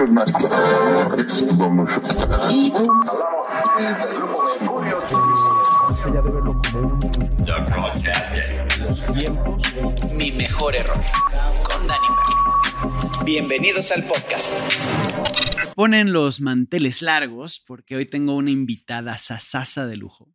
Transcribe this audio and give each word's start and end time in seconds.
Mi 0.00 0.06
mejor 10.32 10.76
error 10.76 10.98
con 11.62 11.86
Dani 11.86 12.08
Mer. 12.08 13.24
Bienvenidos 13.26 13.92
al 13.92 14.04
podcast. 14.04 14.54
Ponen 15.76 16.14
los 16.14 16.40
manteles 16.40 17.02
largos 17.02 17.60
porque 17.60 17.96
hoy 17.96 18.06
tengo 18.06 18.36
una 18.36 18.50
invitada 18.50 19.18
sasasa 19.18 19.86
de 19.86 19.98
lujo. 19.98 20.32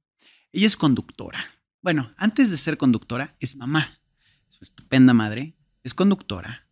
Ella 0.52 0.68
es 0.68 0.78
conductora. 0.78 1.44
Bueno, 1.82 2.12
antes 2.18 2.52
de 2.52 2.60
ser 2.60 2.78
conductora, 2.78 3.36
es 3.40 3.56
mamá. 3.56 4.00
Su 4.48 4.64
estupenda 4.64 5.16
madre 5.16 5.56
es 5.84 5.96
conductora. 5.96 6.65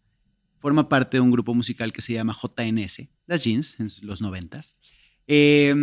Forma 0.64 0.90
parte 0.90 1.18
de 1.18 1.22
un 1.22 1.30
grupo 1.30 1.54
musical 1.54 1.94
que 1.94 2.02
se 2.02 2.14
llama 2.14 2.34
JNS, 2.34 3.10
las 3.28 3.44
Jeans, 3.44 3.80
en 3.80 3.90
los 4.02 4.22
noventas. 4.22 4.76
Eh, 5.28 5.76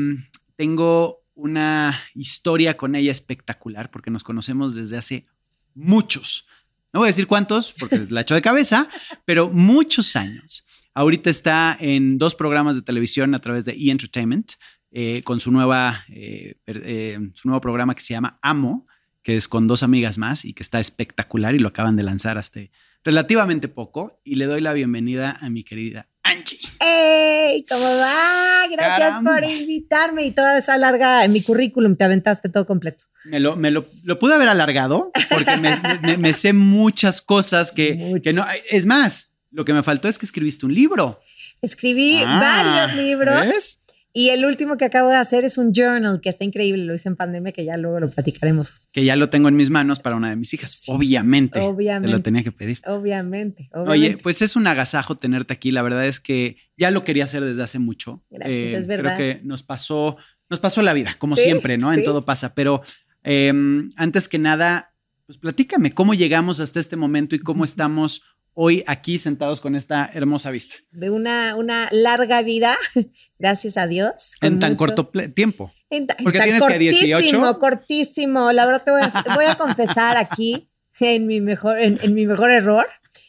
tengo 0.57 1.23
una 1.35 1.97
historia 2.15 2.77
con 2.77 2.97
ella 2.97 3.13
espectacular 3.13 3.93
porque 3.93 4.11
nos 4.11 4.25
conocemos 4.25 4.75
desde 4.75 4.99
hace 4.99 5.27
muchos, 5.75 6.47
no 6.93 7.01
voy 7.01 7.07
a 7.07 7.15
decir 7.15 7.27
cuántos 7.27 7.73
porque 7.73 7.99
la 8.11 8.23
echo 8.23 8.35
de 8.35 8.43
cabeza, 8.43 8.89
pero 9.25 9.51
muchos 9.51 10.17
años. 10.17 10.65
Ahorita 10.93 11.31
está 11.31 11.77
en 11.79 12.19
dos 12.19 12.35
programas 12.35 12.77
de 12.77 12.83
televisión 12.83 13.35
a 13.35 13.41
través 13.41 13.65
de 13.65 13.73
E! 13.73 13.91
Entertainment 13.91 14.53
eh, 14.91 15.23
con 15.23 15.39
su, 15.39 15.53
nueva, 15.53 16.05
eh, 16.09 16.57
eh, 16.67 17.19
su 17.35 17.49
nuevo 17.49 17.61
programa 17.61 17.95
que 17.95 18.01
se 18.01 18.15
llama 18.15 18.41
Amo, 18.43 18.85
que 19.23 19.37
es 19.37 19.47
con 19.47 19.69
dos 19.69 19.85
amigas 19.85 20.19
más 20.19 20.45
y 20.45 20.53
que 20.53 20.65
está 20.65 20.81
espectacular 20.81 21.55
y 21.55 21.61
lo 21.61 21.69
acaban 21.69 21.95
de 21.95 22.03
lanzar 22.03 22.39
hasta 22.39 22.61
relativamente 23.05 23.69
poco. 23.69 24.21
Y 24.25 24.37
le 24.37 24.47
doy 24.47 24.61
la 24.61 24.73
bienvenida 24.73 25.37
a 25.41 25.51
mi 25.51 25.65
querida 25.65 26.09
Angie. 26.23 26.59
¡Ey! 26.81 27.65
¿Cómo 27.69 27.85
va? 27.85 28.67
Gracias 28.71 29.23
por 29.23 29.45
invitarme 29.45 30.27
y 30.27 30.31
toda 30.33 30.59
esa 30.59 30.77
larga 30.77 31.25
en 31.25 31.33
mi 31.33 31.43
currículum 31.43 31.97
te 31.97 32.05
aventaste 32.05 32.49
todo 32.49 32.67
completo. 32.67 33.05
Me 33.25 33.41
lo, 33.41 33.57
me 33.57 33.71
lo, 33.71 33.87
lo 34.03 34.19
pude 34.19 34.35
haber 34.35 34.49
alargado 34.49 35.11
porque 35.29 35.57
me, 35.57 35.77
me, 36.03 36.17
me 36.17 36.33
sé 36.33 36.53
muchas 36.53 37.21
cosas 37.21 37.73
que, 37.73 38.21
que, 38.23 38.33
no. 38.33 38.47
Es 38.71 38.87
más, 38.87 39.35
lo 39.51 39.65
que 39.65 39.73
me 39.73 39.83
faltó 39.83 40.09
es 40.09 40.19
que 40.19 40.27
escribiste 40.27 40.67
un 40.67 40.75
libro. 40.75 41.21
Escribí 41.63 42.23
ah, 42.25 42.41
varios 42.41 42.97
libros. 42.97 43.41
¿ves? 43.47 43.85
Y 44.13 44.31
el 44.31 44.45
último 44.45 44.77
que 44.77 44.85
acabo 44.85 45.09
de 45.09 45.17
hacer 45.17 45.45
es 45.45 45.57
un 45.57 45.73
journal 45.73 46.21
que 46.21 46.31
está 46.31 46.45
increíble, 46.45 46.85
lo 46.85 46.95
hice 46.95 47.09
en 47.09 47.15
pandemia, 47.15 47.53
que 47.53 47.65
ya 47.65 47.77
luego 47.77 48.01
lo 48.01 48.11
platicaremos. 48.11 48.73
Que 48.91 49.05
ya 49.05 49.15
lo 49.15 49.31
tengo 49.31 49.49
en 49.49 49.55
mis 49.55 49.71
manos 49.71 50.01
para 50.01 50.17
una 50.17 50.31
de 50.31 50.37
mis 50.37 50.53
hijas, 50.53 50.73
sí, 50.73 50.91
obviamente. 50.93 51.61
Obviamente. 51.61 52.09
Te 52.09 52.13
lo 52.13 52.23
tenía 52.23 52.43
que 52.43 52.51
pedir. 52.51 52.81
Obviamente, 52.87 53.69
obviamente, 53.73 53.93
Oye, 53.93 54.19
pues 54.19 54.43
es 54.43 54.57
un 54.57 54.67
agasajo 54.67 55.17
tenerte 55.17 55.55
aquí. 55.55 55.71
La 55.71 55.83
verdad 55.83 56.07
es 56.07 56.19
que 56.19 56.57
ya 56.77 56.91
lo 56.91 57.05
quería 57.05 57.25
hacer 57.25 57.45
desde 57.45 57.63
hace 57.63 57.79
mucho. 57.79 58.25
Gracias, 58.31 58.59
eh, 58.59 58.77
es 58.77 58.87
verdad. 58.89 59.15
Creo 59.15 59.37
que 59.37 59.45
nos 59.45 59.63
pasó, 59.63 60.17
nos 60.49 60.59
pasó 60.59 60.83
la 60.83 60.93
vida, 60.93 61.15
como 61.19 61.37
sí, 61.37 61.45
siempre, 61.45 61.79
¿no? 61.79 61.93
Sí. 61.93 61.99
En 61.99 62.05
todo 62.05 62.25
pasa. 62.25 62.55
Pero 62.55 62.83
eh, 63.23 63.53
antes 63.97 64.29
que 64.29 64.41
nada, 64.41 64.93
pues 65.27 65.39
platícame 65.39 65.95
cómo 65.95 66.15
llegamos 66.15 66.59
hasta 66.59 66.81
este 66.81 66.97
momento 66.97 67.37
y 67.37 67.39
cómo 67.39 67.65
estamos 67.65 68.23
hoy 68.55 68.85
aquí 68.87 69.19
sentados 69.19 69.61
con 69.61 69.75
esta 69.75 70.11
hermosa 70.13 70.51
vista. 70.51 70.77
De 70.91 71.11
una, 71.11 71.57
una 71.57 71.89
larga 71.93 72.43
vida, 72.43 72.77
gracias 73.39 73.77
a 73.77 73.87
Dios. 73.87 74.35
En 74.41 74.59
tan 74.59 74.73
mucho, 74.73 74.95
corto 74.95 75.11
tiempo. 75.35 75.73
En 75.91 76.07
ta, 76.07 76.17
Porque 76.23 76.39
en 76.39 76.45
tienes 76.45 76.63
que 76.65 76.79
18. 76.79 77.59
Cortísimo, 77.59 78.53
la 78.53 78.67
verdad 78.67 78.83
te 78.85 78.91
voy 78.91 79.03
a, 79.03 79.35
voy 79.35 79.45
a 79.47 79.57
confesar 79.57 80.17
aquí, 80.17 80.69
en 81.01 81.27
mi, 81.27 81.41
mejor, 81.41 81.81
en, 81.81 81.99
en 82.03 82.15
mi 82.15 82.27
mejor 82.27 82.51
error, 82.51 82.87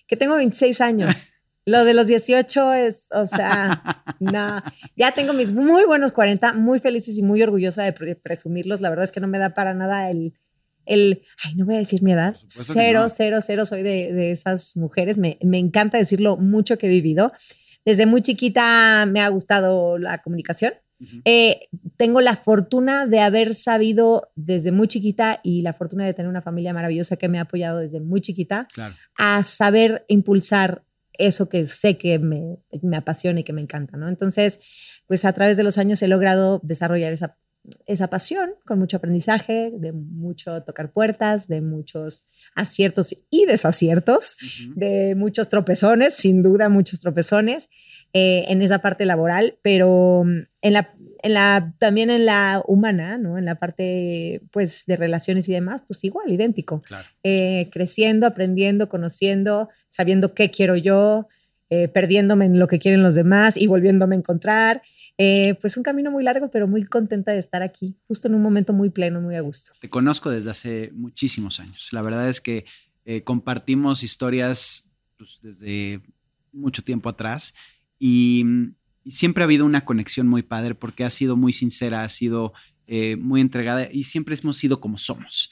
que 0.07 0.17
tengo 0.17 0.35
26 0.35 0.81
años. 0.81 1.15
Lo 1.65 1.85
de 1.85 1.93
los 1.93 2.07
18 2.07 2.73
es, 2.73 3.07
o 3.11 3.27
sea, 3.27 4.03
no. 4.19 4.63
Ya 4.95 5.11
tengo 5.11 5.31
mis 5.31 5.51
muy 5.51 5.85
buenos 5.85 6.11
40, 6.11 6.53
muy 6.53 6.79
felices 6.79 7.19
y 7.19 7.21
muy 7.21 7.43
orgullosa 7.43 7.83
de 7.83 8.15
presumirlos. 8.15 8.81
La 8.81 8.89
verdad 8.89 9.05
es 9.05 9.11
que 9.11 9.19
no 9.19 9.27
me 9.27 9.37
da 9.37 9.53
para 9.53 9.75
nada 9.75 10.09
el, 10.09 10.33
el, 10.91 11.23
ay, 11.43 11.55
no 11.55 11.65
voy 11.65 11.75
a 11.75 11.79
decir 11.79 12.03
mi 12.03 12.11
edad, 12.11 12.35
cero, 12.47 13.03
no. 13.03 13.09
cero, 13.09 13.39
cero, 13.41 13.65
soy 13.65 13.81
de, 13.81 14.11
de 14.11 14.31
esas 14.31 14.75
mujeres, 14.75 15.17
me, 15.17 15.37
me, 15.41 15.57
encanta 15.57 15.97
decirlo 15.97 16.35
mucho 16.35 16.77
que 16.77 16.87
he 16.87 16.89
vivido. 16.89 17.31
Desde 17.85 18.05
muy 18.05 18.21
chiquita 18.21 19.05
me 19.07 19.21
ha 19.21 19.29
gustado 19.29 19.97
la 19.97 20.21
comunicación. 20.21 20.73
Uh 20.99 21.03
-huh. 21.03 21.21
eh, 21.25 21.69
tengo 21.97 22.21
la 22.21 22.35
fortuna 22.35 23.07
de 23.07 23.21
haber 23.21 23.55
sabido 23.55 24.31
desde 24.35 24.71
muy 24.71 24.87
chiquita 24.87 25.39
y 25.41 25.61
la 25.63 25.73
fortuna 25.73 26.05
de 26.05 26.13
tener 26.13 26.29
una 26.29 26.43
familia 26.43 26.73
maravillosa 26.73 27.15
que 27.15 27.27
me 27.27 27.39
ha 27.39 27.43
apoyado 27.43 27.79
desde 27.79 27.99
muy 27.99 28.21
chiquita 28.21 28.67
claro. 28.71 28.93
a 29.17 29.43
saber 29.43 30.05
impulsar 30.09 30.83
eso 31.13 31.49
que 31.49 31.65
sé 31.67 31.97
que 31.97 32.19
me, 32.19 32.57
me 32.83 32.97
apasiona 32.97 33.39
y 33.39 33.43
que 33.43 33.53
me 33.53 33.61
encanta, 33.61 33.97
¿no? 33.97 34.09
Entonces, 34.09 34.59
pues 35.07 35.25
a 35.25 35.33
través 35.33 35.57
de 35.57 35.63
los 35.63 35.77
años 35.77 36.01
he 36.03 36.07
logrado 36.07 36.59
desarrollar 36.63 37.13
esa 37.13 37.37
esa 37.85 38.07
pasión 38.07 38.51
con 38.65 38.79
mucho 38.79 38.97
aprendizaje, 38.97 39.71
de 39.71 39.91
mucho 39.91 40.63
tocar 40.63 40.91
puertas, 40.91 41.47
de 41.47 41.61
muchos 41.61 42.25
aciertos 42.55 43.15
y 43.29 43.45
desaciertos, 43.45 44.37
uh 44.41 44.45
-huh. 44.45 44.73
de 44.75 45.15
muchos 45.15 45.49
tropezones, 45.49 46.15
sin 46.15 46.41
duda 46.41 46.69
muchos 46.69 46.99
tropezones 46.99 47.69
eh, 48.13 48.43
en 48.49 48.61
esa 48.61 48.79
parte 48.79 49.05
laboral, 49.05 49.57
pero 49.61 50.23
mm, 50.25 50.39
en 50.63 50.73
la, 50.73 50.93
en 51.23 51.33
la, 51.33 51.73
también 51.79 52.09
en 52.09 52.25
la 52.25 52.61
humana, 52.67 53.17
¿no? 53.17 53.37
en 53.37 53.45
la 53.45 53.55
parte 53.55 54.41
pues, 54.51 54.85
de 54.85 54.97
relaciones 54.97 55.47
y 55.47 55.53
demás, 55.53 55.81
pues 55.87 56.03
igual, 56.03 56.29
idéntico. 56.29 56.81
Claro. 56.81 57.07
Eh, 57.23 57.69
creciendo, 57.71 58.27
aprendiendo, 58.27 58.89
conociendo, 58.89 59.69
sabiendo 59.87 60.33
qué 60.33 60.51
quiero 60.51 60.75
yo, 60.75 61.27
eh, 61.69 61.87
perdiéndome 61.87 62.43
en 62.45 62.59
lo 62.59 62.67
que 62.67 62.79
quieren 62.79 63.01
los 63.01 63.15
demás 63.15 63.55
y 63.55 63.67
volviéndome 63.67 64.15
a 64.15 64.19
encontrar. 64.19 64.81
Eh, 65.23 65.55
pues 65.61 65.77
un 65.77 65.83
camino 65.83 66.09
muy 66.09 66.23
largo, 66.23 66.49
pero 66.49 66.67
muy 66.67 66.83
contenta 66.83 67.31
de 67.31 67.37
estar 67.37 67.61
aquí, 67.61 67.95
justo 68.07 68.27
en 68.27 68.33
un 68.33 68.41
momento 68.41 68.73
muy 68.73 68.89
pleno, 68.89 69.21
muy 69.21 69.35
a 69.35 69.41
gusto. 69.41 69.71
Te 69.79 69.87
conozco 69.87 70.31
desde 70.31 70.49
hace 70.49 70.91
muchísimos 70.95 71.59
años. 71.59 71.89
La 71.91 72.01
verdad 72.01 72.27
es 72.27 72.41
que 72.41 72.65
eh, 73.05 73.21
compartimos 73.21 74.01
historias 74.01 74.89
pues, 75.17 75.37
desde 75.43 76.01
mucho 76.51 76.83
tiempo 76.83 77.07
atrás 77.07 77.53
y, 77.99 78.43
y, 79.03 79.11
siempre 79.11 79.43
ha 79.43 79.45
habido 79.45 79.63
una 79.63 79.85
conexión 79.85 80.27
muy 80.27 80.41
padre 80.41 80.73
porque 80.73 81.03
ha 81.03 81.11
sido 81.11 81.37
muy 81.37 81.53
sincera, 81.53 82.03
ha 82.03 82.09
sido 82.09 82.53
eh, 82.87 83.15
muy 83.15 83.41
entregada 83.41 83.89
y 83.91 84.05
siempre 84.05 84.35
hemos 84.41 84.57
sido 84.57 84.81
como 84.81 84.97
somos. 84.97 85.51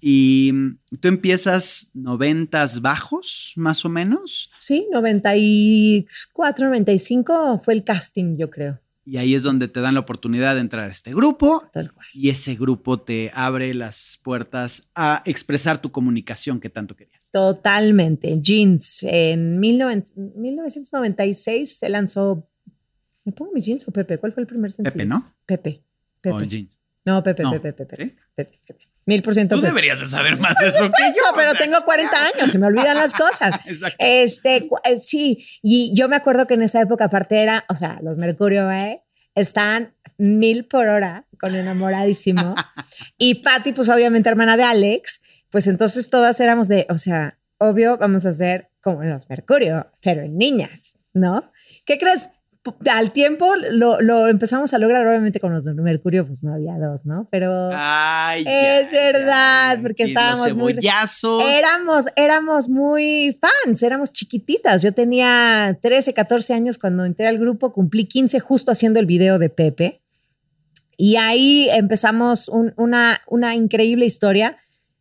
Y 0.00 0.52
tú 1.00 1.08
empiezas 1.08 1.90
noventas 1.94 2.80
bajos, 2.80 3.54
más 3.56 3.84
o 3.84 3.88
menos. 3.88 4.52
Sí, 4.60 4.86
94, 4.92 6.68
95 6.68 7.60
fue 7.64 7.74
el 7.74 7.82
casting, 7.82 8.36
yo 8.38 8.48
creo. 8.50 8.78
Y 9.04 9.16
ahí 9.16 9.34
es 9.34 9.42
donde 9.42 9.68
te 9.68 9.80
dan 9.80 9.94
la 9.94 10.00
oportunidad 10.00 10.54
de 10.54 10.60
entrar 10.60 10.86
a 10.86 10.90
este 10.90 11.12
grupo 11.12 11.62
y 12.12 12.28
ese 12.28 12.54
grupo 12.54 13.00
te 13.00 13.30
abre 13.34 13.72
las 13.74 14.20
puertas 14.22 14.92
a 14.94 15.22
expresar 15.24 15.80
tu 15.80 15.90
comunicación 15.90 16.60
que 16.60 16.68
tanto 16.68 16.94
querías. 16.94 17.30
Totalmente. 17.32 18.38
Jeans. 18.40 19.02
En 19.02 19.58
1996 19.58 21.78
se 21.78 21.88
lanzó. 21.88 22.46
¿Me 23.24 23.32
pongo 23.32 23.52
mis 23.52 23.66
jeans 23.66 23.88
o 23.88 23.92
Pepe? 23.92 24.18
¿Cuál 24.18 24.32
fue 24.32 24.42
el 24.42 24.46
primer 24.46 24.72
sencillo? 24.72 24.92
Pepe, 24.92 25.06
¿no? 25.06 25.34
Pepe. 25.46 25.82
Pepe. 26.20 26.36
O 26.36 26.42
jeans. 26.42 26.78
No, 27.04 27.22
Pepe, 27.22 27.42
no. 27.42 27.52
Pepe, 27.52 27.72
Pepe, 27.72 27.96
¿Sí? 27.96 28.14
Pepe, 28.34 28.60
Pepe. 28.66 28.89
Mil 29.06 29.22
por 29.22 29.34
ciento. 29.34 29.56
Tú 29.56 29.62
deberías 29.62 29.98
de 29.98 30.06
saber 30.06 30.38
más 30.38 30.54
de 30.60 30.68
eso 30.68 30.90
que 30.96 31.02
yo. 31.16 31.22
Pero 31.34 31.50
o 31.50 31.52
sea, 31.52 31.60
tengo 31.60 31.84
40 31.84 32.16
años, 32.16 32.50
se 32.50 32.58
me 32.58 32.66
olvidan 32.66 32.96
las 32.96 33.14
cosas. 33.14 33.52
Este, 33.98 34.68
sí, 35.00 35.46
y 35.62 35.92
yo 35.94 36.08
me 36.08 36.16
acuerdo 36.16 36.46
que 36.46 36.54
en 36.54 36.62
esa 36.62 36.80
época 36.80 37.06
aparte 37.06 37.42
era, 37.42 37.64
o 37.68 37.76
sea, 37.76 37.98
los 38.02 38.18
Mercurio, 38.18 38.70
¿eh? 38.70 39.02
Están 39.34 39.94
mil 40.18 40.66
por 40.66 40.88
hora 40.88 41.26
con 41.38 41.54
enamoradísimo. 41.54 42.54
y 43.18 43.36
Patty, 43.36 43.72
pues 43.72 43.88
obviamente 43.88 44.28
hermana 44.28 44.56
de 44.56 44.64
Alex, 44.64 45.22
pues 45.50 45.66
entonces 45.66 46.10
todas 46.10 46.38
éramos 46.40 46.68
de, 46.68 46.86
o 46.90 46.98
sea, 46.98 47.38
obvio, 47.58 47.96
vamos 47.98 48.26
a 48.26 48.30
hacer 48.30 48.70
como 48.82 49.02
en 49.02 49.10
los 49.10 49.28
Mercurio, 49.28 49.90
pero 50.02 50.22
en 50.22 50.36
niñas, 50.36 50.98
¿no? 51.12 51.50
¿Qué 51.84 51.98
crees? 51.98 52.30
Al 52.90 53.12
tiempo 53.12 53.56
lo, 53.56 54.00
lo, 54.00 54.28
empezamos 54.28 54.74
a 54.74 54.78
lograr, 54.78 55.06
obviamente 55.06 55.40
con 55.40 55.52
los 55.54 55.64
de 55.64 55.72
Mercurio, 55.74 56.26
pues 56.26 56.44
no 56.44 56.52
había 56.52 56.76
dos, 56.76 57.06
¿no? 57.06 57.26
Pero 57.30 57.70
Ay, 57.72 58.44
es 58.46 58.92
ya, 58.92 58.98
verdad, 58.98 59.76
ya, 59.76 59.82
porque 59.82 60.04
estábamos 60.04 60.54
muy... 60.54 60.74
Éramos, 61.40 62.06
éramos 62.16 62.68
muy 62.68 63.38
fans, 63.40 63.82
éramos 63.82 64.12
chiquititas. 64.12 64.82
Yo 64.82 64.92
tenía 64.92 65.78
13, 65.80 66.12
14 66.12 66.52
años 66.52 66.78
cuando 66.78 67.04
entré 67.04 67.26
al 67.26 67.38
grupo, 67.38 67.72
cumplí 67.72 68.06
15 68.06 68.40
justo 68.40 68.70
haciendo 68.70 69.00
el 69.00 69.06
video 69.06 69.38
de 69.38 69.48
Pepe. 69.48 70.02
Y 70.98 71.16
ahí 71.16 71.70
empezamos 71.70 72.48
un, 72.50 72.74
una, 72.76 73.22
una 73.26 73.54
increíble 73.54 74.04
historia 74.04 74.58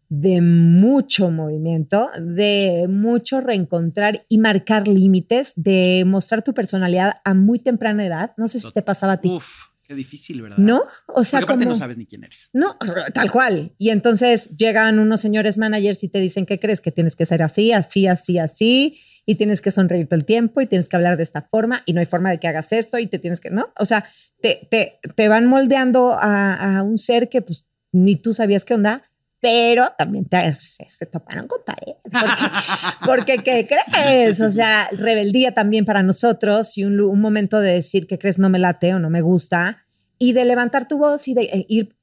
de 0.09 0.41
mucho 0.41 1.29
movimiento, 1.29 2.09
de 2.19 2.88
mucho 2.89 3.41
reencontrar 3.41 4.25
y 4.27 4.39
marcar 4.39 4.88
límites, 4.88 5.53
de 5.56 6.03
mostrar 6.06 6.44
tu 6.44 6.53
personalidad 6.56 7.21
a 7.23 7.35
muy 7.35 7.59
temprana 7.59 8.06
edad. 8.06 8.31
No 8.35 8.47
sé 8.47 8.59
si 8.59 8.71
te 8.71 8.81
pasaba 8.81 9.13
a 9.13 9.21
ti. 9.21 9.29
Uf, 9.29 9.65
qué 9.88 9.94
difícil, 9.94 10.41
¿verdad? 10.41 10.57
No, 10.57 10.83
o 11.07 11.23
sea, 11.23 11.39
Porque 11.39 11.51
aparte 11.51 11.65
como, 11.65 11.73
no 11.73 11.77
sabes 11.77 11.97
ni 11.97 12.07
quién 12.07 12.23
eres. 12.23 12.50
No, 12.53 12.75
tal 13.13 13.31
cual. 13.31 13.75
Y 13.77 13.91
entonces 13.91 14.57
llegan 14.57 14.97
unos 14.97 15.21
señores 15.21 15.59
managers 15.59 16.03
y 16.03 16.09
te 16.09 16.19
dicen, 16.19 16.47
¿qué 16.47 16.59
crees? 16.59 16.81
Que 16.81 16.91
tienes 16.91 17.15
que 17.15 17.27
ser 17.27 17.44
así, 17.44 17.71
así, 17.71 18.07
así, 18.07 18.39
así. 18.39 19.00
y 19.27 19.35
tienes 19.35 19.61
que 19.61 19.69
sonreír 19.69 20.07
todo 20.07 20.17
el 20.17 20.25
tiempo 20.25 20.59
y 20.59 20.65
tienes 20.65 20.89
que 20.89 20.95
hablar 20.95 21.17
de 21.17 21.23
esta 21.23 21.44
forma 21.44 21.83
y 21.85 21.94
no 21.94 22.00
hay 22.00 22.07
forma 22.07 22.31
de 22.31 22.39
que 22.39 22.47
hagas 22.47 22.71
esto 22.71 22.97
y 22.97 23.06
te 23.06 23.19
tienes 23.19 23.39
que, 23.39 23.51
¿no? 23.51 23.71
O 23.77 23.85
sea, 23.85 24.06
te, 24.41 24.67
te, 24.71 25.00
te 25.15 25.27
van 25.27 25.45
moldeando 25.45 26.13
a, 26.13 26.77
a, 26.77 26.81
un 26.81 26.97
ser 26.97 27.29
que 27.29 27.44
pues 27.44 27.67
ni 27.91 28.15
tú 28.15 28.33
sabías 28.33 28.65
qué 28.65 28.73
onda, 28.73 29.03
pero 29.41 29.94
también 29.97 30.25
te, 30.25 30.56
se, 30.62 30.89
se, 30.89 31.06
toparon 31.06 31.47
con 31.47 31.59
pared. 31.65 31.94
Porque, 32.03 33.38
porque, 33.38 33.38
¿qué 33.38 33.68
crees? 33.68 34.41
O 34.41 34.50
sea, 34.50 34.89
rebeldía 34.91 35.53
también 35.53 35.86
para 35.86 36.03
nosotros 36.03 36.77
y 36.77 36.83
un, 36.83 37.00
un 37.00 37.21
momento 37.21 37.59
de 37.59 37.74
decir 37.74 38.07
que 38.07 38.19
crees 38.19 38.38
no 38.38 38.50
me 38.50 38.59
late 38.59 38.94
o 38.94 39.00
no 39.00 39.09
me 39.09 39.21
gusta 39.21 39.86
y 40.18 40.33
de 40.33 40.45
levantar 40.45 40.88
tu 40.88 40.97
voz 40.97 41.27
y 41.27 41.33
de 41.33 41.44
eh, 41.44 41.65
ir 41.69 41.95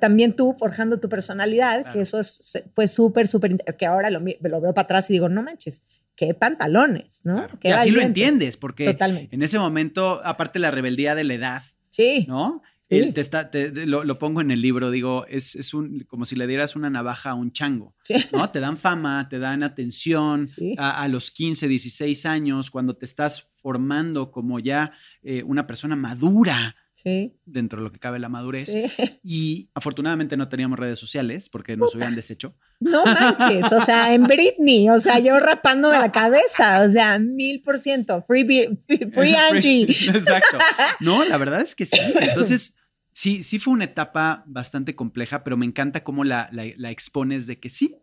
también 0.00 0.34
tú 0.34 0.54
forjando 0.58 0.98
tu 1.00 1.08
personalidad, 1.08 1.82
claro. 1.82 1.92
que 1.92 2.00
eso 2.00 2.20
es, 2.20 2.62
fue 2.74 2.88
súper, 2.88 3.28
súper, 3.28 3.56
que 3.78 3.86
ahora 3.86 4.10
lo, 4.10 4.20
lo, 4.20 4.60
veo 4.60 4.74
para 4.74 4.84
atrás 4.84 5.10
y 5.10 5.14
digo, 5.14 5.28
no 5.28 5.42
manches, 5.42 5.82
qué 6.16 6.34
pantalones, 6.34 7.20
¿no? 7.24 7.36
Claro. 7.36 7.58
Qué 7.60 7.72
así 7.72 7.90
lo 7.90 8.00
entiendes, 8.00 8.56
porque 8.56 8.86
Totalmente. 8.86 9.34
en 9.34 9.42
ese 9.42 9.58
momento, 9.58 10.20
aparte 10.24 10.58
la 10.58 10.70
rebeldía 10.70 11.14
de 11.14 11.24
la 11.24 11.34
edad, 11.34 11.62
sí. 11.90 12.26
¿no? 12.28 12.62
Sí. 12.90 12.96
Él 12.96 13.12
te 13.12 13.20
está, 13.20 13.50
te, 13.50 13.86
lo, 13.86 14.04
lo, 14.04 14.18
pongo 14.18 14.40
en 14.40 14.50
el 14.50 14.62
libro, 14.62 14.90
digo, 14.90 15.26
es, 15.26 15.56
es, 15.56 15.74
un, 15.74 16.06
como 16.08 16.24
si 16.24 16.36
le 16.36 16.46
dieras 16.46 16.74
una 16.74 16.88
navaja 16.88 17.30
a 17.30 17.34
un 17.34 17.52
chango, 17.52 17.94
sí. 18.02 18.14
¿no? 18.32 18.50
Te 18.50 18.60
dan 18.60 18.78
fama, 18.78 19.28
te 19.28 19.38
dan 19.38 19.62
atención 19.62 20.46
sí. 20.46 20.74
a, 20.78 21.02
a, 21.02 21.08
los 21.08 21.30
15, 21.30 21.68
16 21.68 22.24
años, 22.24 22.70
cuando 22.70 22.96
te 22.96 23.04
estás 23.04 23.42
formando 23.42 24.30
como 24.30 24.58
ya 24.58 24.92
eh, 25.22 25.42
una 25.42 25.66
persona 25.66 25.96
madura, 25.96 26.76
Sí. 27.00 27.32
dentro 27.46 27.78
de 27.78 27.84
lo 27.84 27.92
que 27.92 28.00
cabe 28.00 28.18
la 28.18 28.28
madurez. 28.28 28.72
Sí. 28.72 28.90
Y 29.22 29.70
afortunadamente 29.72 30.36
no 30.36 30.48
teníamos 30.48 30.80
redes 30.80 30.98
sociales 30.98 31.48
porque 31.48 31.76
nos 31.76 31.94
hubieran 31.94 32.16
deshecho. 32.16 32.56
No 32.80 33.04
manches, 33.04 33.70
o 33.72 33.80
sea, 33.80 34.12
en 34.14 34.24
Britney, 34.24 34.88
o 34.88 34.98
sea, 34.98 35.20
yo 35.20 35.38
rapándome 35.38 35.96
la 35.96 36.10
cabeza, 36.10 36.80
o 36.80 36.90
sea, 36.90 37.20
mil 37.20 37.62
por 37.62 37.78
ciento, 37.78 38.24
free, 38.26 38.44
free, 38.44 39.10
free 39.12 39.34
Angie. 39.34 39.84
Exacto. 39.84 40.58
No, 41.00 41.24
la 41.24 41.36
verdad 41.36 41.60
es 41.60 41.76
que 41.76 41.86
sí. 41.86 42.00
Entonces, 42.20 42.78
sí, 43.12 43.44
sí 43.44 43.60
fue 43.60 43.74
una 43.74 43.84
etapa 43.84 44.42
bastante 44.46 44.96
compleja, 44.96 45.44
pero 45.44 45.56
me 45.56 45.66
encanta 45.66 46.02
cómo 46.02 46.24
la, 46.24 46.48
la, 46.50 46.64
la 46.76 46.90
expones 46.90 47.46
de 47.46 47.60
que 47.60 47.70
sí, 47.70 47.96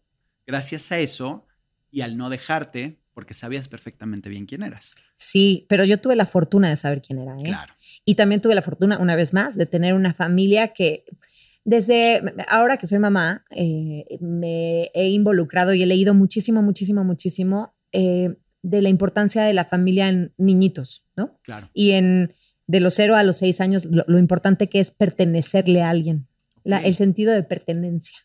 gracias 0.47 0.94
a 0.94 1.00
eso 1.00 1.45
y 1.92 2.00
al 2.00 2.15
no 2.15 2.30
dejarte, 2.30 3.01
porque 3.13 3.33
sabías 3.33 3.68
perfectamente 3.68 4.30
bien 4.30 4.45
quién 4.45 4.63
eras. 4.63 4.95
Sí, 5.15 5.65
pero 5.68 5.83
yo 5.83 6.00
tuve 6.00 6.15
la 6.15 6.25
fortuna 6.25 6.69
de 6.69 6.77
saber 6.77 7.01
quién 7.01 7.19
era, 7.19 7.38
¿eh? 7.38 7.44
Claro. 7.44 7.74
Y 8.06 8.16
también 8.16 8.42
tuve 8.42 8.56
la 8.56 8.62
fortuna, 8.62 9.00
una 9.00 9.16
vez 9.16 9.34
más, 9.34 9.57
de 9.57 9.66
tener 9.66 9.94
una 9.94 10.13
familia 10.13 10.69
que 10.69 11.06
desde 11.63 12.22
ahora 12.48 12.78
que 12.78 12.86
soy 12.86 13.00
mamá, 13.00 13.44
eh, 13.50 14.06
me 14.22 14.92
he 14.94 15.10
involucrado 15.10 15.74
y 15.74 15.81
he 15.81 15.88
leído 15.88 16.13
muchísimo, 16.13 16.62
muchísimo, 16.62 17.04
muchísimo 17.04 17.74
eh, 17.92 18.36
de 18.62 18.81
la 18.84 18.90
importancia 18.90 19.44
de 19.44 19.54
la 19.54 19.66
familia 19.66 20.07
en 20.07 20.31
niñitos, 20.38 21.04
¿no? 21.16 21.40
Claro. 21.42 21.69
Y 21.74 21.92
en 21.92 22.34
de 22.68 22.80
los 22.80 22.96
cero 22.96 23.16
a 23.16 23.24
los 23.24 23.38
seis 23.38 23.62
años, 23.62 23.86
lo, 23.86 24.04
lo 24.07 24.19
importante 24.19 24.69
que 24.69 24.80
es 24.80 24.92
pertenecerle 24.92 25.81
a 25.81 25.90
alguien, 25.90 26.28
la, 26.63 26.80
el 26.80 26.96
sentido 26.96 27.34
de 27.34 27.44
pertenencia. 27.44 28.18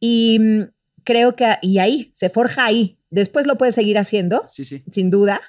Y 0.00 0.38
mm, 0.40 0.62
creo 1.04 1.36
que, 1.36 1.54
y 1.62 1.78
ahí, 1.78 2.10
se 2.14 2.30
forja 2.30 2.66
ahí. 2.66 2.98
Después 3.10 3.46
lo 3.46 3.56
puedes 3.56 3.74
seguir 3.74 3.98
haciendo, 3.98 4.44
Sí, 4.48 4.64
sí. 4.64 4.82
sin 4.90 5.10
duda, 5.10 5.40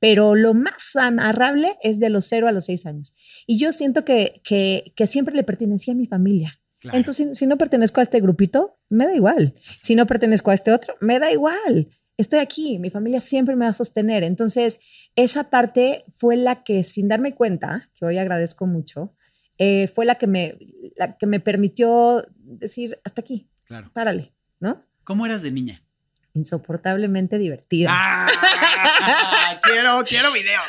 pero 0.00 0.34
lo 0.34 0.54
más 0.54 0.94
amarrable 0.96 1.76
es 1.82 1.98
de 2.00 2.08
los 2.10 2.26
cero 2.26 2.48
a 2.48 2.52
los 2.52 2.66
seis 2.66 2.86
años. 2.86 3.14
Y 3.46 3.58
yo 3.58 3.72
siento 3.72 4.04
que, 4.04 4.40
que, 4.44 4.92
que 4.96 5.06
siempre 5.06 5.34
le 5.34 5.44
pertenecía 5.44 5.94
a 5.94 5.96
mi 5.96 6.06
familia. 6.06 6.60
Claro. 6.80 6.96
Entonces, 6.98 7.36
si 7.36 7.46
no 7.46 7.58
pertenezco 7.58 8.00
a 8.00 8.04
este 8.04 8.20
grupito, 8.20 8.78
me 8.88 9.06
da 9.06 9.14
igual. 9.14 9.54
Si 9.72 9.96
no 9.96 10.06
pertenezco 10.06 10.50
a 10.50 10.54
este 10.54 10.72
otro, 10.72 10.94
me 11.00 11.18
da 11.18 11.32
igual. 11.32 11.88
Estoy 12.16 12.38
aquí, 12.40 12.78
mi 12.78 12.90
familia 12.90 13.20
siempre 13.20 13.56
me 13.56 13.64
va 13.64 13.70
a 13.70 13.74
sostener. 13.74 14.22
Entonces, 14.24 14.80
esa 15.16 15.50
parte 15.50 16.04
fue 16.08 16.36
la 16.36 16.62
que, 16.64 16.84
sin 16.84 17.08
darme 17.08 17.34
cuenta, 17.34 17.90
que 17.94 18.04
hoy 18.04 18.18
agradezco 18.18 18.66
mucho, 18.66 19.14
eh, 19.58 19.88
fue 19.92 20.04
la 20.04 20.16
que, 20.16 20.28
me, 20.28 20.56
la 20.96 21.16
que 21.16 21.26
me 21.26 21.40
permitió 21.40 22.24
decir, 22.38 23.00
hasta 23.04 23.20
aquí, 23.22 23.48
Claro. 23.64 23.90
párale, 23.92 24.32
¿no? 24.60 24.84
¿Cómo 25.04 25.26
eras 25.26 25.42
de 25.42 25.50
niña? 25.50 25.84
Insoportablemente 26.38 27.36
divertida. 27.36 27.88
¡Ah! 27.90 28.28
quiero, 29.62 30.04
quiero 30.04 30.32
videos. 30.32 30.62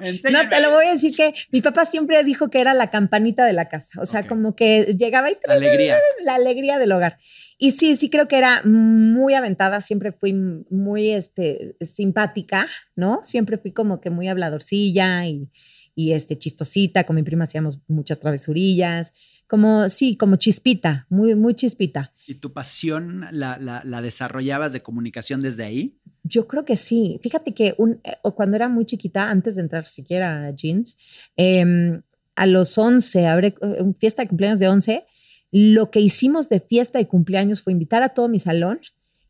Enséñame. 0.00 0.44
No, 0.44 0.50
te 0.50 0.60
lo 0.60 0.70
voy 0.72 0.86
a 0.86 0.92
decir 0.92 1.14
que 1.14 1.32
mi 1.52 1.62
papá 1.62 1.86
siempre 1.86 2.22
dijo 2.24 2.50
que 2.50 2.60
era 2.60 2.74
la 2.74 2.90
campanita 2.90 3.44
de 3.44 3.52
la 3.52 3.68
casa. 3.68 4.00
O 4.00 4.06
sea, 4.06 4.26
como 4.26 4.56
que 4.56 4.96
llegaba 4.98 5.30
y 5.30 5.38
La 5.46 5.54
alegría. 5.54 5.98
la 6.24 6.34
alegría 6.34 6.78
del 6.78 6.90
hogar. 6.90 7.18
Y 7.56 7.70
sí, 7.70 7.94
sí 7.94 8.10
creo 8.10 8.26
que 8.26 8.36
era 8.36 8.62
muy 8.64 9.34
aventada, 9.34 9.80
siempre 9.80 10.10
fui 10.10 10.32
muy 10.32 11.10
este, 11.10 11.76
simpática, 11.80 12.66
¿no? 12.96 13.20
Siempre 13.22 13.58
fui 13.58 13.72
como 13.72 14.00
que 14.00 14.10
muy 14.10 14.28
habladorcilla 14.28 15.24
y, 15.24 15.48
y 15.94 16.12
este, 16.12 16.36
chistosita, 16.36 17.04
con 17.04 17.16
mi 17.16 17.22
prima 17.22 17.44
hacíamos 17.44 17.78
muchas 17.86 18.18
travesurillas, 18.18 19.14
como, 19.46 19.88
sí, 19.88 20.16
como 20.16 20.36
chispita, 20.36 21.06
muy, 21.08 21.34
muy 21.34 21.54
chispita. 21.54 22.12
¿Y 22.26 22.34
tu 22.34 22.52
pasión 22.52 23.26
la, 23.30 23.58
la, 23.60 23.82
la 23.84 24.02
desarrollabas 24.02 24.72
de 24.72 24.82
comunicación 24.82 25.40
desde 25.40 25.64
ahí? 25.64 25.98
Yo 26.24 26.48
creo 26.48 26.64
que 26.64 26.76
sí. 26.76 27.20
Fíjate 27.22 27.54
que 27.54 27.74
un, 27.78 28.00
eh, 28.04 28.16
cuando 28.34 28.56
era 28.56 28.68
muy 28.68 28.84
chiquita, 28.84 29.30
antes 29.30 29.56
de 29.56 29.62
entrar 29.62 29.86
siquiera 29.86 30.46
a 30.46 30.50
jeans, 30.50 30.98
eh, 31.36 32.00
a 32.36 32.46
los 32.46 32.76
11, 32.76 33.26
habré, 33.26 33.54
un 33.60 33.94
fiesta 33.94 34.22
de 34.22 34.28
cumpleaños 34.28 34.58
de 34.58 34.68
11, 34.68 35.04
lo 35.50 35.90
que 35.90 36.00
hicimos 36.00 36.48
de 36.48 36.60
fiesta 36.60 36.98
de 36.98 37.08
cumpleaños 37.08 37.62
fue 37.62 37.72
invitar 37.72 38.02
a 38.02 38.10
todo 38.10 38.28
mi 38.28 38.38
salón 38.38 38.80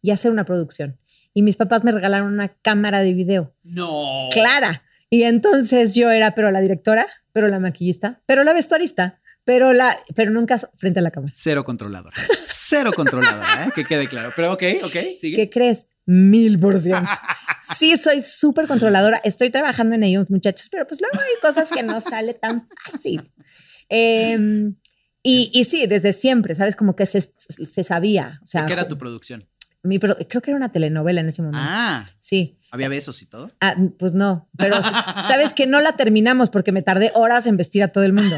y 0.02 0.10
hacer 0.10 0.30
una 0.30 0.44
producción. 0.44 0.98
Y 1.32 1.42
mis 1.42 1.56
papás 1.56 1.84
me 1.84 1.92
regalaron 1.92 2.32
una 2.32 2.48
cámara 2.48 3.00
de 3.00 3.12
video. 3.12 3.54
No. 3.62 4.28
Clara. 4.32 4.82
Y 5.08 5.22
entonces 5.22 5.94
yo 5.94 6.10
era, 6.10 6.34
pero 6.34 6.50
la 6.50 6.60
directora, 6.60 7.06
pero 7.32 7.48
la 7.48 7.60
maquillista, 7.60 8.20
pero 8.26 8.42
la 8.42 8.52
vestuarista, 8.52 9.20
pero, 9.46 9.72
la, 9.72 9.96
pero 10.16 10.32
nunca 10.32 10.58
frente 10.76 10.98
a 10.98 11.02
la 11.02 11.12
cámara. 11.12 11.32
Cero 11.34 11.64
controladora. 11.64 12.16
Cero 12.36 12.90
controladora, 12.94 13.66
¿eh? 13.66 13.70
que 13.72 13.84
quede 13.84 14.08
claro. 14.08 14.32
Pero 14.34 14.52
ok, 14.52 14.62
ok, 14.82 14.96
sigue. 15.16 15.36
¿Qué 15.36 15.50
crees? 15.50 15.86
Mil 16.04 16.58
por 16.58 16.80
ciento. 16.80 17.08
Sí, 17.62 17.96
soy 17.96 18.22
súper 18.22 18.66
controladora. 18.66 19.20
Estoy 19.24 19.50
trabajando 19.50 19.94
en 19.94 20.02
ello, 20.02 20.24
muchachos, 20.28 20.68
pero 20.68 20.86
pues 20.86 21.00
luego 21.00 21.18
hay 21.20 21.40
cosas 21.40 21.70
que 21.70 21.84
no 21.84 22.00
sale 22.00 22.34
tan 22.34 22.68
fácil. 22.84 23.32
Eh, 23.88 24.72
y, 25.22 25.50
y, 25.52 25.64
sí, 25.64 25.86
desde 25.86 26.12
siempre, 26.12 26.56
¿sabes? 26.56 26.74
Como 26.74 26.96
que 26.96 27.06
se, 27.06 27.20
se 27.20 27.84
sabía. 27.84 28.40
O 28.42 28.46
sea, 28.48 28.66
¿Qué 28.66 28.72
era 28.72 28.88
tu 28.88 28.98
producción? 28.98 29.48
Mi, 29.84 30.00
creo 30.00 30.42
que 30.42 30.50
era 30.50 30.56
una 30.56 30.72
telenovela 30.72 31.20
en 31.20 31.28
ese 31.28 31.42
momento. 31.42 31.60
Ah. 31.62 32.04
Sí. 32.18 32.58
¿Había 32.76 32.88
besos 32.88 33.22
y 33.22 33.26
todo? 33.26 33.50
Ah, 33.60 33.74
pues 33.98 34.14
no, 34.14 34.48
pero 34.56 34.76
sabes 34.82 35.52
que 35.52 35.66
no 35.66 35.80
la 35.80 35.92
terminamos 35.92 36.50
porque 36.50 36.72
me 36.72 36.82
tardé 36.82 37.10
horas 37.14 37.46
en 37.46 37.56
vestir 37.56 37.82
a 37.82 37.88
todo 37.88 38.04
el 38.04 38.12
mundo. 38.12 38.36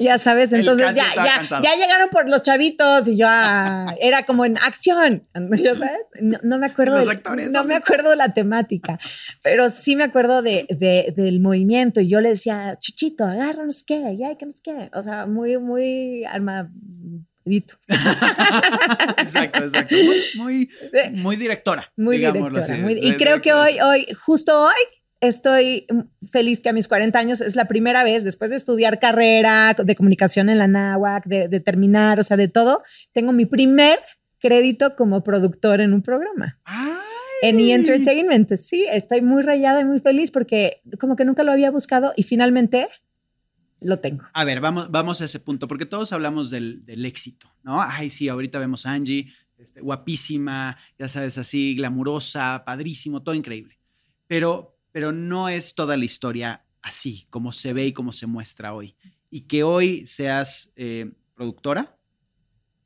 Ya 0.00 0.18
sabes, 0.18 0.52
entonces 0.54 0.94
ya, 0.94 1.04
ya, 1.14 1.60
ya, 1.62 1.76
llegaron 1.76 2.08
por 2.10 2.28
los 2.28 2.42
chavitos 2.42 3.08
y 3.08 3.16
yo 3.16 3.26
ah, 3.28 3.94
era 4.00 4.24
como 4.24 4.44
en 4.44 4.56
acción. 4.58 5.26
¿Ya 5.62 5.74
sabes? 5.74 6.00
No, 6.20 6.38
no 6.42 6.58
me 6.58 6.66
acuerdo. 6.66 6.98
Los 6.98 7.10
actores, 7.10 7.50
no 7.50 7.64
me 7.64 7.74
acuerdo 7.74 8.10
de 8.10 8.16
la 8.16 8.34
temática, 8.34 8.98
pero 9.42 9.70
sí 9.70 9.96
me 9.96 10.04
acuerdo 10.04 10.42
de, 10.42 10.66
de, 10.70 11.12
del 11.16 11.40
movimiento 11.40 12.00
y 12.00 12.08
yo 12.08 12.20
le 12.20 12.30
decía, 12.30 12.76
Chuchito, 12.80 13.24
agarra, 13.24 13.64
no 13.64 13.72
sé 13.72 13.84
qué, 13.86 14.16
ya, 14.18 14.36
que 14.36 14.46
no 14.46 14.50
sé 14.50 14.60
qué. 14.62 14.90
O 14.94 15.02
sea, 15.02 15.26
muy, 15.26 15.58
muy 15.58 16.24
arma 17.44 19.16
exacto, 19.18 19.64
exacto. 19.64 19.94
Muy, 20.04 20.22
muy, 20.36 20.70
muy 21.12 21.36
directora. 21.36 21.92
Muy 21.96 22.18
directora. 22.18 22.60
Así, 22.60 22.72
muy, 22.72 22.94
y 22.94 23.14
creo 23.16 23.40
que 23.40 23.52
hoy, 23.52 23.80
hoy, 23.80 24.06
justo 24.14 24.62
hoy, 24.62 24.72
estoy 25.20 25.86
feliz 26.30 26.60
que 26.60 26.68
a 26.68 26.72
mis 26.72 26.88
40 26.88 27.18
años 27.18 27.40
es 27.40 27.56
la 27.56 27.66
primera 27.66 28.04
vez, 28.04 28.24
después 28.24 28.50
de 28.50 28.56
estudiar 28.56 28.98
carrera 28.98 29.74
de 29.76 29.96
comunicación 29.96 30.48
en 30.48 30.58
la 30.58 30.68
NAWAC, 30.68 31.24
de, 31.26 31.48
de 31.48 31.60
terminar, 31.60 32.20
o 32.20 32.22
sea, 32.22 32.36
de 32.36 32.48
todo, 32.48 32.82
tengo 33.12 33.32
mi 33.32 33.46
primer 33.46 33.98
crédito 34.40 34.94
como 34.96 35.24
productor 35.24 35.80
en 35.80 35.94
un 35.94 36.02
programa. 36.02 36.58
¡Ay! 36.64 36.94
En 37.42 37.60
E! 37.60 37.74
Entertainment, 37.74 38.54
sí, 38.56 38.86
estoy 38.90 39.20
muy 39.20 39.42
rayada 39.42 39.80
y 39.80 39.84
muy 39.84 40.00
feliz 40.00 40.30
porque 40.30 40.80
como 40.98 41.16
que 41.16 41.24
nunca 41.24 41.42
lo 41.42 41.52
había 41.52 41.70
buscado 41.70 42.12
y 42.16 42.22
finalmente 42.22 42.88
lo 43.84 44.00
tengo. 44.00 44.24
A 44.32 44.44
ver, 44.44 44.60
vamos, 44.60 44.90
vamos 44.90 45.20
a 45.20 45.26
ese 45.26 45.40
punto, 45.40 45.68
porque 45.68 45.86
todos 45.86 46.12
hablamos 46.12 46.50
del, 46.50 46.84
del 46.84 47.04
éxito, 47.04 47.52
¿no? 47.62 47.80
Ay, 47.80 48.10
sí, 48.10 48.28
ahorita 48.28 48.58
vemos 48.58 48.86
a 48.86 48.92
Angie, 48.92 49.30
este, 49.58 49.80
guapísima, 49.80 50.76
ya 50.98 51.08
sabes, 51.08 51.38
así, 51.38 51.74
glamurosa, 51.76 52.64
padrísimo, 52.64 53.22
todo 53.22 53.34
increíble. 53.34 53.78
Pero, 54.26 54.76
pero 54.90 55.12
no 55.12 55.48
es 55.48 55.74
toda 55.74 55.96
la 55.96 56.04
historia 56.04 56.64
así, 56.82 57.26
como 57.30 57.52
se 57.52 57.72
ve 57.72 57.86
y 57.86 57.92
como 57.92 58.12
se 58.12 58.26
muestra 58.26 58.74
hoy. 58.74 58.96
Y 59.30 59.42
que 59.42 59.62
hoy 59.62 60.06
seas 60.06 60.72
eh, 60.76 61.12
productora 61.34 61.96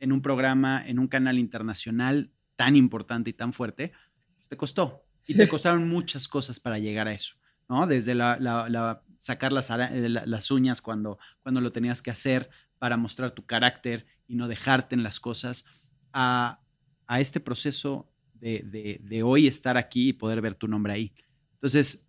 en 0.01 0.13
un 0.13 0.23
programa, 0.23 0.83
en 0.87 0.99
un 0.99 1.09
canal 1.09 1.39
internacional 1.39 2.31
tan 2.57 2.77
importante 2.77 3.31
y 3.31 3.33
tan 3.33 3.53
fuerte, 3.53 3.93
pues 4.37 4.49
te 4.49 4.57
costó. 4.57 5.05
Y 5.27 5.33
sí. 5.33 5.39
te 5.39 5.49
costaron 5.49 5.89
muchas 5.89 6.27
cosas 6.27 6.59
para 6.59 6.79
llegar 6.79 7.07
a 7.07 7.13
eso, 7.13 7.35
¿no? 7.69 7.87
Desde 7.87 8.15
la, 8.15 8.39
la, 8.41 8.69
la 8.69 9.03
sacar 9.29 9.53
las, 9.53 9.69
eh, 9.71 10.09
las 10.09 10.51
uñas 10.51 10.81
cuando, 10.81 11.19
cuando 11.43 11.61
lo 11.61 11.71
tenías 11.71 12.01
que 12.01 12.11
hacer 12.11 12.49
para 12.79 12.97
mostrar 12.97 13.31
tu 13.31 13.45
carácter 13.45 14.07
y 14.27 14.37
no 14.37 14.49
dejarte 14.49 14.95
en 14.95 15.03
las 15.03 15.21
cosas, 15.21 15.67
a, 16.15 16.63
a 17.07 17.21
este 17.21 17.39
proceso 17.39 18.11
de, 18.33 18.63
de, 18.65 19.01
de 19.03 19.23
hoy 19.23 19.47
estar 19.47 19.77
aquí 19.77 20.09
y 20.09 20.13
poder 20.15 20.41
ver 20.41 20.55
tu 20.55 20.67
nombre 20.67 20.95
ahí. 20.95 21.13
Entonces, 21.53 22.07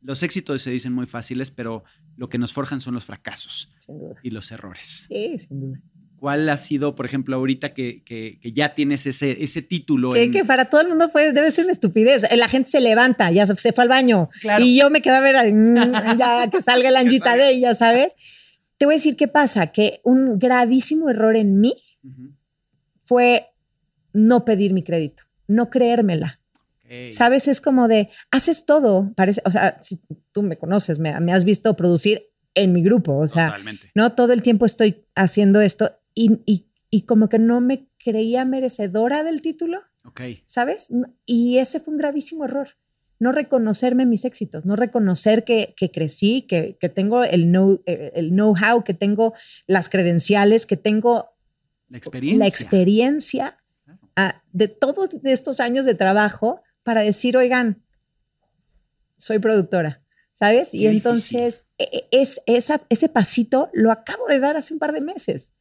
los 0.00 0.22
éxitos 0.22 0.62
se 0.62 0.70
dicen 0.70 0.94
muy 0.94 1.06
fáciles, 1.06 1.50
pero 1.50 1.84
lo 2.16 2.30
que 2.30 2.38
nos 2.38 2.54
forjan 2.54 2.80
son 2.80 2.94
los 2.94 3.04
fracasos 3.04 3.70
y 4.22 4.30
los 4.30 4.50
errores. 4.50 5.04
Sí, 5.08 5.38
sin 5.38 5.60
duda. 5.60 5.82
¿Cuál 6.18 6.48
ha 6.48 6.56
sido, 6.56 6.94
por 6.94 7.04
ejemplo, 7.06 7.36
ahorita 7.36 7.74
que, 7.74 8.02
que- 8.04 8.38
que 8.40 8.52
ya 8.52 8.74
tienes 8.74 9.06
ese, 9.06 9.44
ese 9.44 9.60
título? 9.62 10.14
Que, 10.14 10.22
en- 10.24 10.32
que 10.32 10.44
para 10.44 10.66
todo 10.66 10.80
el 10.80 10.88
mundo 10.88 11.10
puede, 11.12 11.32
debe 11.32 11.50
ser 11.50 11.64
una 11.64 11.72
estupidez. 11.72 12.24
La 12.36 12.48
gente 12.48 12.70
se 12.70 12.80
levanta, 12.80 13.30
ya 13.30 13.46
se, 13.46 13.54
se 13.56 13.72
fue 13.72 13.82
al 13.84 13.88
baño. 13.88 14.30
Claro. 14.40 14.64
Y 14.64 14.78
yo 14.78 14.88
me 14.90 15.02
quedé 15.02 15.16
a 15.16 15.20
ver, 15.20 15.52
mm, 15.52 15.74
ya 16.18 16.48
que 16.50 16.62
salga 16.62 16.90
la 16.90 17.02
salga. 17.04 17.36
de 17.36 17.50
ella, 17.50 17.74
¿sabes? 17.74 18.14
Te 18.78 18.86
voy 18.86 18.94
a 18.94 18.98
decir 18.98 19.16
qué 19.16 19.28
pasa, 19.28 19.68
que 19.68 20.00
un 20.04 20.38
gravísimo 20.38 21.08
error 21.10 21.36
en 21.36 21.60
mí 21.60 21.74
fue 23.04 23.46
no 24.12 24.44
pedir 24.44 24.72
mi 24.72 24.82
crédito, 24.82 25.24
no 25.46 25.70
creérmela. 25.70 26.40
¿Sabes? 27.12 27.48
Es 27.48 27.60
como 27.60 27.88
de, 27.88 28.10
haces 28.30 28.64
todo, 28.64 29.12
parece, 29.16 29.42
o 29.44 29.50
sea, 29.50 29.78
si 29.82 30.00
tú 30.30 30.42
me 30.44 30.56
conoces, 30.56 31.00
me, 31.00 31.18
me 31.20 31.32
has 31.32 31.44
visto 31.44 31.74
producir 31.74 32.28
en 32.54 32.72
mi 32.72 32.80
grupo, 32.82 33.18
o 33.18 33.26
sea, 33.26 33.46
Totalmente. 33.46 33.90
no 33.96 34.12
todo 34.12 34.32
el 34.32 34.40
tiempo 34.40 34.64
estoy 34.66 35.04
haciendo 35.16 35.60
esto 35.60 35.98
y, 36.16 36.40
y, 36.46 36.66
y 36.90 37.02
como 37.02 37.28
que 37.28 37.38
no 37.38 37.60
me 37.60 37.88
creía 38.02 38.44
merecedora 38.44 39.22
del 39.22 39.40
título. 39.42 39.82
¿sabes? 40.46 40.88
Y 41.26 41.58
ese 41.58 41.78
fue 41.80 41.92
un 41.94 41.98
gravísimo 41.98 42.44
error. 42.44 42.70
No 43.18 43.32
reconocerme 43.32 44.04
mis 44.06 44.24
éxitos, 44.24 44.64
no 44.66 44.76
reconocer 44.76 45.44
que, 45.44 45.74
que 45.76 45.90
crecí, 45.90 46.42
que, 46.42 46.76
que 46.80 46.88
tengo 46.88 47.24
el 47.24 47.46
know- 47.46 47.82
eh, 47.86 48.12
el 48.14 48.30
know-how, 48.30 48.84
que 48.84 48.94
tengo 48.94 49.34
las 49.66 49.88
credenciales, 49.88 50.66
que 50.66 50.76
tengo 50.76 51.30
La 51.88 51.98
experiencia. 51.98 52.38
la 52.38 52.46
experiencia 52.48 53.58
ah, 54.16 54.42
de 54.52 54.68
todos 54.68 55.10
estos 55.24 55.60
años 55.60 55.84
de 55.86 55.94
trabajo 55.94 56.60
para 56.82 57.02
decir, 57.02 57.36
oigan, 57.36 57.82
soy 59.16 59.38
productora, 59.38 60.02
¿sabes? 60.34 60.74
y 60.74 60.80
Qué 60.80 60.90
entonces 60.90 61.68
e- 61.78 61.88
e- 61.92 62.08
es, 62.22 62.40
esa, 62.46 62.82
ese 62.90 63.08
pasito 63.08 63.70
lo 63.72 63.90
acabo 63.90 64.26
de 64.28 64.40
dar 64.40 64.56
hace 64.56 64.74
un 64.74 64.78
par 64.78 64.92
de 64.92 65.00
meses, 65.00 65.54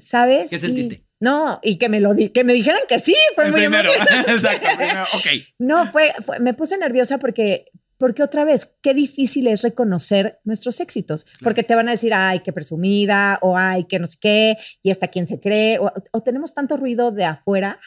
¿sabes? 0.00 0.50
¿Qué 0.50 0.56
Y- 0.56 0.58
sentiste? 0.60 1.04
no, 1.20 1.58
y 1.62 1.78
que 1.78 1.88
me 1.88 2.00
lo 2.00 2.14
di- 2.14 2.28
que 2.30 2.44
me 2.44 2.52
dijeran 2.52 2.80
que 2.88 3.00
sí, 3.00 3.14
fue 3.34 3.46
El 3.46 3.50
muy 3.52 3.60
primero. 3.62 3.92
emocionante. 3.92 4.30
Exacto, 4.32 4.68
primero. 4.76 5.02
Ok. 5.14 5.26
No, 5.58 5.86
fue, 5.90 6.12
fue- 6.24 6.38
me 6.40 6.54
puse 6.54 6.78
nerviosa 6.78 7.18
porque, 7.18 7.66
porque 7.96 8.22
otra 8.22 8.44
vez, 8.44 8.76
qué 8.82 8.94
difícil 8.94 9.48
es 9.48 9.62
reconocer 9.62 10.38
nuestros 10.44 10.78
éxitos, 10.80 11.26
porque 11.42 11.64
te 11.64 11.74
van 11.74 11.88
a 11.88 11.92
decir, 11.92 12.12
ay, 12.14 12.40
qué 12.44 12.52
presumida, 12.52 13.38
o 13.42 13.56
ay, 13.56 13.84
que 13.84 13.98
no 13.98 14.06
sé 14.06 14.18
qué, 14.20 14.56
y 14.84 14.90
hasta 14.92 15.08
quién 15.08 15.26
se 15.26 15.40
cree, 15.40 15.78
o, 15.80 15.92
o 16.12 16.22
tenemos 16.22 16.54
tanto 16.54 16.76
ruido 16.76 17.10
de 17.10 17.24
afuera, 17.24 17.80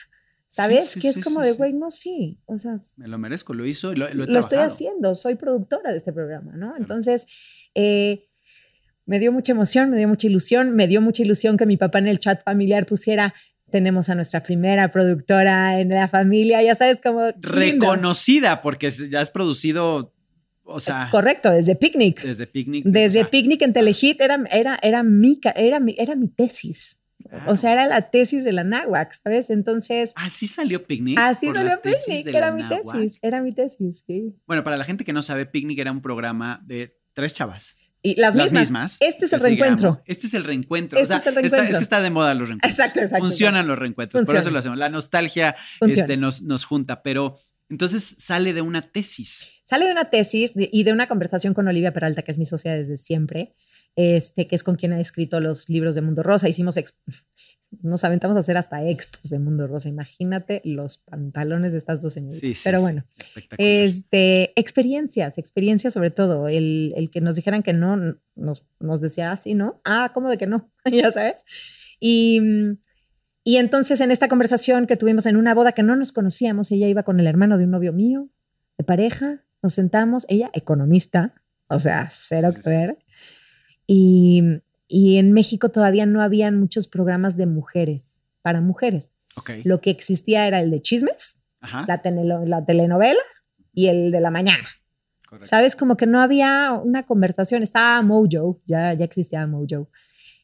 ¿sabes? 0.50 0.90
Sí, 0.90 1.00
sí, 1.00 1.08
que 1.08 1.14
sí, 1.14 1.20
es 1.22 1.26
como 1.26 1.40
de, 1.40 1.54
güey, 1.54 1.72
no, 1.72 1.90
sí, 1.92 2.42
o 2.46 2.60
sea, 2.60 2.78
Me 2.98 3.08
lo 3.08 3.18
merezco, 3.18 3.54
lo 3.54 3.66
hizo 3.66 3.94
y 3.94 3.96
lo, 3.96 4.14
lo 4.14 4.26
he 4.26 4.28
lo 4.28 4.40
estoy 4.42 4.58
haciendo, 4.58 5.16
soy 5.16 5.36
productora 5.36 5.92
de 5.94 5.98
este 6.00 6.12
programa, 6.12 6.52
¿no? 6.58 6.76
Entonces, 6.76 7.26
eh, 7.74 8.28
me 9.06 9.20
dio 9.20 9.32
mucha 9.32 9.52
emoción, 9.52 9.90
me 9.90 9.98
dio 9.98 10.08
mucha 10.08 10.28
ilusión, 10.28 10.76
me 10.76 10.88
dio 10.88 11.02
mucha 11.02 11.24
ilusión 11.24 11.58
que 11.58 11.66
mi 11.66 11.78
papá 11.78 12.00
en 12.00 12.08
el 12.08 12.20
chat 12.20 12.44
familiar 12.44 12.86
pusiera, 12.86 13.34
tenemos 13.72 14.10
a 14.10 14.16
nuestra 14.16 14.44
primera 14.44 14.92
productora 14.92 15.80
en 15.80 15.90
la 15.90 16.08
familia, 16.08 16.62
ya 16.62 16.76
sabes, 16.76 17.00
lindo. 17.04 17.34
Reconocida, 17.40 18.62
porque 18.62 18.92
ya 18.92 19.22
has 19.22 19.32
producido, 19.32 20.14
o 20.64 20.80
sea, 20.80 21.08
Correcto, 21.10 21.50
desde 21.52 21.76
Picnic. 21.76 22.22
desde 22.22 22.46
Picnic. 22.46 22.86
Desde 22.86 23.22
o 23.22 23.24
sea, 23.24 23.32
Picnic 23.32 23.62
en 23.64 23.74
Telehit 23.74 24.22
era, 24.22 24.44
era, 24.52 24.78
era, 24.82 25.04
mi, 25.04 25.40
era, 25.56 25.80
mi, 25.80 25.96
era 25.98 26.16
mi 26.16 26.28
tesis. 26.28 26.98
Claro. 27.28 27.52
O 27.52 27.56
sea, 27.56 27.72
era 27.72 27.86
la 27.86 28.10
tesis 28.10 28.44
de 28.44 28.52
la 28.52 28.64
náhuac, 28.64 29.14
¿sabes? 29.24 29.52
Entonces, 29.52 30.12
Así 30.16 30.48
salió 30.48 30.86
Picnic. 30.86 31.18
así 31.20 31.52
salió 31.54 31.80
Picnic, 31.82 32.28
era 32.28 32.52
mi 32.52 32.68
tesis, 32.68 33.20
era 33.22 33.42
mi 33.42 33.54
tesis, 33.54 34.04
sí. 34.06 34.36
Bueno, 34.48 34.64
para 34.64 34.76
la 34.76 34.84
gente 34.84 35.06
que 35.06 35.14
no 35.14 35.22
sabe, 35.22 35.46
Picnic 35.46 35.80
era 35.80 35.92
un 35.92 36.02
programa 36.02 36.62
de 36.66 36.98
tres 37.14 37.34
chavas. 37.34 37.78
Y 38.04 38.16
las, 38.20 38.34
Las 38.36 38.46
mismas. 38.52 38.62
mismas. 38.62 38.98
Este 39.00 39.26
es 39.26 39.34
el 39.34 39.42
reencuentro. 39.42 40.02
Este 40.08 40.26
es 40.28 40.34
el 40.34 40.44
reencuentro. 40.44 40.98
Este 41.00 41.04
o 41.04 41.08
sea, 41.08 41.18
es 41.18 41.22
el 41.28 41.28
está- 41.30 41.42
reencuentro. 41.42 41.72
es 41.72 41.78
que 41.78 41.84
está 41.84 42.02
de 42.02 42.10
moda 42.10 42.34
los 42.34 42.48
reencuentros. 42.50 42.72
Exacto, 42.80 43.00
exacto, 43.02 43.24
Funcionan 43.24 43.68
los 43.68 43.78
reencuentros. 43.78 44.24
Por 44.26 44.36
eso 44.36 44.50
lo 44.50 44.58
hacemos. 44.60 44.80
La 44.80 44.90
nostalgia 44.90 45.56
este, 45.82 46.18
nos, 46.18 46.42
nos 46.42 46.66
junta. 46.66 47.04
Pero 47.04 47.38
entonces 47.70 48.16
sale 48.18 48.54
de 48.54 48.62
una 48.62 48.82
tesis. 48.82 49.50
Sale 49.64 49.86
de 49.86 49.92
una 49.92 50.10
tesis 50.10 50.54
de- 50.56 50.70
y 50.74 50.84
de 50.84 50.94
una 50.94 51.08
conversación 51.08 51.54
con 51.54 51.68
Olivia 51.68 51.94
Peralta, 51.94 52.24
que 52.24 52.32
es 52.32 52.38
mi 52.40 52.46
socia 52.46 52.74
desde 52.74 52.98
siempre, 52.98 53.54
este, 53.96 54.48
que 54.48 54.56
es 54.56 54.64
con 54.64 54.76
quien 54.78 54.94
ha 54.94 55.00
escrito 55.00 55.40
los 55.40 55.70
libros 55.70 55.94
de 55.96 56.02
Mundo 56.02 56.24
Rosa. 56.24 56.50
Hicimos, 56.50 56.78
ex- 56.78 56.96
nos 57.82 58.04
aventamos 58.04 58.36
a 58.36 58.42
hacer 58.42 58.58
hasta 58.58 58.86
expos 58.88 59.30
de 59.30 59.40
Mundo 59.40 59.66
Rosa. 59.68 59.88
Imagínate 59.90 60.62
los 60.66 60.98
pantalones 60.98 61.72
de 61.72 61.78
estas 61.78 62.02
dos 62.02 62.14
señoritas. 62.14 62.42
Sí, 62.42 62.54
sí, 62.56 62.62
Pero 62.66 62.80
sí. 62.80 62.82
bueno, 62.84 63.04
Espectacular. 63.18 63.72
este, 63.72 64.60
experiencias, 64.60 65.38
experiencias 65.38 65.94
sobre 65.94 66.12
todo. 66.12 66.48
El, 66.50 66.94
el 66.98 67.10
que 67.10 67.22
nos 67.22 67.36
dijeran 67.36 67.64
que 67.64 67.74
no, 67.74 68.18
nos, 68.36 68.66
nos 68.80 69.02
decía 69.02 69.32
así, 69.32 69.54
¿no? 69.54 69.80
Ah, 69.86 70.12
¿cómo 70.14 70.30
de 70.30 70.38
que 70.38 70.48
no? 70.48 70.70
ya 70.92 71.12
sabes. 71.12 71.46
Y, 72.00 72.42
y 73.44 73.58
entonces 73.58 74.02
en 74.02 74.12
esta 74.12 74.28
conversación 74.28 74.86
que 74.86 74.98
tuvimos 74.98 75.26
en 75.26 75.38
una 75.38 75.54
boda 75.54 75.72
que 75.72 75.84
no 75.84 75.96
nos 75.96 76.12
conocíamos, 76.12 76.72
ella 76.72 76.88
iba 76.88 77.04
con 77.04 77.20
el 77.20 77.28
hermano 77.28 77.58
de 77.58 77.64
un 77.66 77.72
novio 77.72 77.94
mío, 77.94 78.28
de 78.78 78.84
pareja, 78.84 79.44
nos 79.64 79.74
sentamos, 79.74 80.26
ella 80.28 80.50
economista, 80.54 81.34
o 81.68 81.80
sea, 81.80 82.10
cero 82.12 82.50
Sí, 82.52 82.58
sí, 82.58 82.64
que 82.64 82.70
sí. 82.70 82.76
ver. 82.76 82.98
Y, 83.88 84.44
y 84.92 85.18
en 85.18 85.32
México 85.32 85.70
todavía 85.70 86.06
no 86.06 86.22
habían 86.22 86.60
muchos 86.60 86.88
programas 86.88 87.38
de 87.38 87.46
mujeres, 87.46 88.20
para 88.42 88.60
mujeres. 88.60 89.14
Lo 89.64 89.80
que 89.80 89.90
existía 89.92 90.48
era 90.48 90.60
el 90.60 90.70
de 90.72 90.82
chismes, 90.82 91.40
la, 91.88 92.02
tenelo- 92.02 92.46
la 92.46 92.66
telenovela 92.66 93.22
y 93.74 93.88
el 93.88 94.12
de 94.12 94.20
la 94.20 94.30
mañana. 94.32 94.68
correcto. 95.26 95.48
¿Sabes? 95.48 95.76
Como 95.78 95.96
que 95.96 96.06
no 96.08 96.20
había 96.20 96.74
una 96.74 97.06
conversación. 97.06 97.64
Estaba 97.64 98.02
Mojo, 98.02 98.60
ya, 98.66 98.94
ya 98.94 99.06
existía 99.06 99.48
Mojo. 99.48 99.88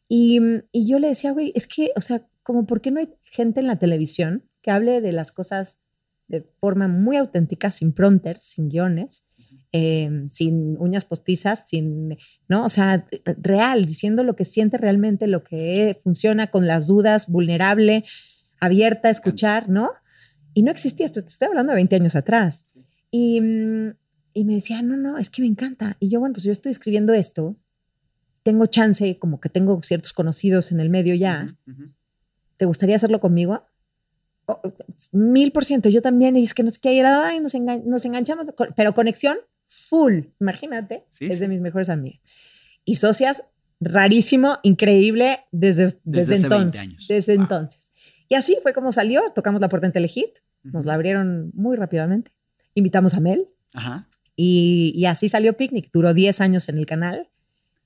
Y, 0.08 0.40
y 0.72 0.88
yo 0.90 1.00
le 1.00 1.10
decía, 1.10 1.32
güey, 1.34 1.52
es 1.54 1.68
que, 1.68 1.92
o 1.98 2.02
sea, 2.02 2.22
como, 2.44 2.66
¿por 2.66 2.80
qué 2.80 2.92
no 2.92 3.02
hay 3.02 3.10
gente 3.26 3.60
en 3.60 3.68
la 3.68 3.78
televisión 3.78 4.46
que 4.62 4.72
hable 4.72 5.02
de 5.02 5.12
las 5.12 5.34
cosas 5.34 5.82
de 6.30 6.44
forma 6.62 6.88
muy 6.88 7.18
auténtica, 7.18 7.72
sin 7.72 7.92
prompters, 7.92 8.44
sin 8.46 8.70
guiones, 8.70 9.27
eh, 9.72 10.10
sin 10.30 10.78
uñas 10.80 11.06
postizas, 11.06 11.68
sin, 11.68 12.18
¿no? 12.48 12.66
O 12.66 12.70
sea, 12.70 13.06
real, 13.26 13.86
diciendo 13.86 14.24
lo 14.24 14.36
que 14.36 14.46
siente 14.46 14.78
realmente, 14.78 15.28
lo 15.28 15.44
que 15.44 16.00
funciona 16.04 16.48
con 16.48 16.68
las 16.68 16.88
dudas, 16.88 17.28
vulnerable, 17.28 18.06
abierta 18.60 19.08
a 19.10 19.12
escuchar, 19.12 19.70
¿no? 19.70 19.92
Y 20.54 20.64
no 20.64 20.72
existía 20.72 21.06
esto, 21.06 21.22
te 21.22 21.28
estoy 21.28 21.50
hablando 21.50 21.72
de 21.72 21.76
20 21.76 21.96
años 21.98 22.16
atrás. 22.16 22.66
Y, 23.12 23.40
mm, 23.42 23.94
y 24.34 24.44
me 24.46 24.56
decía, 24.56 24.82
no, 24.82 24.96
no, 24.98 25.18
es 25.18 25.30
que 25.30 25.42
me 25.42 25.48
encanta. 25.48 25.98
Y 26.00 26.10
yo, 26.10 26.20
bueno, 26.20 26.34
pues 26.34 26.44
yo 26.44 26.52
estoy 26.52 26.72
escribiendo 26.72 27.14
esto, 27.14 27.56
tengo 28.44 28.66
chance, 28.68 29.20
como 29.20 29.40
que 29.40 29.50
tengo 29.50 29.82
ciertos 29.84 30.14
conocidos 30.14 30.72
en 30.72 30.80
el 30.80 30.90
medio 30.90 31.14
ya, 31.16 31.54
Ujú, 31.68 31.72
ujú. 31.84 31.92
¿te 32.58 32.66
gustaría 32.66 32.96
hacerlo 32.96 33.20
conmigo? 33.20 33.64
Mil 35.12 35.52
por 35.52 35.66
ciento, 35.66 35.90
yo 35.90 36.02
también, 36.02 36.38
y 36.38 36.44
es 36.44 36.54
que 36.54 36.64
no 36.64 36.72
sé 36.72 36.80
qué, 36.82 36.94
y 36.94 37.00
era, 37.00 37.28
ay, 37.28 37.40
nos, 37.42 37.54
engan- 37.54 37.84
nos 37.84 38.06
enganchamos, 38.06 38.48
pero 38.76 38.96
conexión 38.96 39.38
full, 39.70 40.26
imagínate, 40.40 41.06
Sí, 41.10 41.26
es 41.26 41.36
sí. 41.36 41.40
de 41.42 41.48
mis 41.48 41.62
mejores 41.62 41.90
amigas. 41.90 42.22
Y 42.86 42.96
socias, 42.96 43.44
rarísimo, 43.80 44.58
increíble, 44.64 45.40
desde, 45.52 45.98
desde, 46.04 46.34
Desde 46.34 46.34
hace 46.36 46.50
20 46.50 46.56
entonces. 46.56 46.82
años. 46.82 47.08
Desde 47.08 47.34
Wow. 47.36 47.44
entonces. 47.44 47.92
Y 48.30 48.36
así 48.36 48.58
fue 48.64 48.74
como 48.74 48.92
salió, 48.92 49.22
tocamos 49.36 49.62
la 49.62 49.70
puerta 49.70 49.88
en 49.88 49.94
Telehit, 49.94 50.32
nos 50.64 50.76
Ujú. 50.82 50.88
la 50.88 50.94
abrieron 50.96 51.52
muy 51.54 51.78
rápidamente, 51.78 52.32
invitamos 52.76 53.14
a 53.14 53.20
Mel, 53.20 53.48
Ajá. 53.74 54.08
y, 54.36 54.92
y 54.96 55.06
así 55.06 55.30
salió 55.30 55.56
Picnic, 55.56 55.90
duró 55.94 56.14
10 56.14 56.42
años 56.42 56.68
en 56.70 56.78
el 56.78 56.86
canal. 56.86 57.30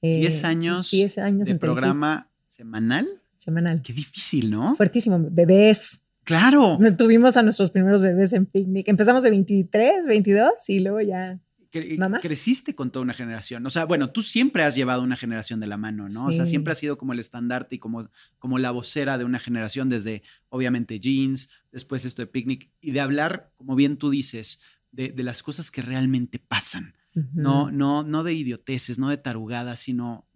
eh, 0.04 0.18
10 0.20 0.44
años, 0.46 0.90
10 0.90 1.18
años 1.20 1.46
de 1.46 1.52
en 1.52 1.60
Telehit, 1.60 1.62
programa 1.76 2.32
semanal. 2.48 3.08
semanal. 3.36 3.82
Qué 3.84 3.94
difícil, 3.94 4.50
¿no? 4.50 4.76
Fuertísimo, 4.76 5.20
bebés, 5.30 6.04
Claro. 6.24 6.78
Tuvimos 6.98 7.36
a 7.36 7.42
nuestros 7.44 7.72
primeros 7.72 8.02
bebés 8.04 8.32
en 8.34 8.46
picnic. 8.46 8.88
Empezamos 8.88 9.24
de 9.24 9.32
23, 9.32 10.06
22 10.06 10.52
y 10.70 10.80
luego 10.80 11.02
ya. 11.02 11.40
Cre- 11.72 11.98
¿Mamás? 11.98 12.22
creciste 12.22 12.76
con 12.76 12.92
toda 12.92 13.04
una 13.04 13.14
generación. 13.14 13.66
O 13.66 13.70
sea, 13.70 13.86
bueno, 13.86 14.10
tú 14.12 14.22
siempre 14.22 14.64
has 14.64 14.76
llevado 14.76 15.04
una 15.04 15.16
generación 15.16 15.60
de 15.60 15.68
la 15.68 15.78
mano, 15.78 16.08
¿no? 16.10 16.26
O 16.26 16.32
sea, 16.34 16.46
siempre 16.46 16.74
has 16.74 16.80
sido 16.80 16.98
como 16.98 17.14
el 17.14 17.20
estandarte 17.20 17.76
y 17.76 17.80
como, 17.80 18.10
como 18.40 18.60
la 18.60 18.72
vocera 18.72 19.18
de 19.18 19.24
una 19.26 19.40
generación 19.40 19.88
desde, 19.90 20.22
obviamente, 20.50 21.00
Jeans, 21.00 21.50
después 21.72 22.04
esto 22.06 22.22
de 22.22 22.28
Picnic, 22.28 22.70
y 22.82 22.92
de 22.92 23.00
hablar, 23.00 23.52
como 23.56 23.76
bien 23.76 23.96
tú 23.98 24.10
dices, 24.10 24.62
de, 24.92 25.12
de 25.14 25.24
las 25.24 25.44
cosas 25.44 25.72
que 25.72 25.82
realmente 25.82 26.40
pasan. 26.40 26.96
No, 27.34 27.72
no, 27.72 28.04
no 28.04 28.24
de 28.24 28.34
idioteces, 28.34 28.98
no 29.00 29.10
de 29.10 29.18
tarugadas, 29.18 29.80
sino, 29.82 30.28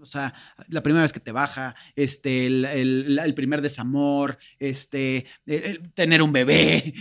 o 0.00 0.06
sea, 0.06 0.34
la 0.68 0.82
primera 0.82 1.02
vez 1.02 1.12
que 1.14 1.20
te 1.20 1.32
baja, 1.32 1.74
este, 1.96 2.46
el, 2.46 2.64
el- 2.66 3.18
el 3.18 3.34
primer 3.34 3.62
desamor, 3.62 4.38
este, 4.58 5.24
el- 5.46 5.90
tener 5.92 6.20
un 6.22 6.32
bebé. 6.32 6.92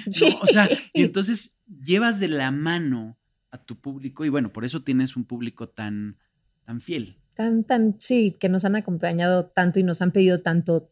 O 0.42 0.48
sea, 0.48 0.70
y 0.94 1.04
entonces 1.04 1.60
llevas 1.84 2.20
de 2.22 2.28
la 2.30 2.52
mano 2.52 3.18
a 3.54 3.60
tu 3.60 3.76
público 3.76 4.26
y 4.26 4.30
bueno, 4.30 4.52
por 4.52 4.66
eso 4.66 4.82
tienes 4.82 5.16
un 5.16 5.26
público 5.26 5.70
tan, 5.70 6.18
tan 6.66 6.82
fiel. 6.82 7.18
Tan, 7.36 7.64
tan, 7.64 7.96
sí, 8.00 8.36
que 8.40 8.50
nos 8.50 8.66
han 8.66 8.76
acompañado 8.76 9.46
tanto 9.46 9.80
y 9.80 9.84
nos 9.84 10.02
han 10.02 10.12
pedido 10.12 10.42
tanto 10.42 10.90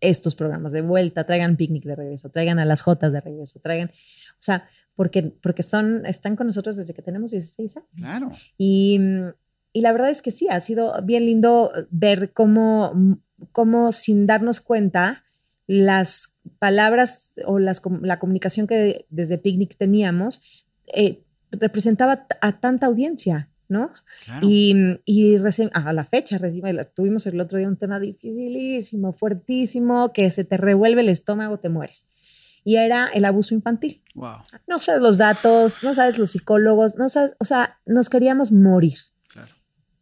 estos 0.00 0.34
programas 0.34 0.72
de 0.72 0.80
vuelta, 0.80 1.24
traigan 1.24 1.56
Picnic 1.56 1.84
de 1.84 1.94
regreso, 1.94 2.30
traigan 2.30 2.58
a 2.58 2.64
las 2.64 2.80
Jotas 2.80 3.12
de 3.12 3.20
regreso, 3.20 3.60
traigan, 3.60 3.88
o 3.88 4.40
sea, 4.40 4.66
porque, 4.96 5.22
porque 5.42 5.62
son, 5.62 6.06
están 6.06 6.36
con 6.36 6.46
nosotros 6.46 6.76
desde 6.76 6.94
que 6.94 7.02
tenemos 7.02 7.30
16 7.32 7.76
años. 7.76 7.88
Claro. 7.96 8.32
Y, 8.56 8.98
y 9.74 9.80
la 9.82 9.92
verdad 9.92 10.10
es 10.10 10.22
que 10.22 10.30
sí, 10.30 10.48
ha 10.50 10.60
sido 10.60 10.94
bien 11.02 11.26
lindo 11.26 11.70
ver 11.90 12.32
cómo, 12.32 13.18
cómo 13.52 13.92
sin 13.92 14.26
darnos 14.26 14.62
cuenta, 14.62 15.24
las 15.66 16.36
palabras 16.58 17.34
o 17.46 17.58
las, 17.58 17.82
la 18.00 18.18
comunicación 18.18 18.66
que 18.66 19.06
desde 19.10 19.38
Picnic 19.38 19.76
teníamos 19.76 20.42
eh, 20.86 21.22
representaba 21.52 22.26
a 22.40 22.60
tanta 22.60 22.86
audiencia, 22.86 23.48
¿no? 23.68 23.92
Claro. 24.24 24.46
Y, 24.48 25.00
y 25.04 25.36
a 25.72 25.92
la 25.92 26.04
fecha 26.04 26.38
tuvimos 26.94 27.26
el 27.26 27.40
otro 27.40 27.58
día 27.58 27.68
un 27.68 27.76
tema 27.76 28.00
dificilísimo, 28.00 29.12
fuertísimo, 29.12 30.12
que 30.12 30.30
se 30.30 30.44
te 30.44 30.56
revuelve 30.56 31.02
el 31.02 31.08
estómago, 31.08 31.58
te 31.58 31.68
mueres. 31.68 32.08
Y 32.64 32.76
era 32.76 33.08
el 33.08 33.24
abuso 33.24 33.54
infantil. 33.54 34.02
Wow. 34.14 34.36
No 34.68 34.78
sabes 34.78 35.02
los 35.02 35.18
datos, 35.18 35.82
no 35.82 35.94
sabes 35.94 36.18
los 36.18 36.30
psicólogos, 36.30 36.96
no 36.96 37.08
sabes, 37.08 37.36
o 37.40 37.44
sea, 37.44 37.78
nos 37.86 38.08
queríamos 38.08 38.52
morir. 38.52 38.98
Claro. 39.28 39.52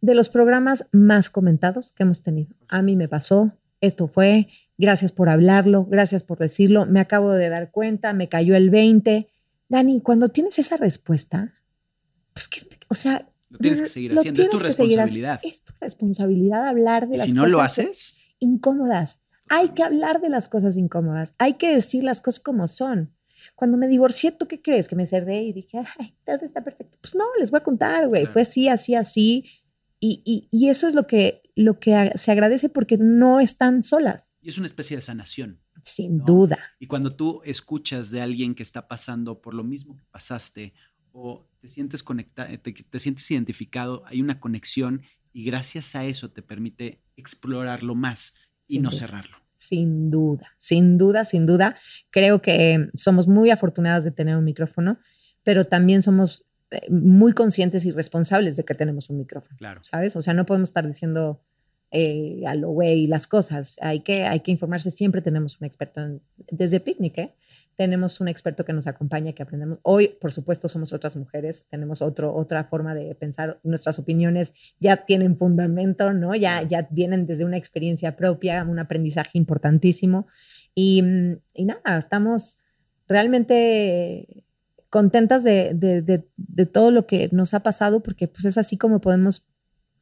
De 0.00 0.14
los 0.14 0.28
programas 0.28 0.87
más 0.92 1.30
comentados 1.30 1.90
que 1.90 2.02
hemos 2.02 2.23
tenido. 2.23 2.54
A 2.69 2.83
mí 2.83 2.97
me 2.97 3.09
pasó, 3.09 3.52
esto 3.80 4.09
fue, 4.09 4.49
gracias 4.76 5.12
por 5.12 5.30
hablarlo, 5.30 5.87
gracias 5.87 6.23
por 6.23 6.38
decirlo, 6.38 6.85
me 6.87 7.00
acabo 7.00 7.33
de 7.33 7.49
dar 7.49 7.71
cuenta, 7.71 8.12
me 8.12 8.28
cayó 8.28 8.54
el 8.57 8.69
20. 8.69 9.28
Dani, 9.71 10.03
cuando 10.03 10.29
tienes 10.29 10.59
esa 10.59 10.77
respuesta, 10.77 11.55
pues 12.35 12.49
que, 12.49 12.61
o 12.89 12.95
sea, 12.95 13.27
Lo 13.49 13.59
tienes 13.59 13.81
que 13.81 13.89
seguir 13.89 14.19
haciendo, 14.19 14.43
es 14.43 14.50
tu 14.50 14.59
responsabilidad. 14.59 15.41
Es 15.43 15.65
tu 15.65 15.73
responsabilidad 15.81 16.69
hablar 16.69 17.09
de 17.09 17.17
las 17.17 17.25
si 17.25 17.33
no 17.33 17.47
lo 17.47 17.59
cosas 17.59 17.79
haces, 17.79 18.17
incómodas. 18.41 19.23
Hay 19.49 19.71
que 19.71 19.83
hablar 19.83 20.21
de 20.21 20.29
las 20.29 20.49
cosas 20.49 20.77
incómodas. 20.77 21.35
Hay 21.39 21.55
que 21.55 21.75
decir 21.75 22.05
las 22.05 22.21
cosas 22.21 22.43
como 22.43 22.69
son. 22.69 23.15
Cuando 23.55 23.79
me 23.79 23.89
divorcié, 23.89 24.33
¿tú 24.33 24.47
qué 24.47 24.61
crees? 24.61 24.89
Que 24.89 24.97
me 24.97 25.07
cerré 25.07 25.45
y 25.45 25.53
dije, 25.53 25.79
ay, 25.99 26.15
todo 26.27 26.41
está 26.43 26.62
perfecto. 26.62 26.99
Pues 27.00 27.15
no, 27.15 27.25
les 27.39 27.50
voy 27.50 27.59
a 27.59 27.65
contar, 27.65 28.09
güey. 28.09 28.23
Claro. 28.23 28.33
Fue 28.33 28.43
así, 28.43 28.69
así, 28.69 28.95
así. 28.95 29.45
Y, 29.99 30.23
y, 30.25 30.49
y 30.50 30.69
eso 30.69 30.89
es 30.89 30.95
lo 30.95 31.07
que, 31.07 31.43
lo 31.55 31.79
que 31.79 32.12
se 32.17 32.33
agradece 32.33 32.69
porque 32.69 32.97
no 32.97 33.39
están 33.39 33.83
solas, 33.83 34.35
y 34.41 34.49
es 34.49 34.57
una 34.57 34.67
especie 34.67 34.97
de 34.97 35.03
sanación. 35.03 35.61
Sin 35.82 36.18
No. 36.18 36.25
duda. 36.25 36.58
Y 36.78 36.87
cuando 36.87 37.10
tú 37.10 37.40
escuchas 37.44 38.10
de 38.10 38.20
alguien 38.20 38.54
que 38.54 38.62
está 38.62 38.88
pasando 38.88 39.40
por 39.40 39.54
lo 39.54 39.64
mismo 39.64 39.96
que 39.96 40.04
pasaste 40.10 40.75
o 41.12 41.46
te 41.60 41.68
sientes 41.68 42.02
conectado, 42.02 42.49
te, 42.60 42.72
te 42.72 42.99
sientes 42.99 43.30
identificado, 43.30 44.02
hay 44.06 44.20
una 44.20 44.40
conexión 44.40 45.02
y 45.32 45.44
gracias 45.44 45.94
a 45.96 46.04
eso 46.04 46.30
te 46.30 46.42
permite 46.42 47.00
explorarlo 47.16 47.94
más 47.94 48.34
y 48.66 48.75
Sin 48.75 48.82
no 48.82 48.90
duda. 48.90 48.99
cerrarlo. 48.99 49.37
Sin 49.56 50.10
duda, 50.10 50.46
sin 50.56 50.96
duda, 50.96 51.25
sin 51.25 51.44
duda. 51.46 51.76
Creo 52.10 52.40
que 52.40 52.88
somos 52.94 53.28
muy 53.28 53.50
afortunadas 53.50 54.04
de 54.04 54.10
tener 54.10 54.37
un 54.37 54.44
micrófono, 54.44 54.99
pero 55.42 55.66
también 55.66 56.00
somos 56.00 56.46
eh, 56.70 56.80
muy 56.90 57.34
conscientes 57.34 57.84
y 57.84 57.90
responsables 57.90 58.56
de 58.56 58.64
que 58.64 58.75
tenemos 58.75 59.10
un 59.10 59.18
micrófono. 59.18 59.56
Claro. 59.58 59.80
¿sabes? 59.82 60.16
O 60.16 60.22
sea, 60.22 60.32
no 60.32 60.46
podemos 60.46 60.70
estar 60.70 60.87
diciendo 60.87 61.42
eh, 61.90 62.42
a 62.47 62.54
lo 62.54 62.70
güey 62.70 63.06
las 63.06 63.26
cosas. 63.26 63.78
Hay 63.82 64.00
que, 64.00 64.25
hay 64.25 64.40
que 64.40 64.50
informarse. 64.52 64.90
Siempre 64.90 65.23
tenemos 65.23 65.61
un 65.61 65.66
experto. 65.66 66.00
en- 66.00 66.20
desde 66.50 66.80
Picnic, 66.80 67.18
¿eh? 67.18 67.35
Tenemos 67.76 68.20
un 68.20 68.28
experto 68.28 68.64
que 68.66 68.75
nos 68.75 68.87
acompaña, 68.87 69.32
que 69.32 69.42
aprendemos. 69.42 69.78
Hoy, 69.82 70.09
por 70.20 70.32
supuesto, 70.32 70.68
somos 70.68 70.92
otras 70.92 71.16
mujeres. 71.16 71.66
Tenemos 71.70 72.02
otro, 72.02 72.35
otra 72.35 72.64
forma 72.64 72.94
de 72.94 73.14
pensar. 73.14 73.59
Nuestras 73.62 73.99
opiniones 73.99 74.52
ya 74.80 75.06
tienen 75.06 75.38
fundamento, 75.38 76.12
¿no? 76.12 76.35
Ya, 76.35 76.62
ya 76.62 76.87
vienen 76.90 77.26
desde 77.26 77.47
una 77.47 77.56
experiencia 77.56 78.16
propia, 78.16 78.64
un 78.64 78.78
aprendizaje 78.78 79.38
importantísimo. 79.38 80.26
Y, 80.75 81.02
y 81.54 81.64
nada, 81.64 81.97
estamos 81.97 82.59
realmente 83.09 84.44
contentas 84.90 85.44
de, 85.44 85.73
de, 85.75 86.02
de, 86.02 86.25
de 86.37 86.66
todo 86.66 86.90
lo 86.90 87.06
que 87.06 87.28
nos 87.32 87.54
ha 87.54 87.61
pasado, 87.61 88.00
porque 88.00 88.28
pues 88.28 88.44
es 88.44 88.59
así 88.59 88.76
como 88.76 89.00
podemos 89.00 89.49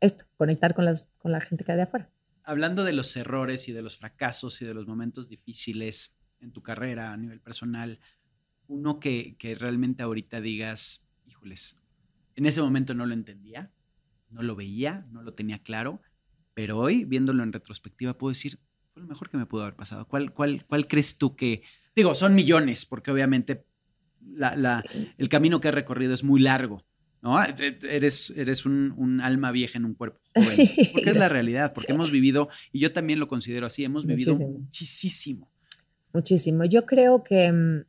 esto, 0.01 0.25
conectar 0.37 0.75
con, 0.75 0.85
las, 0.85 1.11
con 1.19 1.33
la 1.33 1.41
gente 1.41 1.65
que 1.65 1.73
hay 1.73 1.77
de 1.77 1.83
afuera. 1.85 2.11
Hablando 2.45 2.85
de 2.85 2.93
los 2.93 3.17
errores 3.17 3.69
y 3.69 3.73
de 3.73 3.83
los 3.83 3.97
fracasos 3.97 4.63
y 4.63 4.65
de 4.65 4.75
los 4.75 4.87
momentos 4.87 5.29
difíciles 5.29 6.17
en 6.41 6.53
tu 6.53 6.63
carrera 6.63 7.13
a 7.13 7.17
nivel 7.17 7.41
personal, 7.41 8.01
uno 8.69 9.01
que, 9.01 9.37
que 9.39 9.55
realmente 9.55 10.03
ahorita 10.03 10.41
digas, 10.41 11.09
híjoles, 11.27 11.83
en 12.37 12.47
ese 12.47 12.63
momento 12.63 12.95
no 12.95 13.07
lo 13.07 13.15
entendía, 13.15 13.73
no 14.31 14.43
lo 14.43 14.55
veía, 14.55 15.07
no 15.11 15.23
lo 15.23 15.33
tenía 15.33 15.63
claro, 15.63 16.01
pero 16.55 16.79
hoy, 16.79 17.05
viéndolo 17.05 17.43
en 17.43 17.53
retrospectiva, 17.53 18.17
puedo 18.17 18.31
decir, 18.31 18.59
fue 18.93 19.03
lo 19.03 19.09
mejor 19.09 19.31
que 19.31 19.37
me 19.37 19.47
pudo 19.47 19.63
haber 19.63 19.77
pasado. 19.77 20.07
¿Cuál, 20.07 20.33
cuál, 20.33 20.65
cuál 20.67 20.87
crees 20.87 21.19
tú 21.19 21.37
que, 21.37 21.63
digo, 21.95 22.15
son 22.15 22.35
millones, 22.35 22.87
porque 22.87 23.11
obviamente 23.11 23.67
la, 24.21 24.57
la, 24.57 24.85
Sí. 24.93 25.13
el 25.17 25.29
camino 25.29 25.61
que 25.61 25.69
he 25.69 25.73
recorrido 25.73 26.15
es 26.15 26.25
muy 26.25 26.41
largo, 26.41 26.85
¿no? 27.23 27.37
Eres, 27.43 28.31
eres 28.37 28.67
un, 28.67 28.93
un 28.97 29.21
alma 29.21 29.51
vieja 29.53 29.79
en 29.79 29.85
un 29.85 29.95
cuerpo 29.95 30.21
joven, 30.35 30.69
porque 30.93 31.11
es 31.11 31.17
la 31.17 31.29
realidad, 31.29 31.73
porque 31.73 31.93
hemos 31.93 32.11
vivido, 32.11 32.49
y 32.73 32.81
yo 32.81 32.93
también 32.93 33.19
lo 33.19 33.29
considero 33.29 33.67
así, 33.67 33.85
hemos 33.85 34.07
vivido 34.07 34.33
Muchísimo. 34.35 34.59
muchísimo. 34.59 35.51
Muchísimo. 36.13 36.65
Yo 36.65 36.87
creo 36.87 37.23
que 37.23 37.53
mm, 37.53 37.85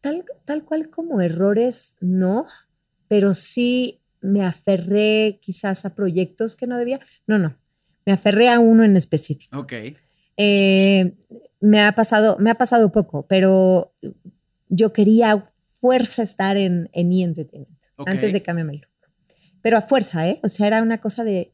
tal, 0.00 0.24
tal 0.44 0.64
cual 0.64 0.90
como 0.90 1.20
errores, 1.20 1.96
no, 2.00 2.46
pero 3.08 3.34
sí 3.34 4.00
me 4.20 4.44
aferré 4.44 5.38
quizás 5.42 5.84
a 5.84 5.94
proyectos 5.94 6.56
que 6.56 6.66
no 6.66 6.76
debía. 6.76 7.00
No, 7.26 7.38
no, 7.38 7.56
me 8.06 8.12
aferré 8.12 8.48
a 8.48 8.58
uno 8.60 8.84
en 8.84 8.96
específico. 8.96 9.58
Ok, 9.58 9.72
Eh, 10.36 11.14
me 11.60 11.82
ha 11.82 11.92
pasado, 11.92 12.38
me 12.38 12.50
ha 12.50 12.54
pasado 12.54 12.90
poco, 12.92 13.26
pero 13.26 13.92
yo 14.68 14.92
quería 14.92 15.44
fuerza 15.80 16.22
estar 16.22 16.56
en, 16.56 16.88
en 16.92 17.12
E! 17.12 17.22
Entertainment 17.22 17.78
Ok. 17.96 18.08
antes 18.10 18.32
de 18.32 18.42
cambiarme 18.42 18.74
el 18.74 18.80
look. 18.80 18.90
Pero 19.62 19.76
a 19.76 19.82
fuerza, 19.82 20.28
¿eh? 20.28 20.40
O 20.42 20.48
sea, 20.48 20.66
era 20.66 20.82
una 20.82 20.98
cosa 21.00 21.22
de, 21.24 21.52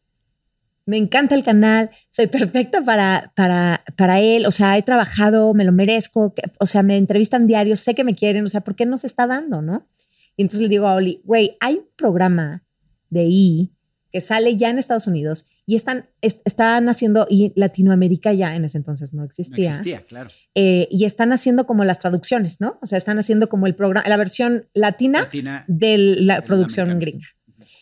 me 0.84 0.96
encanta 0.96 1.34
el 1.34 1.42
canal, 1.42 1.90
soy 2.10 2.26
perfecta 2.28 2.84
para, 2.84 3.32
para, 3.34 3.82
para 3.96 4.20
él, 4.20 4.46
o 4.46 4.50
sea, 4.52 4.78
he 4.78 4.82
trabajado, 4.82 5.52
me 5.54 5.64
lo 5.64 5.72
merezco, 5.72 6.32
que- 6.34 6.42
o 6.60 6.66
sea, 6.66 6.82
me 6.84 6.96
entrevistan 6.96 7.46
diarios, 7.48 7.80
sé 7.80 7.94
que 7.94 8.04
me 8.04 8.14
quieren, 8.14 8.44
o 8.44 8.48
sea, 8.48 8.60
¿por 8.60 8.76
qué 8.76 8.86
no 8.86 8.96
se 8.96 9.08
está 9.08 9.26
dando, 9.26 9.62
no? 9.62 9.88
Y 10.36 10.42
entonces 10.42 10.60
le 10.62 10.68
digo 10.68 10.86
a 10.86 10.94
Oli, 10.94 11.20
güey, 11.24 11.56
hay 11.60 11.76
un 11.76 11.88
programa 11.96 12.62
de 13.10 13.24
I 13.24 13.72
que 14.12 14.20
sale 14.20 14.56
ya 14.56 14.68
en 14.70 14.78
Estados 14.78 15.06
Unidos 15.08 15.48
y 15.66 15.74
están, 15.76 16.08
es- 16.20 16.40
están 16.44 16.88
haciendo, 16.88 17.26
y 17.28 17.52
Latinoamérica 17.56 18.32
ya 18.32 18.54
en 18.54 18.64
ese 18.64 18.78
entonces 18.78 19.12
no 19.12 19.20
no 19.22 19.26
existía, 19.26 19.70
existía, 19.70 20.00
claro. 20.06 20.30
eh, 20.54 20.86
y 20.90 21.04
están 21.04 21.32
haciendo 21.32 21.66
como 21.66 21.84
las 21.84 21.98
traducciones, 21.98 22.60
¿no? 22.60 22.78
O 22.82 22.86
sea, 22.86 22.96
están 22.98 23.18
haciendo 23.18 23.48
como 23.48 23.66
el 23.66 23.74
programa, 23.74 24.08
la 24.08 24.16
versión 24.16 24.68
latina 24.74 25.22
Latina, 25.22 25.64
de 25.66 25.98
la 25.98 26.42
producción 26.42 26.98
gringa. 27.00 27.26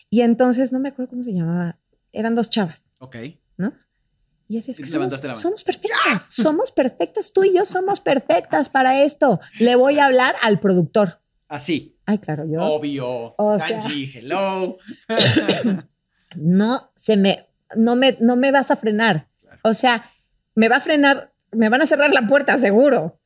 Y 0.09 0.21
entonces, 0.21 0.71
no 0.71 0.79
me 0.79 0.89
acuerdo 0.89 1.09
cómo 1.11 1.23
se 1.23 1.33
llamaba, 1.33 1.77
eran 2.11 2.33
dos 2.35 2.49
chavas, 2.49 2.81
ok. 2.99 3.15
¿no? 3.57 3.73
Y 4.47 4.57
así 4.59 4.71
es 4.71 4.77
que 4.77 4.85
somos, 4.85 5.63
perfectas, 5.63 6.25
somos 6.29 6.71
perfectas, 6.71 7.33
tú 7.33 7.43
y 7.43 7.55
yo 7.55 7.65
somos 7.65 7.99
perfectas 7.99 8.69
para 8.69 9.03
esto. 9.03 9.39
Le 9.59 9.75
voy 9.83 9.99
a 9.99 10.05
hablar 10.05 10.35
al 10.43 10.59
productor. 10.59 11.19
Así, 11.47 11.91
Ay, 12.07 12.19
claro, 12.19 12.45
yo 12.47 12.61
obvio. 12.61 13.33
O 13.37 13.57
sea- 13.57 13.81
Sanji, 13.81 14.11
hello. 14.15 14.77
no 16.35 16.91
se 16.95 17.17
me, 17.17 17.47
no 17.77 17.95
me, 17.95 18.17
no 18.19 18.35
me 18.35 18.51
vas 18.51 18.71
a 18.71 18.75
frenar. 18.75 19.27
Claro. 19.41 19.59
O 19.63 19.73
sea, 19.73 20.11
me 20.55 20.67
va 20.69 20.77
a 20.77 20.81
frenar, 20.81 21.33
me 21.51 21.69
van 21.69 21.81
a 21.81 21.85
cerrar 21.85 22.11
la 22.11 22.27
puerta, 22.27 22.57
seguro. 22.57 23.19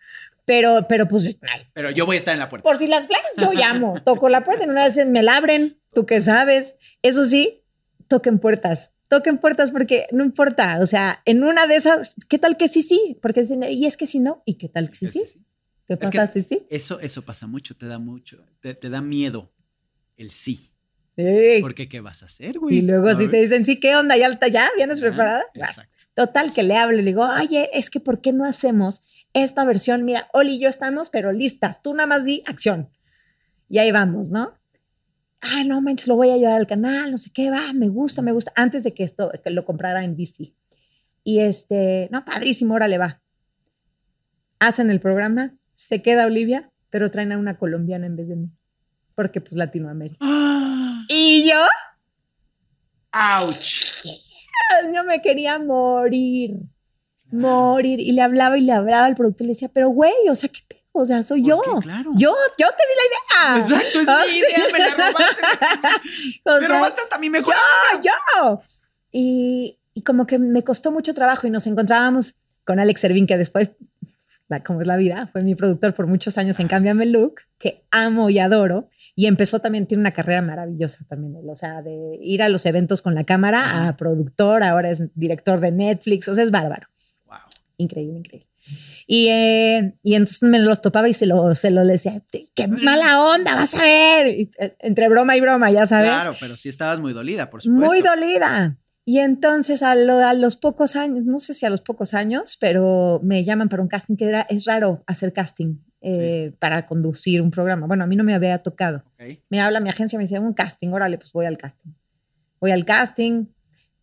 Pero, 0.45 0.87
pero 0.89 1.07
pues, 1.07 1.25
ay, 1.41 1.67
Pero 1.73 1.91
yo 1.91 2.05
voy 2.07 2.15
a 2.15 2.17
estar 2.19 2.33
en 2.33 2.39
la 2.39 2.49
puerta. 2.49 2.63
por 2.67 2.79
si 2.79 2.87
las 2.87 3.05
flores, 3.05 3.23
yo 3.37 3.51
llamo, 3.53 4.01
toco 4.05 4.29
la 4.29 4.43
puerta, 4.43 4.63
en 4.63 4.71
una 4.71 4.85
vez 4.89 5.07
me 5.07 5.21
la 5.21 5.37
abren, 5.37 5.79
tú 5.93 6.07
qué 6.07 6.21
sabes. 6.21 6.75
Eso 7.03 7.23
sí, 7.23 7.61
toquen 8.07 8.39
puertas, 8.39 8.93
toquen 9.09 9.37
puertas 9.37 9.69
porque 9.69 10.07
no 10.11 10.23
importa, 10.25 10.79
o 10.81 10.87
sea, 10.87 11.21
en 11.25 11.43
una 11.43 11.67
de 11.67 11.75
esas, 11.75 12.15
¿qué 12.27 12.39
tal 12.39 12.57
que 12.57 12.67
sí, 12.67 12.81
sí? 12.81 13.19
Porque 13.21 13.41
dicen, 13.41 13.63
y 13.63 13.85
es 13.85 13.95
que 13.95 14.07
si 14.07 14.19
no, 14.19 14.41
¿y 14.43 14.55
qué 14.55 14.69
tal 14.69 14.89
que 14.89 14.95
sí, 14.95 15.05
sí? 15.07 15.21
¿Qué 15.87 15.93
Es 15.93 15.99
pasa 15.99 16.27
que- 16.33 16.41
si 16.41 16.47
sí? 16.49 16.65
Eso, 16.71 16.99
eso 16.99 17.21
pasa 17.23 17.45
mucho, 17.45 17.75
te 17.77 17.85
da 17.85 17.99
mucho, 17.99 18.43
te, 18.59 18.73
te 18.73 18.89
da 18.89 19.01
miedo 19.01 19.51
el 20.17 20.31
sí. 20.31 20.71
Sí. 21.19 21.61
Porque 21.61 21.89
¿qué 21.89 21.99
vas 21.99 22.23
a 22.23 22.27
hacer, 22.27 22.59
güey? 22.59 22.77
Y 22.77 22.81
luego 22.83 23.13
si 23.19 23.27
te 23.27 23.37
dicen, 23.41 23.65
sí, 23.65 23.79
¿qué 23.79 23.95
onda? 23.95 24.15
¿Ya, 24.15 24.37
ya 24.49 24.69
vienes 24.77 24.99
Ah, 24.99 25.01
preparada? 25.01 25.43
Exacto. 25.53 26.05
Total, 26.13 26.53
que 26.53 26.63
le 26.63 26.77
hablo 26.77 26.97
y 26.97 27.01
le 27.01 27.07
digo, 27.11 27.27
oye, 27.27 27.69
es 27.73 27.89
que 27.89 27.99
¿por 27.99 28.21
qué 28.21 28.31
no 28.31 28.45
hacemos 28.45 29.03
esta 29.33 29.65
versión? 29.65 30.05
Mira, 30.05 30.29
Oli 30.33 30.55
y 30.55 30.59
yo 30.59 30.69
estamos, 30.69 31.09
pero 31.09 31.31
listas. 31.33 31.81
Tú 31.81 31.93
nada 31.93 32.07
más 32.07 32.23
di 32.23 32.43
acción. 32.45 32.89
Y 33.67 33.79
ahí 33.79 33.91
vamos, 33.91 34.29
¿no? 34.29 34.53
Ay, 35.41 35.67
no 35.67 35.81
manches, 35.81 36.07
lo 36.07 36.15
voy 36.15 36.29
a 36.31 36.37
llevar 36.37 36.55
al 36.55 36.67
canal, 36.67 37.11
no 37.11 37.17
sé 37.17 37.31
qué, 37.33 37.49
va, 37.49 37.71
me 37.73 37.87
gusta, 37.89 38.21
me 38.21 38.31
gusta. 38.31 38.51
Antes 38.55 38.83
de 38.83 38.93
que 38.93 39.03
esto 39.03 39.31
que 39.43 39.49
lo 39.49 39.65
comprara 39.65 40.03
en 40.03 40.15
DC. 40.15 40.53
Y 41.23 41.39
este, 41.39 42.09
no, 42.11 42.25
padrísimo, 42.25 42.75
órale, 42.75 42.97
va. 42.97 43.21
Hacen 44.59 44.89
el 44.89 44.99
programa, 44.99 45.53
se 45.73 46.01
queda 46.01 46.25
Olivia, 46.25 46.71
pero 46.89 47.11
traen 47.11 47.31
a 47.31 47.37
una 47.37 47.57
colombiana 47.57 48.05
en 48.05 48.15
vez 48.17 48.27
de 48.27 48.35
mí. 48.35 48.49
Porque 49.15 49.39
pues 49.39 49.55
Latinoamérica. 49.55 50.17
¡Ah! 50.21 50.48
Y 51.11 51.49
yo, 51.49 51.57
¡Auch! 53.11 54.05
yo 54.93 55.03
me 55.03 55.21
quería 55.21 55.57
morir. 55.57 56.57
morir. 57.31 57.99
Y 57.99 58.11
le 58.11 58.21
hablaba 58.21 58.57
y 58.57 58.61
le 58.61 58.71
hablaba 58.73 59.05
al 59.05 59.15
productor 59.15 59.45
y 59.45 59.47
le 59.47 59.53
decía, 59.53 59.69
pero 59.73 59.89
güey, 59.89 60.13
o 60.29 60.35
sea, 60.35 60.49
¿qué 60.49 60.61
pedo? 60.67 60.79
O 60.91 61.05
sea, 61.05 61.23
soy 61.23 61.43
yo. 61.43 61.59
Claro. 61.81 62.11
Yo, 62.15 62.35
yo 62.57 62.67
te 62.67 62.83
di 62.87 62.95
la 62.95 63.05
idea. 63.09 63.59
Exacto, 63.59 63.99
es 64.01 64.07
Ah, 64.07 64.23
mi 64.27 64.37
idea, 64.37 64.65
me 64.71 64.79
la 64.79 65.07
robaste. 65.09 65.45
Me 66.45 66.59
sea, 66.67 66.67
robaste 66.77 67.01
hasta 67.01 67.17
mi 67.19 67.29
mejor. 67.29 67.53
yo, 68.03 68.11
yo. 68.41 68.61
Y, 69.11 69.77
y 69.93 70.01
como 70.03 70.27
que 70.27 70.37
me 70.39 70.63
costó 70.63 70.91
mucho 70.91 71.13
trabajo 71.13 71.47
y 71.47 71.49
nos 71.49 71.65
encontrábamos 71.67 72.35
con 72.65 72.79
Alex 72.79 73.01
Servín, 73.01 73.25
que 73.27 73.37
después, 73.37 73.69
la, 74.47 74.63
como 74.63 74.81
es 74.81 74.87
la 74.87 74.97
vida, 74.97 75.27
fue 75.31 75.41
mi 75.41 75.55
productor 75.55 75.93
por 75.95 76.05
muchos 76.05 76.37
años 76.37 76.59
en 76.59 76.67
Cámbiame 76.67 77.03
el 77.05 77.11
Look, 77.13 77.41
que 77.57 77.83
amo 77.91 78.29
y 78.29 78.37
adoro. 78.39 78.89
Y 79.19 79.25
empezó 79.25 79.59
también, 79.59 79.85
tiene 79.85 79.99
una 79.99 80.13
carrera 80.13 80.41
maravillosa 80.41 81.03
también, 81.09 81.35
o 81.45 81.53
sea, 81.53 81.81
de 81.81 82.17
ir 82.21 82.41
a 82.41 82.47
los 82.47 82.65
eventos 82.65 83.01
con 83.01 83.15
la 83.15 83.25
cámara 83.25 83.85
a 83.85 83.97
productor, 83.97 84.63
ahora 84.63 84.91
es 84.91 85.09
director 85.13 85.59
de 85.59 85.73
Netflix, 85.73 86.29
o 86.29 86.35
sea, 86.35 86.45
es 86.45 86.51
bárbaro. 86.51 86.87
Wow. 87.25 87.35
Increíble, 87.75 88.19
increíble. 88.19 88.47
Y, 89.07 89.27
eh, 89.27 89.93
y 90.03 90.15
entonces 90.15 90.43
me 90.43 90.57
los 90.57 90.81
topaba 90.81 91.09
y 91.09 91.13
se 91.13 91.25
lo, 91.25 91.53
se 91.53 91.69
lo 91.69 91.85
decía, 91.85 92.21
qué 92.55 92.69
mala 92.69 93.21
onda, 93.21 93.55
vas 93.55 93.75
a 93.75 93.81
ver. 93.81 94.27
Y, 94.27 94.51
eh, 94.57 94.77
entre 94.79 95.09
broma 95.09 95.35
y 95.35 95.41
broma, 95.41 95.69
ya 95.69 95.85
sabes. 95.85 96.11
Claro, 96.11 96.37
pero 96.39 96.55
sí 96.55 96.69
estabas 96.69 97.01
muy 97.01 97.11
dolida, 97.11 97.49
por 97.49 97.61
supuesto. 97.61 97.89
Muy 97.89 98.01
dolida. 98.01 98.77
Y 99.11 99.17
entonces 99.21 99.81
a, 99.81 99.95
lo- 99.95 100.19
a 100.23 100.35
los 100.35 100.55
pocos 100.55 100.95
años, 100.95 101.25
no 101.25 101.39
sé 101.39 101.55
si 101.55 101.65
a 101.65 101.71
los 101.71 101.81
pocos 101.81 102.13
años, 102.13 102.57
pero 102.61 103.19
me 103.23 103.43
llaman 103.43 103.67
para 103.67 103.81
un 103.81 103.87
casting 103.87 104.15
que 104.15 104.25
era, 104.25 104.41
es 104.49 104.65
raro 104.65 105.03
hacer 105.07 105.33
casting 105.33 105.77
eh, 106.01 106.53
para 106.59 106.85
conducir 106.85 107.41
un 107.41 107.49
programa. 107.49 107.87
Bueno, 107.87 108.03
a 108.03 108.07
mí 108.07 108.15
no 108.15 108.23
me 108.23 108.35
había 108.35 108.59
tocado. 108.61 109.03
Me 109.49 109.61
habla 109.61 109.79
mi 109.79 109.89
agencia, 109.89 110.19
me 110.19 110.25
dice, 110.25 110.37
un 110.37 110.53
casting, 110.53 110.89
órale, 110.89 111.17
pues 111.17 111.33
voy 111.33 111.47
al 111.47 111.57
casting. 111.57 111.89
Voy 112.61 112.69
al 112.69 112.85
casting, 112.85 113.45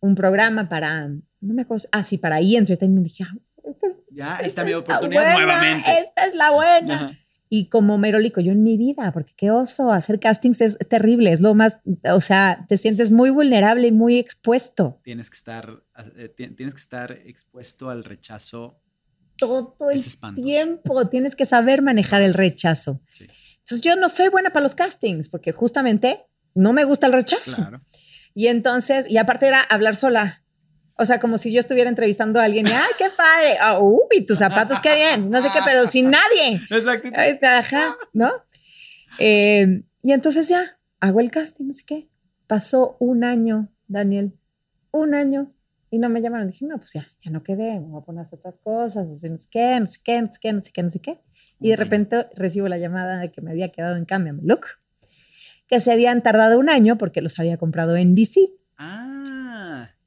un 0.01 0.13
programa 0.13 0.67
para, 0.67 1.07
no 1.07 1.53
me 1.53 1.61
acuerdo, 1.61 1.87
ah, 1.93 2.03
sí, 2.03 2.17
para 2.17 2.41
E! 2.41 2.57
Entertainment. 2.57 3.05
Dije, 3.07 3.23
ah, 3.23 3.33
Ya, 4.11 4.37
mi 4.41 4.45
esta 4.47 4.63
es 4.63 4.71
la 4.71 4.77
oportunidad 4.79 5.21
buena, 5.33 5.33
nuevamente. 5.37 5.89
Esta 6.01 6.25
es 6.25 6.35
la 6.35 6.51
buena. 6.51 6.95
Ajá. 6.95 7.19
Y 7.49 7.69
como 7.69 7.97
merólico, 7.97 8.41
yo 8.41 8.51
en 8.51 8.61
mi 8.63 8.75
vida, 8.77 9.11
porque 9.13 9.33
qué 9.37 9.51
oso, 9.51 9.91
hacer 9.93 10.19
castings 10.19 10.59
es 10.61 10.77
terrible, 10.89 11.31
es 11.31 11.39
lo 11.39 11.53
más, 11.53 11.79
o 12.11 12.19
sea, 12.19 12.65
te 12.67 12.77
sientes 12.77 13.11
muy 13.13 13.29
vulnerable 13.29 13.87
y 13.87 13.91
muy 13.93 14.17
expuesto 14.19 14.99
Tienes 15.03 15.29
que 15.29 15.35
estar, 15.35 15.81
eh, 16.17 16.27
ti- 16.27 16.49
tienes 16.49 16.73
que 16.75 16.81
estar 16.81 17.11
expuesto 17.25 17.89
al 17.89 18.03
rechazo. 18.03 18.81
todo 19.37 19.75
el 19.91 19.97
tiempo, 20.43 21.07
tienes 21.09 21.35
que 21.35 21.45
saber 21.45 21.81
manejar 21.81 22.21
el 22.21 22.33
rechazo. 22.33 23.01
Sí. 23.11 23.27
Entonces 23.59 23.81
yo 23.81 23.95
no 23.95 24.09
soy 24.09 24.29
buena 24.29 24.49
para 24.51 24.63
los 24.63 24.75
castings, 24.75 25.29
porque 25.29 25.51
justamente 25.51 26.25
no 26.55 26.73
me 26.73 26.83
gusta 26.85 27.07
el 27.07 27.13
rechazo. 27.13 27.55
Claro. 27.55 27.81
Y 28.33 28.47
entonces, 28.47 29.09
y 29.09 29.17
aparte 29.17 29.47
era 29.47 29.61
hablar 29.61 29.95
sola. 29.95 30.43
O 30.97 31.05
sea, 31.05 31.19
como 31.19 31.37
si 31.37 31.51
yo 31.51 31.59
estuviera 31.59 31.89
entrevistando 31.89 32.39
a 32.39 32.43
alguien 32.43 32.65
y, 32.65 32.71
¡ay, 32.71 32.89
qué 32.97 33.05
padre! 33.15 33.57
Ah, 33.61 33.79
uy, 33.79 34.25
tus 34.25 34.39
zapatos, 34.39 34.81
qué 34.81 34.95
bien! 34.95 35.29
No 35.29 35.41
sé 35.41 35.49
qué, 35.53 35.59
pero 35.63 35.85
sin 35.85 36.09
nadie. 36.09 36.59
Exacto. 36.69 37.09
Ahí 37.15 37.31
está, 37.31 37.59
ajá, 37.59 37.95
¿no? 38.13 38.31
Eh, 39.19 39.83
y 40.01 40.11
entonces 40.11 40.49
ya, 40.49 40.79
hago 40.99 41.19
el 41.19 41.29
casting, 41.29 41.65
no 41.65 41.73
sé 41.73 41.83
qué. 41.85 42.09
Pasó 42.47 42.97
un 42.99 43.23
año, 43.23 43.69
Daniel, 43.87 44.33
un 44.91 45.13
año, 45.13 45.53
y 45.91 45.99
no 45.99 46.09
me 46.09 46.21
llamaron. 46.21 46.47
Dije, 46.47 46.65
no, 46.65 46.77
pues 46.77 46.93
ya, 46.93 47.07
ya 47.23 47.31
no 47.31 47.43
quedé, 47.43 47.79
me 47.79 47.87
voy 47.87 48.01
a 48.01 48.05
poner 48.05 48.19
a 48.19 48.21
hacer 48.23 48.39
otras 48.39 48.55
cosas, 48.63 49.09
así, 49.09 49.29
no 49.29 49.37
sé 49.37 49.47
qué, 49.51 49.79
no 49.79 49.87
sé 49.87 49.99
qué, 50.03 50.21
no 50.21 50.31
sé 50.31 50.39
qué, 50.41 50.53
no 50.53 50.61
sé 50.61 50.71
qué, 50.71 50.83
no 50.83 50.89
sé 50.89 50.99
qué. 50.99 51.19
Y 51.59 51.69
de 51.69 51.75
repente 51.75 52.27
recibo 52.35 52.67
la 52.67 52.77
llamada 52.77 53.17
de 53.19 53.31
que 53.31 53.41
me 53.41 53.51
había 53.51 53.71
quedado 53.71 53.97
en 53.97 54.05
Cámbiame 54.05 54.41
Look, 54.43 54.65
que 55.67 55.79
se 55.79 55.91
habían 55.91 56.21
tardado 56.23 56.59
un 56.59 56.69
año 56.69 56.97
porque 56.97 57.21
los 57.21 57.39
había 57.39 57.57
comprado 57.57 57.95
en 57.95 58.15
BC. 58.15 58.51
Ah, 58.77 59.23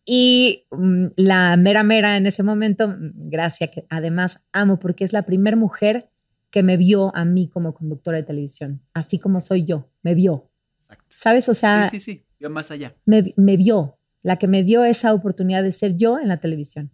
Y 0.05 0.67
mm, 0.71 1.07
la 1.17 1.57
mera 1.57 1.83
mera 1.83 2.17
en 2.17 2.27
ese 2.27 2.43
momento, 2.43 2.89
mm, 2.89 3.29
Gracia, 3.31 3.69
que 3.69 3.87
además 3.91 4.47
amo 4.53 4.79
porque 4.79 5.05
es 5.05 5.13
la 5.13 5.23
primera 5.23 5.57
mujer 5.57 6.11
que 6.51 6.63
me 6.63 6.77
vio 6.77 7.15
a 7.15 7.25
mí 7.25 7.49
como 7.49 7.75
conductora 7.75 8.19
de 8.19 8.25
televisión, 8.25 8.83
así 8.93 9.19
como 9.19 9.41
soy 9.41 9.65
yo, 9.65 9.89
me 10.03 10.15
vio. 10.15 10.51
exacto. 10.79 11.07
¿Sabes? 11.11 11.49
O 11.49 11.55
sea, 11.55 11.87
Sí, 11.89 12.01
sí, 12.01 12.13
sí. 12.13 12.27
Yo 12.41 12.51
más 12.51 12.71
allá. 12.71 12.97
me, 13.05 13.35
me 13.37 13.57
vio, 13.57 13.99
la 14.23 14.37
que 14.37 14.49
me 14.49 14.63
dio 14.63 14.85
esa 14.85 15.13
oportunidad 15.13 15.63
de 15.63 15.73
ser 15.73 15.97
yo 15.97 16.19
en 16.19 16.29
la 16.29 16.41
televisión. 16.41 16.91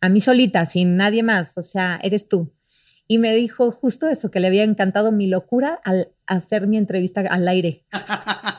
A 0.00 0.08
mí 0.08 0.20
solita, 0.20 0.64
sin 0.66 0.96
nadie 0.96 1.22
más, 1.22 1.58
o 1.58 1.62
sea, 1.62 2.00
eres 2.02 2.28
tú. 2.28 2.52
Y 3.06 3.18
me 3.18 3.34
dijo 3.34 3.70
justo 3.72 4.08
eso, 4.08 4.30
que 4.30 4.40
le 4.40 4.46
había 4.46 4.62
encantado 4.64 5.12
mi 5.12 5.26
locura 5.26 5.80
al 5.84 6.12
hacer 6.30 6.66
mi 6.68 6.78
entrevista 6.78 7.20
al 7.20 7.46
aire. 7.48 7.84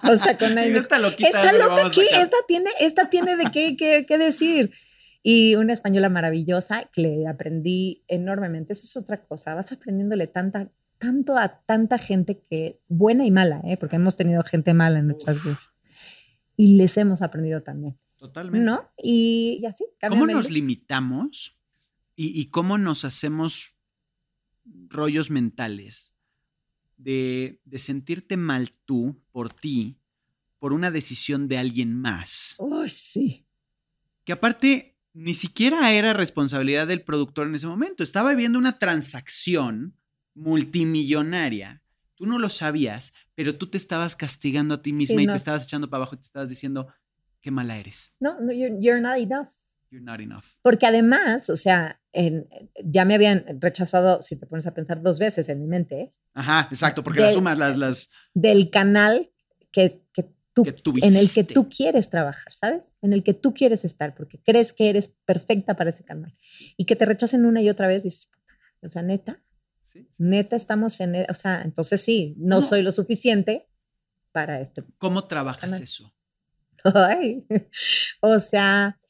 O 0.04 0.16
sea, 0.18 0.38
con 0.38 0.54
nadie. 0.56 0.78
esta 0.78 1.00
loquita. 1.00 1.30
Está 1.30 1.44
¿dónde 1.46 1.58
le 1.58 1.64
loca 1.64 1.88
aquí, 1.88 2.02
esta 2.12 2.38
tiene, 2.48 2.70
esta 2.80 3.10
tiene 3.10 3.38
de 3.38 3.46
qué, 3.52 3.76
qué, 3.78 4.06
qué 4.08 4.18
decir. 4.18 4.72
Y 5.24 5.56
una 5.56 5.74
española 5.74 6.10
maravillosa 6.10 6.90
que 6.92 7.02
le 7.02 7.28
aprendí 7.28 8.04
enormemente. 8.08 8.74
Eso 8.74 8.84
es 8.84 8.98
otra 8.98 9.24
cosa. 9.24 9.56
Vas 9.56 9.72
aprendiéndole 9.72 10.28
tanta, 10.28 10.70
tanto 10.98 11.38
a 11.38 11.62
tanta 11.66 11.98
gente 11.98 12.44
que, 12.50 12.82
buena 12.90 13.26
y 13.26 13.32
mala, 13.32 13.62
¿eh? 13.64 13.78
porque 13.78 13.96
hemos 13.96 14.18
tenido 14.18 14.44
gente 14.44 14.74
mala 14.74 15.00
en 15.00 15.08
nuestras 15.08 15.42
vidas. 15.44 15.60
Y 16.58 16.76
les 16.76 16.98
hemos 16.98 17.22
aprendido 17.22 17.64
también, 17.64 17.98
Totalmente. 18.18 18.66
¿no? 18.66 18.92
Y, 18.98 19.60
y 19.62 19.66
así. 19.66 19.86
¿Cómo 20.08 20.26
el 20.26 20.34
nos 20.34 20.52
limitamos 20.52 21.62
y, 22.16 22.40
y 22.40 22.48
cómo 22.48 22.78
nos 22.78 23.06
hacemos 23.06 23.78
rollos 24.90 25.32
mentales 25.32 26.12
de, 27.04 27.60
de 27.66 27.78
sentirte 27.80 28.38
mal 28.38 28.72
tú 28.86 29.22
por 29.32 29.52
ti 29.54 29.98
por 30.60 30.74
una 30.74 30.92
decisión 30.92 31.48
de 31.48 31.58
alguien 31.58 31.94
más? 31.96 32.56
Uy, 32.60 32.90
sí. 32.90 33.46
Que 34.24 34.34
aparte 34.34 34.96
ni 35.14 35.34
siquiera 35.34 35.92
era 35.92 36.14
responsabilidad 36.14 36.88
del 36.88 37.02
productor 37.04 37.48
en 37.48 37.56
ese 37.56 37.68
momento. 37.68 38.04
Estaba 38.04 38.34
viendo 38.36 38.60
una 38.60 38.78
transacción 38.80 39.96
multimillonaria. 40.36 41.82
Tú 42.16 42.26
no 42.26 42.38
lo 42.40 42.50
sabías, 42.50 43.14
pero 43.36 43.56
tú 43.58 43.68
te 43.70 43.78
estabas 43.78 44.16
castigando 44.16 44.76
a 44.76 44.82
ti 44.82 44.94
misma 44.94 45.18
Sí, 45.18 45.24
y 45.24 45.28
no. 45.28 45.34
te 45.34 45.38
estabas 45.38 45.66
echando 45.66 45.90
para 45.90 46.04
abajo 46.04 46.16
y 46.16 46.20
te 46.20 46.26
estabas 46.26 46.50
diciendo, 46.50 46.88
qué 47.42 47.50
mala 47.52 47.78
eres. 47.78 48.16
No, 48.20 48.40
no 48.40 48.52
you're, 48.54 48.78
you're 48.80 49.02
not 49.02 49.18
enough. 49.18 49.50
You're 49.92 50.04
not 50.04 50.20
enough. 50.22 50.46
Porque 50.62 50.86
además, 50.88 51.50
o 51.50 51.58
sea, 51.58 52.02
en- 52.14 52.48
ya 52.84 53.04
me 53.06 53.14
habían 53.16 53.46
rechazado, 53.62 54.22
si 54.22 54.36
te 54.38 54.46
pones 54.48 54.66
a 54.66 54.74
pensar, 54.74 55.02
dos 55.02 55.20
veces 55.20 55.50
en 55.50 55.60
mi 55.60 55.68
mente. 55.68 56.14
Ajá, 56.34 56.68
exacto, 56.72 57.04
porque 57.04 57.20
las 57.20 57.34
sumas, 57.34 57.58
las, 57.60 57.78
las 57.78 58.10
del 58.34 58.70
canal 58.70 59.32
que, 59.74 60.06
que 60.14 60.34
tú, 60.54 60.64
que 60.64 60.72
tú 60.72 60.94
en 61.02 61.16
el 61.18 61.30
que 61.32 61.44
tú 61.44 61.68
quieres 61.70 62.10
trabajar, 62.10 62.54
¿sabes? 62.54 62.94
En 63.02 63.12
el 63.14 63.22
que 63.24 63.34
tú 63.34 63.54
quieres 63.54 63.84
estar, 63.86 64.16
porque 64.16 64.42
crees 64.42 64.72
que 64.74 64.90
eres 64.90 65.10
perfecta 65.26 65.76
para 65.76 65.90
ese 65.90 66.04
canal. 66.06 66.34
Y 66.78 66.86
que 66.86 66.96
te 66.96 67.06
rechacen 67.06 67.46
una 67.46 67.62
y 67.62 67.70
otra 67.70 67.88
vez, 67.88 68.04
dices, 68.04 68.28
"Puta, 68.28 68.54
o 68.82 68.90
sea, 68.90 69.02
neta, 69.02 69.44
Sí, 69.82 70.08
sí, 70.10 70.24
neta 70.24 70.56
estamos 70.56 71.02
en, 71.02 71.16
e- 71.16 71.28
o 71.30 71.34
sea, 71.34 71.64
entonces 71.64 72.00
sí, 72.00 72.34
no, 72.38 72.58
No. 72.58 72.62
soy 72.62 72.82
lo 72.82 72.94
suficiente 72.94 73.68
para 74.32 74.62
este. 74.62 74.84
¿Cómo 74.98 75.28
trabajas 75.28 75.60
Canal. 75.72 75.84
eso? 75.84 76.16
Ay, 76.86 77.46
o 78.22 78.40
sea, 78.40 79.01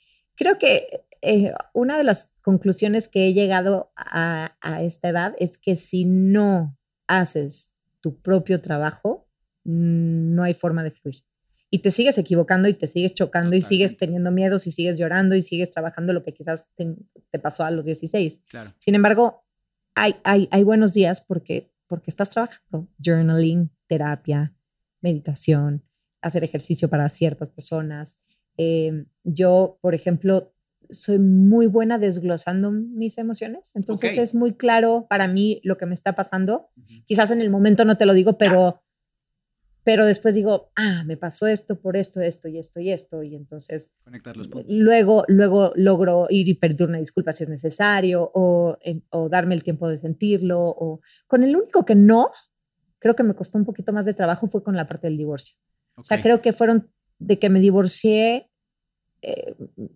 creo 0.41 0.57
que 0.57 1.05
eh, 1.21 1.53
una 1.71 1.99
de 1.99 2.03
las 2.03 2.33
conclusiones 2.41 3.07
que 3.07 3.27
he 3.27 3.33
llegado 3.33 3.91
a, 3.95 4.57
a 4.59 4.81
esta 4.81 5.09
edad 5.09 5.35
es 5.37 5.59
que 5.59 5.77
si 5.77 6.03
no 6.03 6.75
haces 7.05 7.75
tu 7.99 8.19
propio 8.19 8.59
trabajo, 8.59 9.27
mm, 9.65 10.33
no 10.33 10.41
hay 10.41 10.55
forma 10.55 10.83
de 10.83 10.89
fluir. 10.89 11.23
Y 11.69 11.79
te 11.79 11.91
sigues 11.91 12.17
equivocando 12.17 12.67
y 12.67 12.73
te 12.73 12.87
sigues 12.87 13.13
chocando 13.13 13.55
y 13.55 13.61
sigues 13.61 13.97
teniendo 13.97 14.31
miedos 14.31 14.65
y 14.65 14.71
sigues 14.71 14.97
llorando 14.97 15.35
y 15.35 15.43
sigues 15.43 15.69
trabajando 15.69 16.11
lo 16.11 16.23
que 16.23 16.33
quizás 16.33 16.71
te, 16.75 16.95
te 17.29 17.37
pasó 17.37 17.63
a 17.63 17.69
los 17.69 17.85
16. 17.85 18.41
Claro. 18.49 18.73
Sin 18.79 18.95
embargo, 18.95 19.45
hay, 19.93 20.15
hay, 20.23 20.49
hay 20.51 20.63
buenos 20.63 20.93
días 20.93 21.21
porque, 21.21 21.71
porque 21.85 22.09
estás 22.09 22.31
trabajando. 22.31 22.87
Journaling, 22.97 23.69
terapia, 23.85 24.55
meditación, 25.01 25.83
hacer 26.19 26.43
ejercicio 26.43 26.89
para 26.89 27.07
ciertas 27.09 27.49
personas. 27.49 28.19
Eh, 28.63 29.05
yo, 29.23 29.77
por 29.81 29.95
ejemplo, 29.95 30.53
soy 30.89 31.17
muy 31.19 31.67
buena 31.67 31.97
desglosando 31.97 32.69
mis 32.71 33.17
emociones. 33.17 33.71
Entonces 33.75 34.11
Ok. 34.13 34.23
es 34.23 34.35
muy 34.35 34.53
claro 34.53 35.07
para 35.09 35.27
mí 35.27 35.61
lo 35.63 35.77
que 35.77 35.85
me 35.85 35.93
está 35.95 36.13
pasando. 36.13 36.69
Ujú. 36.77 37.03
Quizás 37.05 37.31
en 37.31 37.41
el 37.41 37.49
momento 37.49 37.85
no 37.85 37.97
te 37.97 38.05
lo 38.05 38.13
digo, 38.13 38.37
pero, 38.37 38.83
pero 39.83 40.05
después 40.05 40.35
digo, 40.35 40.69
ah, 40.75 41.03
me 41.05 41.17
pasó 41.17 41.47
esto 41.47 41.79
por 41.79 41.97
esto, 41.97 42.21
esto 42.21 42.47
y 42.49 42.59
esto 42.59 42.79
y 42.81 42.91
esto. 42.91 43.23
Y 43.23 43.35
entonces 43.35 43.93
Conectar 44.03 44.37
los 44.37 44.47
puntos. 44.47 44.69
Luego, 44.71 45.23
luego 45.27 45.71
logro 45.75 46.27
ir 46.29 46.47
y 46.47 46.53
pedir 46.53 46.83
una 46.83 46.99
disculpa 46.99 47.33
si 47.33 47.43
es 47.45 47.49
necesario 47.49 48.29
o, 48.33 48.77
en- 48.81 49.03
o 49.09 49.27
darme 49.29 49.55
el 49.55 49.63
tiempo 49.63 49.87
de 49.89 49.97
sentirlo. 49.97 50.59
O, 50.61 50.99
con 51.25 51.41
el 51.43 51.55
único 51.55 51.83
que 51.83 51.95
no, 51.95 52.29
creo 52.99 53.15
que 53.15 53.23
me 53.23 53.33
costó 53.33 53.57
un 53.57 53.65
poquito 53.65 53.91
más 53.93 54.05
de 54.05 54.13
trabajo 54.13 54.47
fue 54.47 54.61
con 54.63 54.75
la 54.75 54.87
parte 54.87 55.07
del 55.07 55.17
divorcio. 55.17 55.55
O 55.95 56.03
sea, 56.03 56.21
creo 56.21 56.41
que 56.41 56.53
fueron 56.53 56.91
de 57.17 57.39
que 57.39 57.49
me 57.49 57.59
divorcié, 57.59 58.50
eh, 59.21 59.55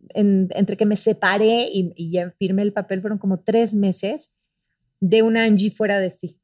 en- 0.09 0.49
entre 0.55 0.77
que 0.77 0.85
me 0.85 0.95
separé 0.95 1.67
y, 1.71 1.93
y 1.95 2.11
ya 2.11 2.31
firmé 2.31 2.61
el 2.61 2.73
papel, 2.73 3.01
fueron 3.01 3.17
como 3.19 3.39
tres 3.41 3.73
meses 3.73 4.35
de 4.99 5.21
una 5.23 5.43
Angie 5.43 5.71
fuera 5.71 5.99
de 5.99 6.11
sí. 6.11 6.39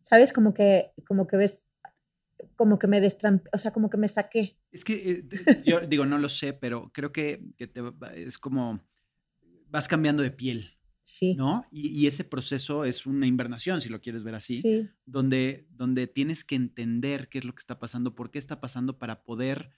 ¿Sabes? 0.00 0.32
Como 0.32 0.52
que, 0.54 0.92
como 1.06 1.26
que 1.26 1.36
ves, 1.36 1.64
como 2.56 2.78
que 2.78 2.86
me 2.86 3.00
destrampé, 3.00 3.48
o 3.52 3.58
sea, 3.58 3.72
como 3.72 3.88
que 3.90 3.96
me 3.96 4.08
saqué. 4.08 4.58
Es 4.70 4.84
que 4.84 5.10
eh, 5.10 5.24
yo 5.64 5.80
digo, 5.80 6.04
no 6.06 6.18
lo 6.18 6.28
sé, 6.28 6.52
pero 6.52 6.90
creo 6.92 7.10
que, 7.12 7.42
que 7.56 7.66
te 7.66 7.80
es 8.16 8.38
como 8.38 8.80
vas 9.68 9.88
cambiando 9.88 10.22
de 10.22 10.30
piel. 10.30 10.70
Sí. 11.06 11.34
¿no? 11.34 11.66
Y, 11.70 11.88
y 11.88 12.06
ese 12.06 12.24
proceso 12.24 12.86
es 12.86 13.04
una 13.04 13.26
invernación, 13.26 13.82
si 13.82 13.90
lo 13.90 14.00
quieres 14.00 14.24
ver 14.24 14.34
así, 14.36 14.62
Sí. 14.62 14.88
donde, 15.04 15.66
donde 15.70 16.06
tienes 16.06 16.44
que 16.44 16.54
entender 16.54 17.28
qué 17.28 17.38
es 17.38 17.44
lo 17.44 17.54
que 17.54 17.60
está 17.60 17.78
pasando, 17.78 18.14
por 18.14 18.30
qué 18.30 18.38
está 18.38 18.60
pasando 18.60 18.98
para 18.98 19.22
poder... 19.22 19.70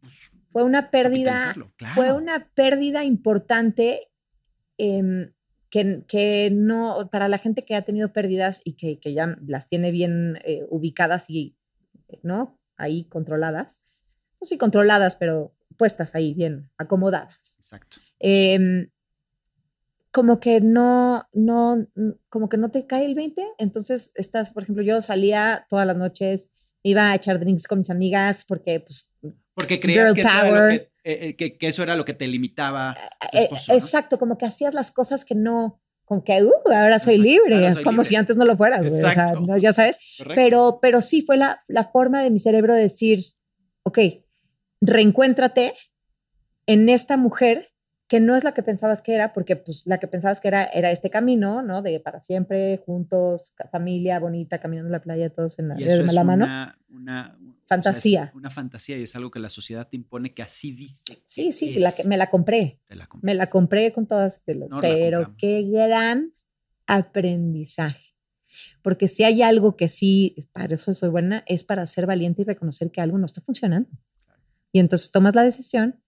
pues, 0.00 0.30
Fue 0.52 0.62
una 0.62 0.90
pérdida. 0.90 1.54
Claro. 1.54 1.94
fue 1.94 2.12
una 2.12 2.48
pérdida 2.54 3.04
importante 3.04 4.08
em, 4.76 5.32
que, 5.70 6.04
que 6.08 6.50
no, 6.52 7.08
para 7.10 7.28
la 7.28 7.38
gente 7.38 7.64
que 7.64 7.74
ha 7.74 7.82
tenido 7.82 8.12
pérdidas 8.12 8.62
y 8.64 8.74
que, 8.74 8.98
que 9.00 9.12
ya 9.12 9.36
las 9.46 9.68
tiene 9.68 9.90
bien 9.90 10.38
eh, 10.44 10.64
ubicadas 10.70 11.28
y, 11.30 11.56
¿no? 12.22 12.58
Ahí 12.76 13.04
controladas. 13.04 13.84
No 14.40 14.46
sé 14.46 14.54
si 14.54 14.58
controladas, 14.58 15.16
pero 15.16 15.54
puestas 15.76 16.14
ahí 16.14 16.34
bien, 16.34 16.70
acomodadas. 16.76 17.56
Exacto. 17.58 17.98
em, 18.18 18.90
como 20.10 20.40
que 20.40 20.60
no, 20.60 21.28
no, 21.32 21.86
como 22.28 22.48
que 22.48 22.56
no 22.56 22.70
te 22.70 22.86
cae 22.86 23.04
el 23.04 23.14
20. 23.14 23.42
Entonces 23.58 24.12
estás, 24.14 24.50
por 24.50 24.62
ejemplo, 24.62 24.82
yo 24.82 25.02
salía 25.02 25.66
todas 25.68 25.86
las 25.86 25.96
noches, 25.96 26.52
iba 26.82 27.10
a 27.10 27.14
echar 27.14 27.38
drinks 27.38 27.66
con 27.66 27.78
mis 27.78 27.90
amigas 27.90 28.44
porque, 28.46 28.80
pues, 28.80 29.12
Porque 29.58 29.80
creías 29.80 30.06
Girl 30.06 30.14
que 30.14 30.20
eso, 30.22 30.30
era 30.30 30.42
lo 30.50 30.54
power. 30.54 30.68
que, 30.70 30.74
eh, 31.04 31.18
eh, 31.28 31.36
que- 31.36 31.58
que 31.58 31.66
eso 31.68 31.82
era 31.82 31.96
lo 31.96 32.04
que 32.04 32.14
te 32.14 32.26
limitaba 32.26 32.96
tu 33.32 33.38
eh, 33.38 33.42
esposo, 33.42 33.72
¿no? 33.72 33.78
exacto, 33.78 34.18
como 34.18 34.38
que 34.38 34.46
hacías 34.46 34.72
las 34.74 34.92
cosas 34.92 35.24
que 35.24 35.34
no, 35.34 35.80
como 36.04 36.22
que, 36.24 36.42
uh, 36.42 36.52
ahora 36.66 36.98
soy 36.98 37.14
Exacto, 37.16 37.22
libre, 37.28 37.54
ahora 37.56 37.74
soy 37.74 37.82
como 37.84 37.96
libre. 37.98 38.08
si 38.08 38.16
antes 38.16 38.36
no 38.36 38.44
lo 38.44 38.56
fueras, 38.56 38.80
o 38.86 38.90
sea, 38.90 39.32
no, 39.34 39.56
ya 39.58 39.72
sabes. 39.72 39.98
¿Correcto? 40.16 40.34
Pero, 40.36 40.78
pero 40.80 41.00
sí 41.00 41.22
fue 41.22 41.36
la, 41.36 41.62
la 41.66 41.84
forma 41.84 42.22
de 42.22 42.30
mi 42.30 42.38
cerebro 42.38 42.74
de 42.74 42.82
decir, 42.82 43.20
ok, 43.82 43.98
reencuéntrate 44.80 45.74
en 46.66 46.88
esta 46.88 47.16
mujer 47.16 47.67
que 48.08 48.20
no 48.20 48.34
es 48.36 48.42
la 48.42 48.52
que 48.54 48.62
pensabas 48.62 49.02
que 49.02 49.14
era, 49.14 49.32
porque 49.34 49.54
pues 49.54 49.82
la 49.86 49.98
que 49.98 50.08
pensabas 50.08 50.40
que 50.40 50.48
era 50.48 50.64
era 50.64 50.90
este 50.90 51.10
camino, 51.10 51.62
¿no? 51.62 51.82
De 51.82 52.00
para 52.00 52.20
siempre, 52.20 52.82
juntos, 52.86 53.52
familia 53.70 54.18
bonita, 54.18 54.58
caminando 54.58 54.88
en 54.88 54.92
la 54.92 55.02
playa, 55.02 55.28
todos 55.30 55.58
en 55.58 55.68
la, 55.68 55.74
y 55.78 55.84
de 55.84 55.86
es 55.86 56.14
la 56.14 56.24
mano. 56.24 56.44
una, 56.46 56.78
una- 56.88 57.36
o 57.38 57.38
sea, 57.38 57.52
es 57.52 57.68
Fantasía. 57.68 58.32
una 58.34 58.48
fantasía 58.48 58.96
y 58.96 59.02
es 59.02 59.14
algo 59.14 59.30
que 59.30 59.38
la 59.40 59.50
sociedad 59.50 59.86
te 59.86 59.96
impone 59.96 60.32
que 60.32 60.40
así 60.42 60.72
dice. 60.72 61.18
Sí, 61.24 61.52
sí, 61.52 61.78
la 61.78 61.92
que- 61.92 62.08
me 62.08 62.16
la 62.16 62.30
compré, 62.30 62.80
la 62.88 63.06
me 63.20 63.34
la 63.34 63.48
compré 63.48 63.92
con 63.92 64.06
todas, 64.06 64.42
No 64.46 64.80
pero 64.80 65.34
qué 65.36 65.62
gran 65.64 66.32
aprendizaje. 66.86 68.14
Porque 68.82 69.06
si 69.06 69.22
hay 69.24 69.42
algo 69.42 69.76
que 69.76 69.88
sí, 69.88 70.34
para 70.52 70.74
eso 70.74 70.94
soy 70.94 71.10
buena, 71.10 71.44
es 71.46 71.62
para 71.62 71.86
ser 71.86 72.06
valiente 72.06 72.40
y 72.42 72.44
reconocer 72.46 72.90
que 72.90 73.00
algo 73.02 73.18
no 73.18 73.26
está 73.26 73.40
funcionando. 73.42 73.90
Y 74.72 74.80
entonces 74.80 75.10
tomas 75.10 75.34
la 75.34 75.42
decisión, 75.42 76.00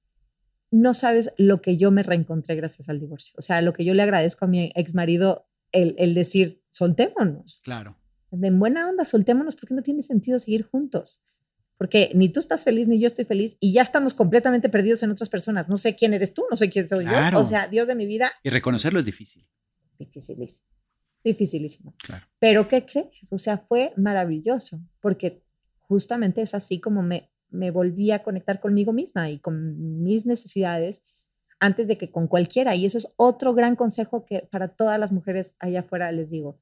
no 0.70 0.94
sabes 0.94 1.32
lo 1.36 1.60
que 1.62 1.76
yo 1.76 1.90
me 1.90 2.02
reencontré 2.02 2.54
gracias 2.56 2.88
al 2.88 3.00
divorcio. 3.00 3.34
O 3.38 3.42
sea, 3.42 3.60
lo 3.62 3.72
que 3.72 3.84
yo 3.84 3.94
le 3.94 4.02
agradezco 4.02 4.44
a 4.44 4.48
mi 4.48 4.72
ex 4.74 4.94
marido, 4.94 5.46
el, 5.72 5.94
el 5.98 6.14
decir, 6.14 6.62
soltémonos. 6.70 7.60
Claro. 7.64 7.96
En 8.32 8.58
buena 8.60 8.88
onda, 8.88 9.04
soltémonos 9.04 9.56
porque 9.56 9.74
no 9.74 9.82
tiene 9.82 10.02
sentido 10.02 10.38
seguir 10.38 10.62
juntos. 10.64 11.20
Porque 11.76 12.12
ni 12.14 12.28
tú 12.28 12.40
estás 12.40 12.62
feliz 12.62 12.86
ni 12.88 13.00
yo 13.00 13.06
estoy 13.06 13.24
feliz 13.24 13.56
y 13.58 13.72
ya 13.72 13.82
estamos 13.82 14.12
completamente 14.14 14.68
perdidos 14.68 15.02
en 15.02 15.10
otras 15.10 15.28
personas. 15.30 15.68
No 15.68 15.76
sé 15.78 15.96
quién 15.96 16.12
eres 16.14 16.34
tú, 16.34 16.44
no 16.50 16.54
sé 16.56 16.68
quién 16.70 16.88
soy 16.88 17.04
Claro. 17.06 17.38
yo. 17.38 17.42
O 17.44 17.48
sea, 17.48 17.66
Dios 17.68 17.88
de 17.88 17.94
mi 17.94 18.06
vida, 18.06 18.30
Y 18.44 18.50
reconocerlo 18.50 18.98
es 18.98 19.04
difícil. 19.06 19.46
dificilísimo. 19.98 20.66
Dificilísimo. 21.24 21.94
Claro. 22.02 22.26
Pero 22.38 22.68
¿qué 22.68 22.84
crees? 22.86 23.32
O 23.32 23.38
sea, 23.38 23.58
fue 23.58 23.92
maravilloso 23.96 24.80
porque 25.00 25.42
justamente 25.78 26.40
es 26.42 26.54
así 26.54 26.80
como 26.80 27.02
me, 27.02 27.30
me 27.50 27.70
volví 27.70 28.10
a 28.10 28.22
conectar 28.22 28.60
conmigo 28.60 28.92
misma 28.92 29.30
y 29.30 29.38
con 29.38 30.02
mis 30.02 30.26
necesidades 30.26 31.04
antes 31.58 31.86
de 31.88 31.98
que 31.98 32.10
con 32.10 32.26
cualquiera. 32.26 32.74
Y 32.74 32.86
eso 32.86 32.98
es 32.98 33.12
otro 33.16 33.54
gran 33.54 33.76
consejo 33.76 34.24
que 34.24 34.48
para 34.50 34.68
todas 34.68 34.98
las 34.98 35.12
mujeres 35.12 35.56
allá 35.58 35.80
afuera 35.80 36.10
les 36.12 36.30
digo. 36.30 36.58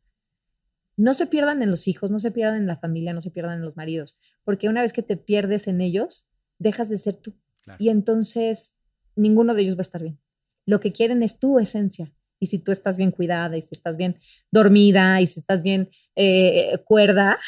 No 0.97 1.15
se 1.15 1.27
pierdan 1.27 1.63
en 1.63 1.71
los 1.71 1.87
hijos, 1.87 2.11
no 2.11 2.19
se 2.19 2.33
pierdan 2.33 2.57
en 2.57 2.67
la 2.67 2.77
familia, 2.77 3.13
no 3.13 3.21
se 3.21 3.31
pierdan 3.31 3.59
en 3.59 3.63
los 3.63 3.77
maridos, 3.77 4.19
porque 4.43 4.69
una 4.69 4.83
vez 4.83 4.93
que 4.93 5.03
te 5.03 5.17
pierdes 5.17 5.69
en 5.69 5.81
ellos, 5.81 6.29
dejas 6.59 6.89
de 6.89 6.99
ser 6.99 7.15
tú. 7.15 7.35
Claro. 7.63 7.83
Y 7.83 7.89
entonces 7.89 8.77
ninguno 9.15 9.55
de 9.55 9.63
ellos 9.63 9.77
va 9.77 9.81
a 9.81 9.83
estar 9.83 10.03
bien. 10.03 10.19
Lo 10.67 10.81
que 10.81 10.93
quieren 10.93 11.23
es 11.23 11.39
tu 11.39 11.59
esencia. 11.59 12.13
Y 12.41 12.47
si 12.47 12.59
tú 12.59 12.73
estás 12.73 12.97
bien 12.97 13.11
cuidada 13.11 13.57
y 13.57 13.63
si 13.63 13.75
estás 13.75 13.97
bien 13.97 14.19
dormida 14.51 15.21
y 15.21 15.27
si 15.27 15.41
estás 15.41 15.63
bien 15.63 15.91
eh, 16.15 16.79
cuerda, 16.85 17.39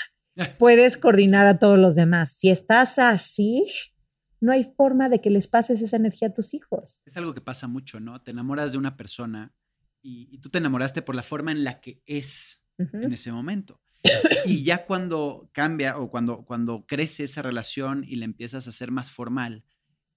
puedes 0.59 0.97
coordinar 0.97 1.47
a 1.47 1.59
todos 1.59 1.79
los 1.79 1.95
demás. 1.95 2.33
Si 2.33 2.51
estás 2.51 2.99
así, 2.99 3.65
no 4.41 4.53
hay 4.53 4.65
forma 4.77 5.09
de 5.09 5.21
que 5.21 5.31
les 5.31 5.49
pases 5.49 5.83
esa 5.83 5.97
energía 5.97 6.29
a 6.29 6.35
tus 6.35 6.55
hijos. 6.55 7.01
Es 7.05 7.17
algo 7.17 7.35
que 7.35 7.41
pasa 7.41 7.67
mucho, 7.69 8.01
¿no? 8.01 8.21
Te 8.23 8.31
enamoras 8.31 8.73
de 8.73 8.79
una 8.79 8.97
persona 8.97 9.55
y, 10.03 10.29
y 10.33 10.39
tú 10.39 10.49
te 10.51 10.59
enamoraste 10.59 11.03
por 11.03 11.15
la 11.15 11.23
forma 11.23 11.53
en 11.53 11.65
la 11.65 11.81
que 11.81 12.03
es 12.07 12.67
en 12.79 13.13
ese 13.13 13.31
momento. 13.31 13.81
Y 14.47 14.65
ya 14.65 14.87
cuando 14.87 15.51
cambia 15.53 15.99
o 15.99 16.11
cuando, 16.11 16.47
cuando 16.47 16.87
crece 16.87 17.25
esa 17.25 17.43
relación 17.43 18.03
y 18.09 18.17
la 18.17 18.25
empiezas 18.25 18.67
a 18.67 18.71
hacer 18.71 18.91
más 18.91 19.11
formal, 19.11 19.65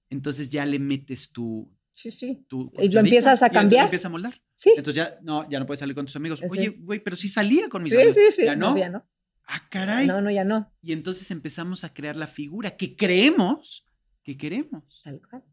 entonces 0.09 0.49
ya 0.49 0.65
le 0.65 0.79
metes 0.79 1.33
tu... 1.33 1.69
Sí, 1.93 2.09
sí. 2.09 2.45
tu 2.47 2.71
¿Y 2.79 2.89
lo 2.89 3.01
empiezas 3.01 3.43
a 3.43 3.47
y 3.47 3.49
cambiar? 3.49 3.81
lo 3.83 3.85
empiezas 3.87 4.05
a 4.05 4.09
moldar. 4.09 4.41
Sí. 4.55 4.73
Entonces 4.77 5.03
ya 5.03 5.19
no, 5.21 5.47
ya 5.49 5.59
no 5.59 5.65
puedes 5.65 5.81
salir 5.81 5.93
con 5.95 6.05
tus 6.05 6.15
amigos. 6.15 6.41
Oye, 6.49 6.69
güey, 6.69 7.01
pero 7.01 7.15
sí 7.17 7.27
salía 7.27 7.67
con 7.67 7.83
mis 7.83 7.91
Sí, 7.91 7.97
amigos. 7.97 8.15
sí, 8.15 8.21
sí. 8.31 8.45
Ya 8.45 8.55
no. 8.55 8.77
ya 8.77 8.87
no. 8.89 9.05
Ah, 9.45 9.61
caray. 9.69 10.07
No, 10.07 10.21
no, 10.21 10.31
ya 10.31 10.43
no. 10.43 10.71
Y 10.81 10.93
entonces 10.93 11.29
empezamos 11.31 11.83
a 11.83 11.93
crear 11.93 12.15
la 12.15 12.27
figura 12.27 12.71
que 12.71 12.95
creemos 12.95 13.87
que 14.23 14.37
queremos. 14.37 15.01
Tal 15.03 15.21
cual. 15.29 15.43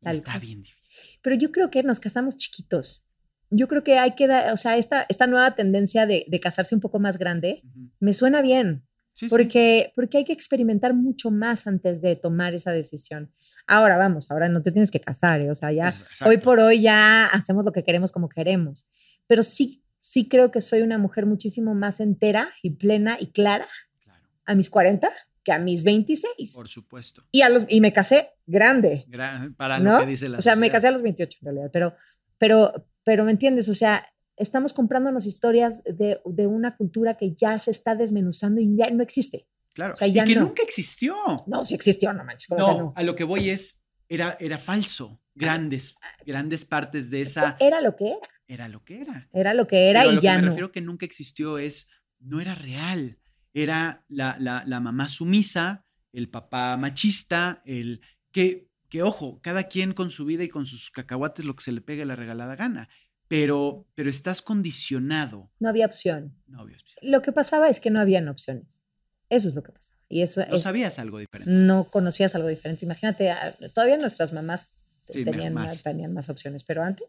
Tal 0.00 0.16
está 0.16 0.32
cual. 0.32 0.40
bien 0.40 0.62
difícil. 0.62 1.04
Pero 1.22 1.36
yo 1.36 1.52
creo 1.52 1.70
que 1.70 1.82
nos 1.82 2.00
casamos 2.00 2.36
chiquitos. 2.36 3.04
Yo 3.50 3.66
creo 3.66 3.82
que 3.82 3.98
hay 3.98 4.14
que 4.14 4.28
dar, 4.28 4.52
o 4.52 4.56
sea, 4.56 4.76
esta, 4.76 5.06
esta 5.08 5.26
nueva 5.26 5.56
tendencia 5.56 6.06
de, 6.06 6.24
de 6.28 6.40
casarse 6.40 6.74
un 6.74 6.80
poco 6.80 7.00
más 7.00 7.18
grande, 7.18 7.62
me 7.98 8.12
suena 8.12 8.42
bien. 8.42 8.86
Sí, 9.14 9.26
sí. 9.26 9.28
porque, 9.28 9.92
porque 9.96 10.18
hay 10.18 10.24
que 10.24 10.32
experimentar 10.32 10.94
mucho 10.94 11.30
más 11.30 11.66
antes 11.66 12.00
de 12.00 12.14
tomar 12.14 12.54
esa 12.54 12.70
decisión. 12.70 13.32
Ahora 13.66 13.96
vamos, 13.96 14.30
ahora 14.30 14.48
no 14.48 14.62
te 14.62 14.72
tienes 14.72 14.90
que 14.90 15.00
casar, 15.00 15.40
¿eh? 15.40 15.50
o 15.50 15.54
sea, 15.54 15.72
ya 15.72 15.92
hoy 16.24 16.38
por 16.38 16.58
hoy 16.58 16.80
ya 16.80 17.26
hacemos 17.26 17.64
lo 17.64 17.72
que 17.72 17.84
queremos 17.84 18.10
como 18.12 18.28
queremos, 18.28 18.88
pero 19.26 19.42
sí, 19.42 19.84
sí 20.00 20.28
creo 20.28 20.50
que 20.50 20.60
soy 20.60 20.80
una 20.82 20.98
mujer 20.98 21.26
muchísimo 21.26 21.74
más 21.74 22.00
entera 22.00 22.50
y 22.62 22.70
plena 22.70 23.16
y 23.20 23.28
clara 23.28 23.68
Claro, 24.02 24.24
a 24.46 24.54
mis 24.56 24.68
40 24.70 25.10
que 25.44 25.52
a 25.52 25.58
mis 25.58 25.84
26. 25.84 26.52
por 26.54 26.68
supuesto. 26.68 27.24
Y, 27.32 27.42
a 27.42 27.48
los, 27.48 27.64
y 27.68 27.80
me 27.80 27.92
casé 27.92 28.30
grande, 28.46 29.04
Gra- 29.08 29.54
Para 29.56 29.78
¿no? 29.78 29.92
lo 29.92 30.00
que 30.00 30.06
dice 30.06 30.28
la 30.28 30.38
o 30.38 30.42
sea, 30.42 30.56
me 30.56 30.70
casé 30.70 30.88
a 30.88 30.90
los 30.90 31.02
28 31.02 31.38
en 31.40 31.44
realidad, 31.46 31.70
pero, 31.72 31.94
pero, 32.38 32.86
pero 33.04 33.24
¿me 33.24 33.30
entiendes? 33.30 33.68
O 33.68 33.74
sea, 33.74 34.06
estamos 34.36 34.72
comprándonos 34.72 35.24
historias 35.26 35.82
de, 35.84 36.20
de 36.24 36.46
una 36.46 36.76
cultura 36.76 37.16
que 37.16 37.34
ya 37.34 37.58
se 37.58 37.70
está 37.70 37.94
desmenuzando 37.94 38.60
y 38.60 38.76
ya 38.76 38.90
no 38.90 39.02
existe. 39.02 39.46
Claro. 39.72 39.94
o 39.94 39.96
sea, 39.96 40.08
y 40.08 40.12
ya 40.12 40.24
que 40.24 40.34
no. 40.34 40.42
nunca 40.42 40.62
existió. 40.62 41.14
No, 41.46 41.64
si 41.64 41.74
existió, 41.74 42.12
no 42.12 42.24
manches. 42.24 42.48
¿cómo 42.48 42.60
No, 42.60 42.78
no? 42.78 42.92
a 42.96 43.02
lo 43.02 43.14
que 43.14 43.24
voy 43.24 43.50
es, 43.50 43.84
era, 44.08 44.36
era 44.40 44.58
falso. 44.58 45.20
Grandes, 45.34 45.96
grandes 46.26 46.64
partes 46.66 47.08
de 47.08 47.22
esa 47.22 47.56
Era 47.60 47.80
lo 47.80 47.96
que 47.96 48.08
era. 48.08 48.28
Era 48.52 48.68
lo 48.68 48.84
que 48.84 49.00
era. 49.00 49.28
Era 49.32 49.54
lo 49.54 49.66
que 49.66 49.90
era 49.90 50.00
Pero 50.00 50.12
y 50.12 50.16
lo 50.16 50.22
ya 50.22 50.32
que 50.32 50.36
me 50.38 50.42
no. 50.42 50.48
refiero 50.48 50.72
que 50.72 50.80
nunca 50.80 51.06
existió 51.06 51.58
es, 51.58 51.90
no 52.18 52.40
era 52.40 52.54
real. 52.54 53.18
Era 53.54 54.04
la, 54.08 54.36
la, 54.38 54.64
la 54.66 54.80
mamá 54.80 55.08
sumisa, 55.08 55.84
el 56.12 56.28
papá 56.28 56.76
machista, 56.76 57.62
el 57.64 58.00
que, 58.32 58.68
que, 58.88 59.02
ojo, 59.02 59.40
cada 59.40 59.64
quien 59.64 59.92
con 59.92 60.10
su 60.10 60.24
vida 60.24 60.44
y 60.44 60.48
con 60.48 60.66
sus 60.66 60.90
cacahuates 60.90 61.44
lo 61.44 61.54
que 61.56 61.62
se 61.64 61.72
le 61.72 61.80
pegue 61.80 62.04
la 62.04 62.16
regalada 62.16 62.56
gana. 62.56 62.88
Pero, 63.28 63.86
pero 63.94 64.10
estás 64.10 64.42
condicionado. 64.42 65.50
No 65.60 65.68
había 65.68 65.86
opción. 65.86 66.34
No 66.46 66.60
había 66.60 66.76
opción. 66.76 66.98
Lo 67.02 67.22
que 67.22 67.30
pasaba 67.32 67.68
es 67.68 67.78
que 67.80 67.90
no 67.90 68.00
habían 68.00 68.28
opciones. 68.28 68.82
Eso 69.28 69.46
es 69.48 69.54
lo 69.54 69.62
que 69.62 69.70
pasaba. 69.72 69.96
Y 70.08 70.22
eso 70.22 70.44
No 70.46 70.56
es- 70.56 70.62
sabías 70.62 70.98
algo 70.98 71.18
diferente. 71.20 71.52
no 71.52 71.84
conocías 71.84 72.34
algo 72.34 72.48
diferente. 72.48 72.84
Imagínate, 72.84 73.30
ah, 73.30 73.54
todavía 73.72 73.96
nuestras 73.98 74.32
mamás 74.32 74.68
Sí, 75.12 75.24
tenían, 75.24 75.54
más, 75.54 75.82
tenían 75.82 76.12
más 76.12 76.28
opciones, 76.28 76.62
pero 76.64 76.82
antes, 76.84 77.06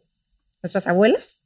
nuestras 0.62 0.88
abuelas, 0.88 1.45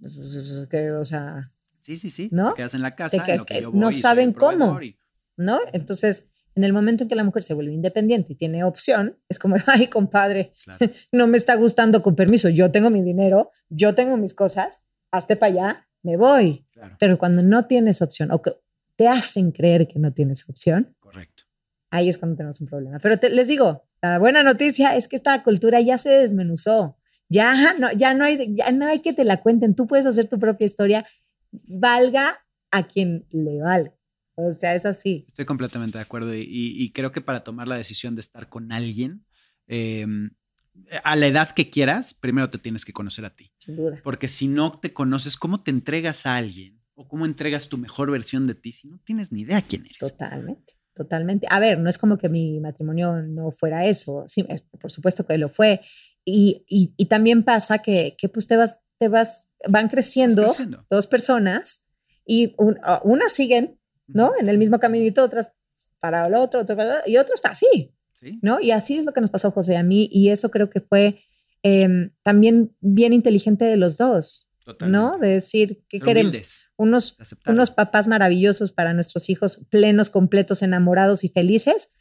pues, 0.00 0.68
que, 0.70 0.90
o 0.92 1.04
sea, 1.04 1.50
Sí, 1.82 1.96
sí, 1.96 2.10
sí. 2.10 2.28
¿No? 2.30 2.50
Te 2.50 2.56
quedas 2.58 2.74
en 2.74 2.82
la 2.82 2.94
casa, 2.94 3.24
que- 3.24 3.32
en 3.32 3.38
lo 3.38 3.46
que 3.46 3.54
que 3.54 3.62
yo 3.62 3.70
no 3.72 3.86
voy 3.86 3.94
saben 3.94 4.32
cómo. 4.32 4.80
y- 4.82 4.96
¿no? 5.36 5.58
Entonces, 5.72 6.26
en 6.54 6.64
el 6.64 6.72
momento 6.72 7.04
en 7.04 7.08
que 7.08 7.14
la 7.14 7.24
mujer 7.24 7.42
se 7.42 7.54
vuelve 7.54 7.72
independiente 7.72 8.32
y 8.34 8.36
tiene 8.36 8.62
opción, 8.64 9.16
es 9.28 9.38
como, 9.38 9.54
ay, 9.66 9.86
compadre, 9.88 10.52
claro. 10.64 10.78
no 11.12 11.26
me 11.26 11.36
está 11.38 11.54
gustando 11.56 12.02
con 12.02 12.14
permiso, 12.14 12.48
yo 12.48 12.70
tengo 12.70 12.90
mi 12.90 13.02
dinero, 13.02 13.50
yo 13.70 13.94
tengo 13.94 14.16
mis 14.16 14.34
cosas, 14.34 14.84
hazte 15.10 15.36
para 15.36 15.52
allá, 15.52 15.88
me 16.02 16.16
voy. 16.16 16.66
claro, 16.72 16.96
Pero 17.00 17.18
cuando 17.18 17.42
no 17.42 17.66
tienes 17.66 18.02
opción 18.02 18.30
o 18.30 18.42
que 18.42 18.54
te 18.96 19.08
hacen 19.08 19.50
creer 19.50 19.88
que 19.88 19.98
no 19.98 20.12
tienes 20.12 20.48
opción, 20.48 20.94
correcto. 21.00 21.44
ahí 21.90 22.08
es 22.10 22.18
cuando 22.18 22.36
tenemos 22.36 22.60
un 22.60 22.68
problema. 22.68 22.98
Pero 23.00 23.18
te- 23.18 23.30
les 23.30 23.48
digo, 23.48 23.84
la 24.02 24.18
buena 24.18 24.42
noticia 24.42 24.96
es 24.96 25.08
que 25.08 25.16
esta 25.16 25.42
cultura 25.42 25.80
ya 25.80 25.96
se 25.98 26.10
desmenuzó. 26.10 26.98
Ya 27.30 27.74
no, 27.78 27.90
ya 27.92 28.12
no 28.12 28.24
hay, 28.24 28.54
ya 28.56 28.70
no 28.72 28.86
hay 28.86 29.00
que 29.00 29.12
te 29.14 29.24
la 29.24 29.40
cuenten. 29.40 29.74
Tú 29.74 29.86
puedes 29.86 30.04
hacer 30.04 30.28
tu 30.28 30.38
propia 30.38 30.64
historia, 30.66 31.06
valga 31.64 32.38
a 32.70 32.86
quien 32.86 33.26
le 33.30 33.60
valga. 33.62 33.94
O 34.34 34.52
sea, 34.52 34.74
es 34.74 34.84
así. 34.86 35.24
Estoy 35.28 35.44
completamente 35.44 35.98
de 35.98 36.02
acuerdo 36.02 36.34
y, 36.34 36.40
y- 36.40 36.82
y 36.82 36.92
creo 36.92 37.12
que 37.12 37.20
para 37.20 37.44
tomar 37.44 37.68
la 37.68 37.76
decisión 37.76 38.14
de 38.14 38.20
estar 38.20 38.48
con 38.48 38.72
alguien, 38.72 39.24
eh, 39.68 40.06
a 41.04 41.14
la 41.16 41.26
edad 41.26 41.50
que 41.50 41.68
quieras, 41.68 42.14
primero 42.14 42.48
te 42.48 42.58
tienes 42.58 42.84
que 42.84 42.92
conocer 42.92 43.24
a 43.24 43.30
ti. 43.34 43.52
Sin 43.58 43.76
duda. 43.76 44.00
Porque 44.02 44.28
si 44.28 44.48
no 44.48 44.78
te 44.78 44.92
conoces, 44.92 45.36
¿cómo 45.36 45.58
te 45.58 45.70
entregas 45.70 46.26
a 46.26 46.36
alguien? 46.36 46.80
¿O 46.94 47.06
cómo 47.08 47.26
entregas 47.26 47.68
tu 47.68 47.76
mejor 47.78 48.10
versión 48.10 48.46
de 48.46 48.54
ti 48.54 48.72
si 48.72 48.88
no 48.88 48.98
tienes 49.04 49.30
ni 49.32 49.42
idea 49.42 49.62
quién 49.62 49.84
eres? 49.84 49.98
Totalmente, 49.98 50.74
totalmente. 50.94 51.46
A 51.50 51.60
ver, 51.60 51.78
no 51.78 51.90
es 51.90 51.98
como 51.98 52.18
que 52.18 52.28
mi 52.28 52.60
matrimonio 52.60 53.22
no 53.22 53.50
fuera 53.52 53.86
eso. 53.86 54.24
Sí, 54.26 54.46
por 54.80 54.90
supuesto 54.90 55.26
que 55.26 55.38
lo 55.38 55.48
fue. 55.50 55.80
Y, 56.24 56.64
y, 56.68 56.94
y 56.96 57.06
también 57.06 57.42
pasa 57.44 57.78
que, 57.78 58.16
que, 58.18 58.28
pues 58.28 58.46
te 58.46 58.56
vas, 58.56 58.80
te 58.98 59.08
vas, 59.08 59.52
van 59.68 59.88
creciendo, 59.88 60.44
creciendo. 60.44 60.86
dos 60.90 61.06
personas 61.06 61.86
y 62.26 62.54
un, 62.58 62.78
unas 63.04 63.32
siguen, 63.32 63.78
¿no? 64.06 64.32
En 64.38 64.48
el 64.48 64.58
mismo 64.58 64.78
caminito, 64.78 65.24
otras 65.24 65.52
para 65.98 66.26
el 66.26 66.34
otro, 66.34 66.60
otro 66.60 66.76
para 66.76 67.00
el 67.00 67.12
y 67.12 67.16
otros 67.16 67.40
así, 67.44 67.94
¿Sí? 68.14 68.38
¿no? 68.42 68.60
Y 68.60 68.70
así 68.70 68.98
es 68.98 69.04
lo 69.04 69.12
que 69.12 69.20
nos 69.20 69.30
pasó 69.30 69.50
José 69.50 69.76
a 69.76 69.82
mí 69.82 70.08
y 70.12 70.30
eso 70.30 70.50
creo 70.50 70.70
que 70.70 70.80
fue 70.80 71.20
eh, 71.62 72.10
también 72.22 72.74
bien 72.80 73.12
inteligente 73.12 73.64
de 73.64 73.76
los 73.76 73.96
dos. 73.96 74.46
Totalmente. 74.64 74.98
¿No? 74.98 75.18
De 75.18 75.28
decir 75.28 75.82
que 75.88 76.00
queremos 76.00 76.64
unos, 76.76 77.16
unos 77.46 77.70
papás 77.70 78.06
maravillosos 78.06 78.72
para 78.72 78.92
nuestros 78.92 79.28
hijos, 79.28 79.66
plenos, 79.68 80.10
completos, 80.10 80.62
enamorados 80.62 81.24
y 81.24 81.28
felices, 81.28 81.92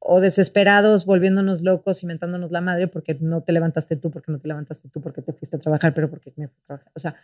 o 0.00 0.20
desesperados, 0.20 1.04
volviéndonos 1.04 1.62
locos, 1.62 2.02
inventándonos 2.02 2.50
la 2.50 2.62
madre 2.62 2.88
porque 2.88 3.14
no 3.20 3.42
te 3.42 3.52
levantaste 3.52 3.96
tú, 3.96 4.10
porque 4.10 4.32
no 4.32 4.40
te 4.40 4.48
levantaste 4.48 4.88
tú, 4.88 5.00
porque 5.00 5.20
te 5.20 5.34
fuiste 5.34 5.56
a 5.56 5.60
trabajar, 5.60 5.94
pero 5.94 6.08
porque 6.08 6.32
me 6.36 6.48
fui 6.48 6.56
a 6.62 6.66
trabajar. 6.66 6.92
O 6.94 6.98
sea, 6.98 7.16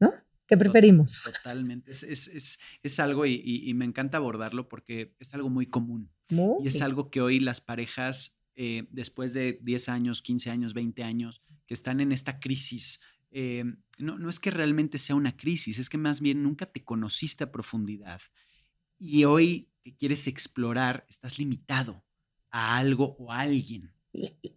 ¿no? 0.00 0.14
¿Qué 0.46 0.56
preferimos? 0.56 1.22
Totalmente. 1.22 1.90
Es, 1.90 2.02
es, 2.02 2.28
es, 2.28 2.60
es 2.82 3.00
algo 3.00 3.26
y, 3.26 3.34
y, 3.44 3.68
y, 3.68 3.74
me 3.74 3.84
encanta 3.84 4.16
abordarlo 4.16 4.68
porque 4.68 5.14
es 5.20 5.34
algo 5.34 5.50
muy 5.50 5.66
común. 5.66 6.10
Muy. 6.30 6.64
Y 6.64 6.68
es 6.68 6.80
algo 6.80 7.10
que 7.10 7.20
hoy 7.20 7.38
las 7.38 7.60
parejas, 7.60 8.40
eh, 8.56 8.84
después 8.90 9.34
de 9.34 9.58
10 9.62 9.90
años, 9.90 10.22
15 10.22 10.50
años, 10.50 10.72
20 10.72 11.04
años, 11.04 11.42
que 11.66 11.74
están 11.74 12.00
en 12.00 12.12
esta 12.12 12.40
crisis, 12.40 13.02
eh, 13.30 13.64
no, 13.98 14.18
no 14.18 14.30
es 14.30 14.40
que 14.40 14.50
realmente 14.50 14.96
sea 14.96 15.16
una 15.16 15.36
crisis, 15.36 15.78
es 15.78 15.90
que 15.90 15.98
más 15.98 16.20
bien 16.20 16.42
nunca 16.42 16.66
te 16.66 16.82
conociste 16.82 17.44
a 17.44 17.52
profundidad. 17.52 18.22
Y 18.98 19.24
hoy 19.24 19.68
que 19.82 19.94
quieres 19.94 20.26
explorar, 20.26 21.04
estás 21.08 21.38
limitado 21.38 22.04
a 22.52 22.78
algo 22.78 23.16
o 23.18 23.32
a 23.32 23.40
alguien. 23.40 23.90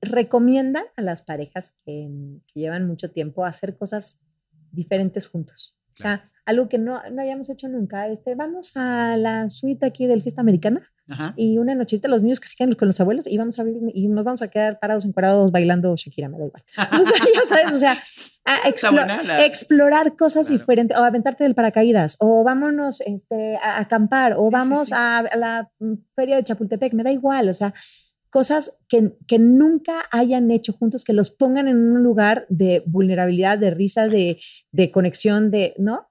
Recomiendan 0.02 0.84
a 0.96 1.02
las 1.02 1.24
parejas 1.24 1.78
que, 1.86 2.10
que 2.54 2.60
llevan 2.60 2.86
mucho 2.86 3.10
tiempo 3.10 3.46
hacer 3.46 3.78
cosas 3.78 4.22
diferentes 4.72 5.28
juntos. 5.28 5.76
O 5.94 5.98
sea, 5.98 6.30
algo 6.46 6.70
que 6.70 6.78
no, 6.78 7.02
no, 7.10 7.22
hayamos 7.22 7.50
hecho 7.50 7.68
nunca. 7.68 8.08
Este, 8.08 8.36
vamos 8.36 8.76
a 8.76 9.18
la 9.18 9.50
suite 9.50 9.86
aquí 9.86 10.06
del 10.08 10.22
fiesta 10.22 10.42
americana 10.42 10.92
Ajá. 11.08 11.34
y 11.38 11.58
una 11.58 11.74
nochita 11.74 12.08
los 12.08 12.22
niños 12.22 12.40
que 12.40 12.48
se 12.48 12.56
quedan 12.56 12.76
con 12.76 12.88
los 12.88 13.00
abuelos 13.00 13.28
y 13.28 13.38
vamos 13.38 13.58
a 13.60 13.64
ver 13.64 13.76
y 13.94 14.08
nos 14.08 14.26
vamos 14.26 14.42
a 14.42 14.50
quedar 14.50 14.80
parados 14.80 15.06
encuadrados 15.06 15.52
bailando 15.52 15.96
Shakira, 15.96 16.30
me 16.30 16.38
da 16.38 16.46
igual. 16.46 16.64
O 17.02 17.04
sea, 17.04 17.18
ya 17.34 17.48
sabes, 17.48 17.74
o 17.74 17.80
sea, 17.80 17.98
a 18.66 18.70
explor, 18.70 19.08
la... 19.08 19.46
explorar 19.46 20.16
cosas 20.16 20.48
claro. 20.48 20.60
diferentes 20.60 20.98
o 20.98 21.04
aventarte 21.04 21.44
del 21.44 21.56
paracaídas 21.56 22.18
o 22.20 22.44
vámonos 22.44 23.02
este, 23.02 23.58
a 23.58 23.80
acampar 23.80 24.36
o 24.38 24.46
sí, 24.46 24.50
vamos 24.52 24.80
sí, 24.82 24.86
sí. 24.88 24.94
A, 24.96 25.18
a 25.20 25.38
la 25.38 25.72
feria 26.16 26.36
de 26.36 26.44
Chapultepec, 26.44 26.94
me 26.94 27.04
da 27.04 27.12
igual, 27.12 27.50
o 27.50 27.54
sea, 27.54 27.74
cosas 28.36 28.78
que, 28.90 29.14
que, 29.28 29.40
nunca 29.40 30.04
hayan 30.12 30.52
hecho 30.52 30.74
juntos, 30.74 31.06
que 31.06 31.14
los 31.14 31.32
pongan 31.32 31.70
en 31.70 31.78
un 31.78 32.04
lugar 32.04 32.46
de 32.50 32.84
vulnerabilidad, 32.86 33.58
de 33.58 33.72
risa, 33.72 34.10
de, 34.10 34.42
de, 34.74 34.92
conexión, 34.92 35.52
de, 35.52 35.74
¿no? 35.78 36.10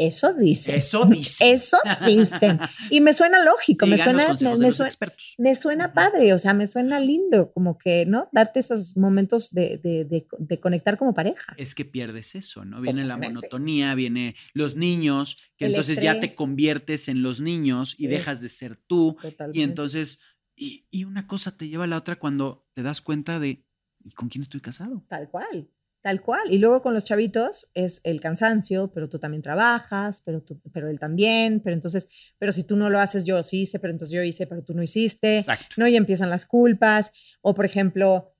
Eso 0.00 0.32
dice. 0.32 0.74
Eso 0.74 1.04
dice. 1.04 1.52
Eso 1.52 1.76
dicen. 2.06 2.58
Y 2.88 3.00
me 3.02 3.12
suena 3.12 3.44
lógico, 3.44 3.86
me 3.86 3.98
suena, 3.98 4.24
me, 4.24 4.30
me, 4.30 4.72
suena 4.72 4.90
me, 5.38 5.54
suena, 5.54 5.92
padre, 5.92 6.32
o 6.32 6.38
sea, 6.38 6.54
me 6.54 6.66
suena 6.66 6.98
lindo, 6.98 7.52
como 7.52 7.76
que, 7.76 8.06
¿no? 8.06 8.26
Darte 8.32 8.60
esos 8.60 8.96
momentos 8.96 9.50
de, 9.50 9.78
de, 9.82 10.26
de 10.38 10.60
conectar 10.60 10.96
como 10.96 11.12
pareja. 11.12 11.54
Es 11.58 11.74
que 11.74 11.84
pierdes 11.84 12.34
eso, 12.34 12.64
¿no? 12.64 12.80
Viene 12.80 13.02
Totalmente. 13.02 13.26
la 13.26 13.40
monotonía, 13.40 13.94
viene 13.94 14.36
los 14.54 14.76
niños, 14.76 15.36
que 15.58 15.66
El 15.66 15.72
entonces 15.72 15.98
estrés. 15.98 16.14
ya 16.14 16.20
te 16.20 16.34
conviertes 16.34 17.08
en 17.08 17.22
los 17.22 17.42
niños 17.42 17.90
sí. 17.90 18.04
y 18.04 18.06
dejas 18.08 18.40
de 18.40 18.48
ser 18.48 18.76
tú. 18.76 19.18
Totalmente. 19.20 19.58
Y 19.58 19.62
entonces 19.62 20.22
y, 20.56 20.86
y, 20.90 21.04
una 21.04 21.26
cosa 21.26 21.56
te 21.56 21.68
lleva 21.68 21.84
a 21.84 21.86
la 21.86 21.96
otra 21.96 22.16
cuando 22.16 22.66
te 22.74 22.82
das 22.82 23.00
cuenta 23.00 23.38
de 23.38 23.64
¿y 24.04 24.10
con 24.12 24.28
quién 24.28 24.42
estoy 24.42 24.60
casado? 24.60 25.04
Tal 25.08 25.28
cual, 25.30 25.70
tal 26.02 26.22
cual. 26.22 26.40
Y 26.50 26.58
luego 26.58 26.82
con 26.82 26.94
los 26.94 27.04
chavitos 27.04 27.70
es 27.74 28.00
el 28.04 28.20
cansancio, 28.20 28.90
pero 28.92 29.08
tú 29.08 29.18
también 29.18 29.42
trabajas, 29.42 30.22
pero, 30.24 30.42
tú, 30.42 30.60
pero 30.72 30.88
él 30.88 30.98
también, 30.98 31.60
pero 31.60 31.74
entonces, 31.74 32.08
pero 32.38 32.52
si 32.52 32.64
tú 32.64 32.76
no 32.76 32.90
lo 32.90 32.98
haces, 32.98 33.24
yo 33.24 33.42
sí 33.44 33.62
hice, 33.62 33.78
pero 33.78 33.92
entonces 33.92 34.14
yo 34.14 34.22
hice, 34.22 34.46
pero 34.46 34.62
tú 34.62 34.74
no 34.74 34.82
hiciste. 34.82 35.38
Exacto. 35.38 35.76
¿no? 35.76 35.86
Y 35.86 35.96
empiezan 35.96 36.30
las 36.30 36.46
culpas. 36.46 37.12
O 37.42 37.54
por 37.54 37.66
ejemplo, 37.66 38.32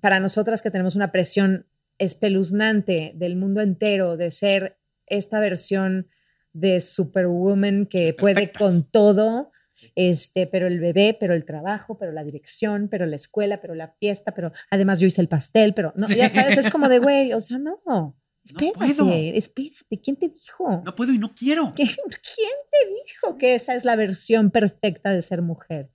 para 0.00 0.20
nosotras 0.20 0.62
que 0.62 0.70
tenemos 0.70 0.96
una 0.96 1.12
presión 1.12 1.66
espeluznante 1.98 3.12
del 3.14 3.36
mundo 3.36 3.60
entero 3.60 4.16
de 4.16 4.30
ser 4.30 4.78
esta 5.06 5.38
versión 5.38 6.08
de 6.52 6.80
Superwoman 6.80 7.86
que 7.86 8.12
Perfectas. 8.12 8.22
puede 8.22 8.52
con 8.52 8.90
todo 8.90 9.51
este, 9.94 10.46
pero 10.46 10.66
el 10.66 10.80
bebé, 10.80 11.16
pero 11.18 11.34
el 11.34 11.44
trabajo, 11.44 11.98
pero 11.98 12.12
la 12.12 12.24
dirección, 12.24 12.88
pero 12.88 13.06
la 13.06 13.16
escuela, 13.16 13.60
pero 13.60 13.74
la 13.74 13.94
fiesta, 14.00 14.32
pero 14.32 14.52
además 14.70 15.00
yo 15.00 15.06
hice 15.06 15.20
el 15.20 15.28
pastel, 15.28 15.74
pero 15.74 15.92
no, 15.96 16.06
ya 16.08 16.28
sabes, 16.28 16.56
es 16.58 16.70
como 16.70 16.88
de, 16.88 16.98
güey, 16.98 17.32
o 17.32 17.40
sea, 17.40 17.58
no. 17.58 18.16
Espérate, 18.44 18.78
no 18.78 18.94
puedo. 18.94 19.12
espérate, 19.12 20.00
¿quién 20.02 20.16
te 20.16 20.28
dijo? 20.28 20.82
No 20.84 20.94
puedo 20.94 21.12
y 21.12 21.18
no 21.18 21.32
quiero. 21.34 21.72
¿Quién 21.74 21.88
te 21.88 22.88
dijo 23.06 23.38
que 23.38 23.54
esa 23.54 23.74
es 23.74 23.84
la 23.84 23.96
versión 23.96 24.50
perfecta 24.50 25.10
de 25.10 25.22
ser 25.22 25.42
mujer? 25.42 25.90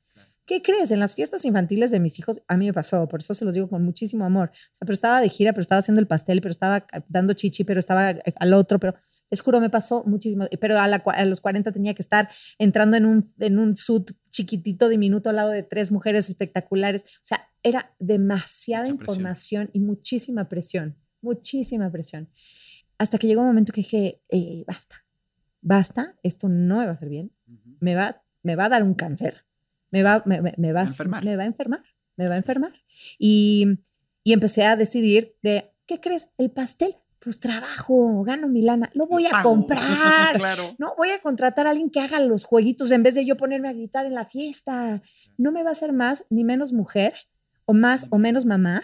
¿Qué 0.45 0.62
crees? 0.62 0.91
En 0.91 1.02
las 1.02 1.13
fiestas 1.13 1.43
infantiles 1.43 1.91
de 1.91 2.00
mis 2.00 2.17
hijos, 2.19 2.41
a 2.47 2.56
mí 2.56 2.67
me 2.67 2.73
pasó, 2.73 3.06
por 3.10 3.19
eso 3.19 3.34
se 3.34 3.43
los 3.43 3.54
digo 3.54 3.67
con 3.67 3.84
muchísimo 3.84 4.23
amor. 4.23 4.52
O 4.54 4.76
sea, 4.76 4.86
pero 4.86 4.93
estaba 4.93 5.19
de 5.19 5.28
gira, 5.28 5.52
pero 5.52 5.62
estaba 5.62 5.80
haciendo 5.80 6.00
el 6.00 6.08
pastel, 6.08 6.39
pero 6.39 6.54
estaba 6.54 6.88
dando 7.10 7.34
chichi, 7.34 7.65
pero 7.65 7.82
estaba 7.82 8.15
al 8.39 8.54
otro, 8.54 8.80
pero 8.80 8.95
es 9.29 9.41
juro, 9.41 9.59
me 9.59 9.69
pasó 9.69 10.03
muchísimo, 10.05 10.47
pero 10.59 10.79
a, 10.79 10.87
la, 10.87 10.97
a, 11.05 11.25
los 11.25 11.41
40 11.41 11.71
tenía 11.71 11.93
que 11.93 12.01
estar 12.01 12.29
entrando 12.57 12.97
en 12.97 13.05
un, 13.05 13.33
en 13.39 13.59
un 13.59 13.75
suit 13.75 14.11
chiquitito, 14.29 14.87
diminuto, 14.87 15.29
al 15.29 15.35
lado 15.37 15.51
de 15.51 15.63
tres 15.63 15.91
mujeres 15.91 16.29
espectaculares. 16.29 17.03
O 17.03 17.25
sea, 17.25 17.49
era 17.63 17.93
demasiada 17.99 18.87
información 18.87 19.69
y 19.73 19.79
muchísima 19.79 20.47
presión, 20.47 20.95
muchísima 21.21 21.91
presión. 21.91 22.29
Hasta 22.97 23.17
que 23.17 23.27
llegó 23.27 23.41
un 23.41 23.47
momento 23.47 23.73
que 23.73 23.81
dije, 23.81 24.21
eh, 24.29 24.63
basta, 24.65 25.05
basta, 25.61 26.15
esto 26.23 26.47
no 26.47 26.79
me 26.79 26.85
va 26.85 26.91
a 26.91 26.93
hacer 26.93 27.09
bien, 27.09 27.31
uh 27.47 27.51
-huh. 27.51 27.77
me, 27.79 27.95
va, 27.95 28.23
me 28.43 28.55
va 28.55 28.65
a 28.65 28.69
dar 28.69 28.83
un 28.83 28.93
cáncer, 28.93 29.45
me 29.91 30.03
va, 30.03 30.23
me, 30.25 30.41
me, 30.41 30.53
me 30.57 30.71
va, 30.71 30.81
enfermar. 30.81 31.23
me 31.23 31.35
va 31.35 31.43
a 31.43 31.47
enfermar, 31.47 31.83
me 32.15 32.27
va 32.27 32.35
a 32.35 32.37
enfermar. 32.37 32.73
Y, 33.19 33.79
y 34.23 34.33
empecé 34.33 34.63
a 34.65 34.75
decidir 34.75 35.35
de, 35.43 35.71
¿qué 35.85 35.99
crees? 35.99 36.29
El 36.37 36.51
pastel 36.51 36.95
pues 37.19 37.39
trabajo, 37.39 38.23
gano 38.23 38.47
mi 38.47 38.62
lana, 38.62 38.89
lo 38.93 39.08
voy 39.08 39.25
a 39.25 39.32
Pago. 39.32 39.49
comprar. 39.49 40.38
claro. 40.38 40.75
No, 40.77 40.93
voy 40.97 41.10
a 41.10 41.19
contratar 41.19 41.67
a 41.67 41.71
alguien 41.71 41.89
que 41.89 41.99
haga 41.99 42.19
los 42.19 42.43
jueguitos 42.43 42.91
en 42.91 43.03
vez 43.03 43.15
de 43.15 43.25
yo 43.25 43.38
ponerme 43.38 43.69
a 43.69 43.73
gritar 43.73 44.06
en 44.06 44.13
la 44.13 44.25
fiesta. 44.25 45.01
No 45.38 45.51
me 45.51 45.63
va 45.63 45.69
a 45.69 45.71
hacer 45.73 45.93
más 45.93 46.25
ni 46.30 46.43
menos 46.43 46.73
mujer 46.73 47.13
o 47.65 47.73
más 47.73 48.08
o 48.10 48.17
menos 48.17 48.45
mamá. 48.45 48.84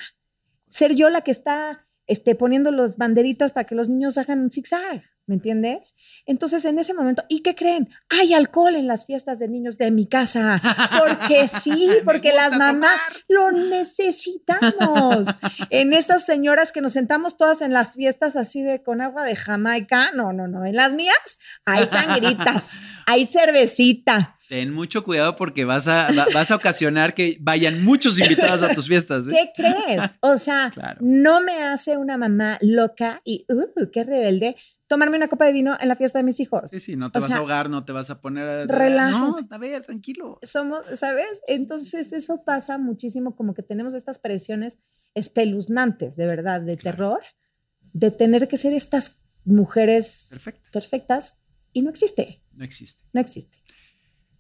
Ser 0.68 0.96
yo 0.96 1.10
la 1.10 1.22
que 1.22 1.32
está 1.32 1.88
este, 2.08 2.36
poniendo 2.36 2.72
las 2.72 2.98
banderitas 2.98 3.52
para 3.52 3.66
que 3.66 3.76
los 3.76 3.90
niños 3.90 4.18
hagan 4.18 4.50
zigzag. 4.50 5.04
¿Me 5.26 5.36
entiendes? 5.36 5.96
Entonces, 6.26 6.66
en 6.66 6.80
ese 6.80 6.94
momento, 6.94 7.24
¿y 7.30 7.44
qué 7.44 7.56
creen? 7.56 7.90
Hay 8.10 8.34
alcohol 8.34 8.76
en 8.76 8.88
las 8.88 9.06
fiestas 9.06 9.40
de 9.40 9.48
niños 9.48 9.78
de 9.78 9.90
mi 9.90 10.06
casa. 10.06 10.62
Porque 11.00 11.48
sí, 11.48 11.90
porque 12.06 12.34
las 12.34 12.58
mamás 12.58 13.00
lo 13.30 13.52
necesitamos. 13.52 15.30
en 15.70 15.94
esas 15.94 16.26
señoras 16.26 16.74
que 16.74 16.82
nos 16.82 16.92
sentamos 16.92 17.38
todas 17.38 17.62
en 17.62 17.72
las 17.72 17.96
fiestas 17.96 18.36
así 18.36 18.64
de 18.64 18.84
con 18.84 19.00
agua 19.00 19.24
de 19.24 19.38
Jamaica. 19.38 20.12
No, 20.14 20.34
no, 20.34 20.48
no. 20.48 20.66
En 20.66 20.76
las 20.76 20.92
mías 20.92 21.40
hay 21.66 21.88
sangritas, 21.88 22.82
hay 23.06 23.26
cervecita. 23.26 24.38
Ten 24.50 24.74
mucho 24.74 25.06
cuidado 25.06 25.38
porque 25.38 25.64
vas 25.64 25.88
a, 25.88 26.10
vas 26.34 26.52
a 26.52 26.56
ocasionar 26.56 27.14
que 27.14 27.38
vayan 27.40 27.84
muchos 27.84 28.20
invitados 28.20 28.62
a 28.62 28.74
tus 28.74 28.88
fiestas. 28.88 29.28
¿eh? 29.28 29.32
¿Qué 29.32 29.64
crees? 29.64 30.16
O 30.20 30.38
sea, 30.38 30.70
claro. 30.74 30.98
no 31.02 31.42
me 31.42 31.64
hace 31.64 31.96
una 31.96 32.18
mamá 32.18 32.58
loca 32.62 33.22
y, 33.24 33.46
uh, 33.48 33.90
qué 33.92 34.04
rebelde 34.04 34.58
tomarme 34.88 35.18
una 35.18 35.28
copa 35.28 35.46
de 35.46 35.54
vino 35.54 35.78
en 35.80 35.88
la 35.88 35.96
fiesta 35.96 36.20
de 36.20 36.24
mis 36.24 36.40
hijos. 36.40 36.70
Sí, 36.70 36.80
sí, 36.80 36.96
no 36.96 37.12
te 37.12 37.20
o 37.20 37.22
vas 37.22 37.30
sea, 37.30 37.38
a 37.38 37.40
ahogar, 37.40 37.70
no 37.70 37.86
te 37.86 37.92
vas 37.92 38.10
a 38.10 38.22
poner 38.22 38.48
a... 38.48 38.66
No, 39.12 39.36
a 39.50 39.58
ver, 39.58 39.84
tranquilo. 39.84 40.40
Somos, 40.44 40.82
¿sabes? 40.94 41.42
Entonces 41.48 42.12
eso 42.14 42.44
pasa 42.46 42.78
muchísimo, 42.78 43.36
como 43.36 43.54
que 43.54 43.64
tenemos 43.64 43.94
estas 43.94 44.20
presiones 44.20 44.80
espeluznantes, 45.16 46.16
de 46.16 46.26
verdad, 46.26 46.62
de 46.62 46.76
claro. 46.76 46.98
terror, 46.98 47.22
de 47.94 48.12
tener 48.12 48.48
que 48.48 48.58
ser 48.58 48.74
estas 48.74 49.24
mujeres 49.46 50.28
Perfectas. 50.30 50.72
perfectas 50.72 51.44
y 51.72 51.82
no 51.82 51.90
existe. 51.90 52.42
No 52.54 52.64
existe. 52.64 53.04
No 53.14 53.22
existe. 53.22 53.58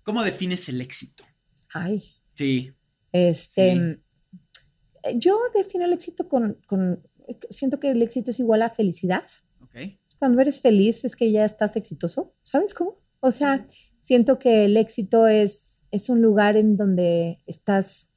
¿Cómo 0.04 0.24
defines 0.24 0.68
el 0.70 0.82
éxito? 0.82 1.24
Ay. 1.70 2.04
Sí. 2.36 2.74
Este, 3.12 3.76
sí. 3.76 5.16
Yo 5.16 5.40
defino 5.54 5.86
el 5.86 5.94
éxito 5.94 6.28
con, 6.28 6.60
con, 6.68 7.08
siento 7.50 7.80
que 7.80 7.92
el 7.92 8.02
éxito 8.02 8.32
es 8.32 8.40
igual 8.40 8.62
a 8.62 8.70
felicidad. 8.70 9.24
Okay 9.62 10.00
cuando 10.24 10.40
eres 10.40 10.62
feliz 10.62 11.04
es 11.04 11.18
que 11.18 11.34
ya 11.34 11.44
estás 11.44 11.76
exitoso, 11.76 12.34
¿sabes 12.44 12.74
cómo? 12.74 12.98
O 13.20 13.30
sea, 13.30 13.68
siento 14.00 14.40
que 14.40 14.64
el 14.64 14.78
éxito 14.78 15.28
es, 15.28 15.84
es 15.92 16.08
un 16.08 16.22
lugar 16.22 16.56
en 16.56 16.78
donde 16.78 17.40
estás 17.46 18.14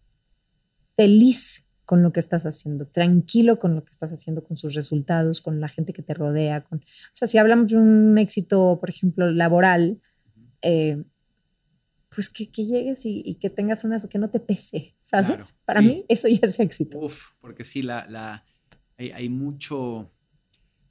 feliz 0.95 1.69
con 1.85 2.05
lo 2.05 2.13
que 2.13 2.21
estás 2.21 2.47
haciendo, 2.47 2.87
tranquilo 2.87 3.59
con 3.59 3.75
lo 3.75 3.85
que 3.85 3.91
estás 3.91 4.13
haciendo, 4.13 4.45
con 4.45 4.57
sus 4.57 4.75
resultados, 4.75 5.41
con 5.41 5.61
la 5.61 5.67
gente 5.67 5.93
que 5.93 6.03
te 6.03 6.15
rodea. 6.15 6.63
Con, 6.63 6.79
o 6.79 7.13
sea, 7.13 7.27
si 7.27 7.39
hablamos 7.39 7.73
de 7.73 7.77
un 7.77 8.17
éxito, 8.19 8.79
por 8.79 8.89
ejemplo, 8.89 9.29
laboral, 9.29 10.01
eh, 10.63 11.03
pues 12.15 12.31
que, 12.31 12.53
que 12.53 12.67
llegues 12.67 13.05
y, 13.05 13.21
y, 13.25 13.35
que 13.41 13.51
tengas 13.51 13.83
una, 13.83 13.99
que 13.99 14.19
no 14.19 14.31
te 14.31 14.39
pese, 14.39 14.95
¿sabes? 15.03 15.27
Claro, 15.27 15.45
Para 15.65 15.81
sí. 15.81 15.87
mí 15.89 16.05
eso 16.09 16.29
ya 16.29 16.47
es 16.47 16.61
éxito. 16.61 17.01
Uf, 17.01 17.31
porque 17.41 17.65
sí, 17.65 17.83
la, 17.83 18.07
la, 18.09 18.45
hay, 18.97 19.11
hay 19.11 19.29
mucho, 19.29 20.13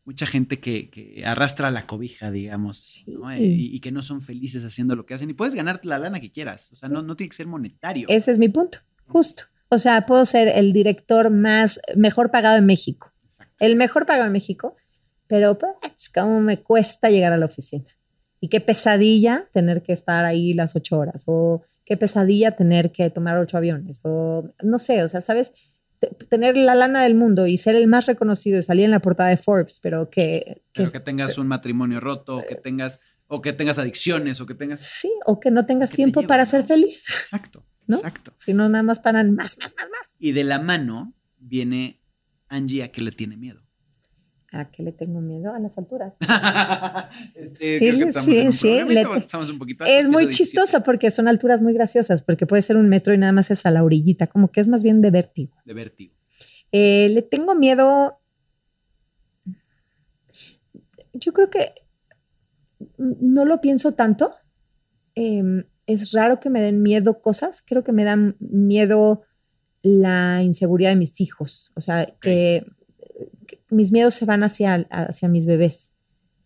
mucha 0.05 0.25
gente 0.25 0.59
que, 0.59 0.89
que 0.89 1.23
arrastra 1.25 1.71
la 1.71 1.87
cobija, 1.87 2.31
digamos, 2.31 3.03
¿no? 3.07 3.35
Sí. 3.35 3.43
y, 3.43 3.75
y 3.75 3.79
que 3.79 3.91
no 3.91 4.03
son 4.03 4.21
felices 4.21 4.63
haciendo 4.63 4.95
lo 4.95 5.05
que 5.05 5.15
hacen. 5.15 5.29
Y 5.29 5.33
puedes 5.33 5.55
ganarte 5.55 5.87
la 5.87 5.99
lana 5.99 6.19
que 6.19 6.31
quieras, 6.31 6.71
o 6.71 6.75
sea, 6.75 6.87
no, 6.87 7.01
no 7.01 7.15
tiene 7.15 7.29
que 7.29 7.35
ser 7.35 7.47
monetario. 7.47 8.07
Ese 8.09 8.31
es 8.31 8.37
mi 8.37 8.47
punto, 8.49 8.77
justo. 9.07 9.43
O 9.69 9.79
sea, 9.79 10.05
puedo 10.05 10.23
ser 10.25 10.47
el 10.47 10.73
director 10.73 11.31
más, 11.31 11.81
mejor 11.95 12.31
pagado 12.31 12.57
en 12.57 12.65
México. 12.65 13.11
Exacto. 13.25 13.65
el 13.65 13.75
mejor 13.75 14.05
pagado 14.05 14.27
en 14.27 14.31
México, 14.31 14.75
pero 15.27 15.57
pues, 15.57 16.09
cómo 16.13 16.39
me 16.39 16.61
cuesta 16.61 17.09
llegar 17.09 17.33
a 17.33 17.37
la 17.37 17.47
oficina. 17.47 17.85
Y 18.39 18.47
qué 18.47 18.61
pesadilla 18.61 19.49
tener 19.53 19.81
que 19.81 19.93
estar 19.93 20.23
ahí 20.23 20.53
las 20.53 20.75
ocho 20.75 20.99
horas, 20.99 21.23
o 21.25 21.63
qué 21.83 21.97
pesadilla 21.97 22.55
tener 22.55 22.91
que 22.91 23.09
tomar 23.09 23.37
ocho 23.37 23.57
aviones, 23.57 24.01
o 24.03 24.53
no 24.61 24.77
sé, 24.77 25.03
o 25.03 25.09
sea, 25.09 25.21
sabes, 25.21 25.53
tener 26.29 26.57
la 26.57 26.75
lana 26.75 27.03
del 27.03 27.15
mundo 27.15 27.47
y 27.47 27.57
ser 27.57 27.75
el 27.75 27.87
más 27.87 28.05
reconocido 28.05 28.59
y 28.59 28.63
salir 28.63 28.85
en 28.85 28.91
la 28.91 28.99
portada 28.99 29.29
de 29.29 29.37
Forbes, 29.37 29.79
pero 29.81 30.09
que... 30.09 30.61
Pero 30.73 30.91
que 30.91 30.99
tengas 30.99 31.37
un 31.37 31.47
matrimonio 31.47 31.99
roto, 31.99 32.37
o 32.37 32.45
que 32.45 32.55
tengas, 32.55 33.01
o 33.27 33.41
que 33.41 33.53
tengas 33.53 33.79
adicciones, 33.79 34.39
o 34.41 34.45
que 34.45 34.55
tengas. 34.55 34.81
Sí, 34.81 35.11
o 35.25 35.39
que 35.39 35.51
no 35.51 35.65
tengas 35.65 35.89
¿Qué 35.89 35.93
te 35.93 36.03
tiempo 36.03 36.21
lleva, 36.21 36.29
para 36.29 36.43
no? 36.43 36.49
ser 36.49 36.63
feliz, 36.63 37.03
Exacto, 37.09 37.65
¿No? 37.87 37.97
exacto. 37.97 38.33
sino 38.39 38.67
nada 38.69 38.83
más 38.83 38.99
para 38.99 39.23
más, 39.23 39.57
más, 39.59 39.75
más, 39.77 39.89
más. 39.89 40.15
Y 40.19 40.31
de 40.31 40.43
la 40.43 40.59
mano 40.59 41.13
viene 41.37 42.01
Angie 42.47 42.83
a 42.83 42.91
que 42.91 43.01
le 43.01 43.11
tiene 43.11 43.37
miedo. 43.37 43.64
¿A 44.57 44.71
qué 44.71 44.83
le 44.83 44.91
tengo 44.91 45.19
miedo? 45.21 45.53
A 45.53 45.59
las 45.59 45.77
alturas. 45.77 46.17
Este, 47.35 47.79
Sí, 47.79 47.79
creo 47.79 47.99
que 47.99 48.09
estamos 48.09 48.25
sí, 48.25 48.37
en 48.37 48.45
un 48.45 48.51
sí, 48.51 48.93
le- 48.93 49.17
estamos 49.17 49.49
un 49.49 49.59
poquito 49.59 49.83
Es 49.85 50.05
muy 50.07 50.25
piso 50.25 50.29
17. 50.29 50.35
chistoso 50.37 50.83
porque 50.83 51.11
son 51.11 51.27
alturas 51.27 51.61
muy 51.61 51.73
graciosas, 51.73 52.21
porque 52.23 52.45
puede 52.45 52.61
ser 52.61 52.77
un 52.77 52.87
metro 52.89 53.13
y 53.13 53.17
nada 53.17 53.31
más 53.31 53.51
es 53.51 53.65
a 53.65 53.71
la 53.71 53.83
orillita, 53.83 54.27
como 54.27 54.49
que 54.51 54.61
es 54.61 54.67
más 54.67 54.81
bien 54.83 55.01
de 55.01 55.11
vértigo. 55.11 55.53
De 55.65 55.73
vértigo. 55.73 56.13
Eh, 56.71 57.09
le 57.09 57.21
tengo 57.21 57.53
miedo. 57.55 58.19
Yo 61.13 61.33
creo 61.33 61.49
que 61.49 61.73
no 62.97 63.45
lo 63.45 63.61
pienso 63.61 63.93
tanto. 63.93 64.33
Eh, 65.15 65.65
es 65.87 66.11
raro 66.11 66.39
que 66.39 66.49
me 66.49 66.61
den 66.61 66.81
miedo 66.81 67.21
cosas. 67.21 67.61
Creo 67.65 67.83
que 67.83 67.91
me 67.91 68.03
dan 68.03 68.35
miedo 68.39 69.21
la 69.81 70.41
inseguridad 70.43 70.89
de 70.89 70.95
mis 70.97 71.21
hijos. 71.21 71.71
O 71.75 71.81
sea, 71.81 72.13
que 72.19 72.65
mis 73.75 73.91
miedos 73.91 74.13
se 74.13 74.25
van 74.25 74.43
hacia, 74.43 74.87
hacia 74.89 75.27
mis 75.27 75.45
bebés. 75.45 75.93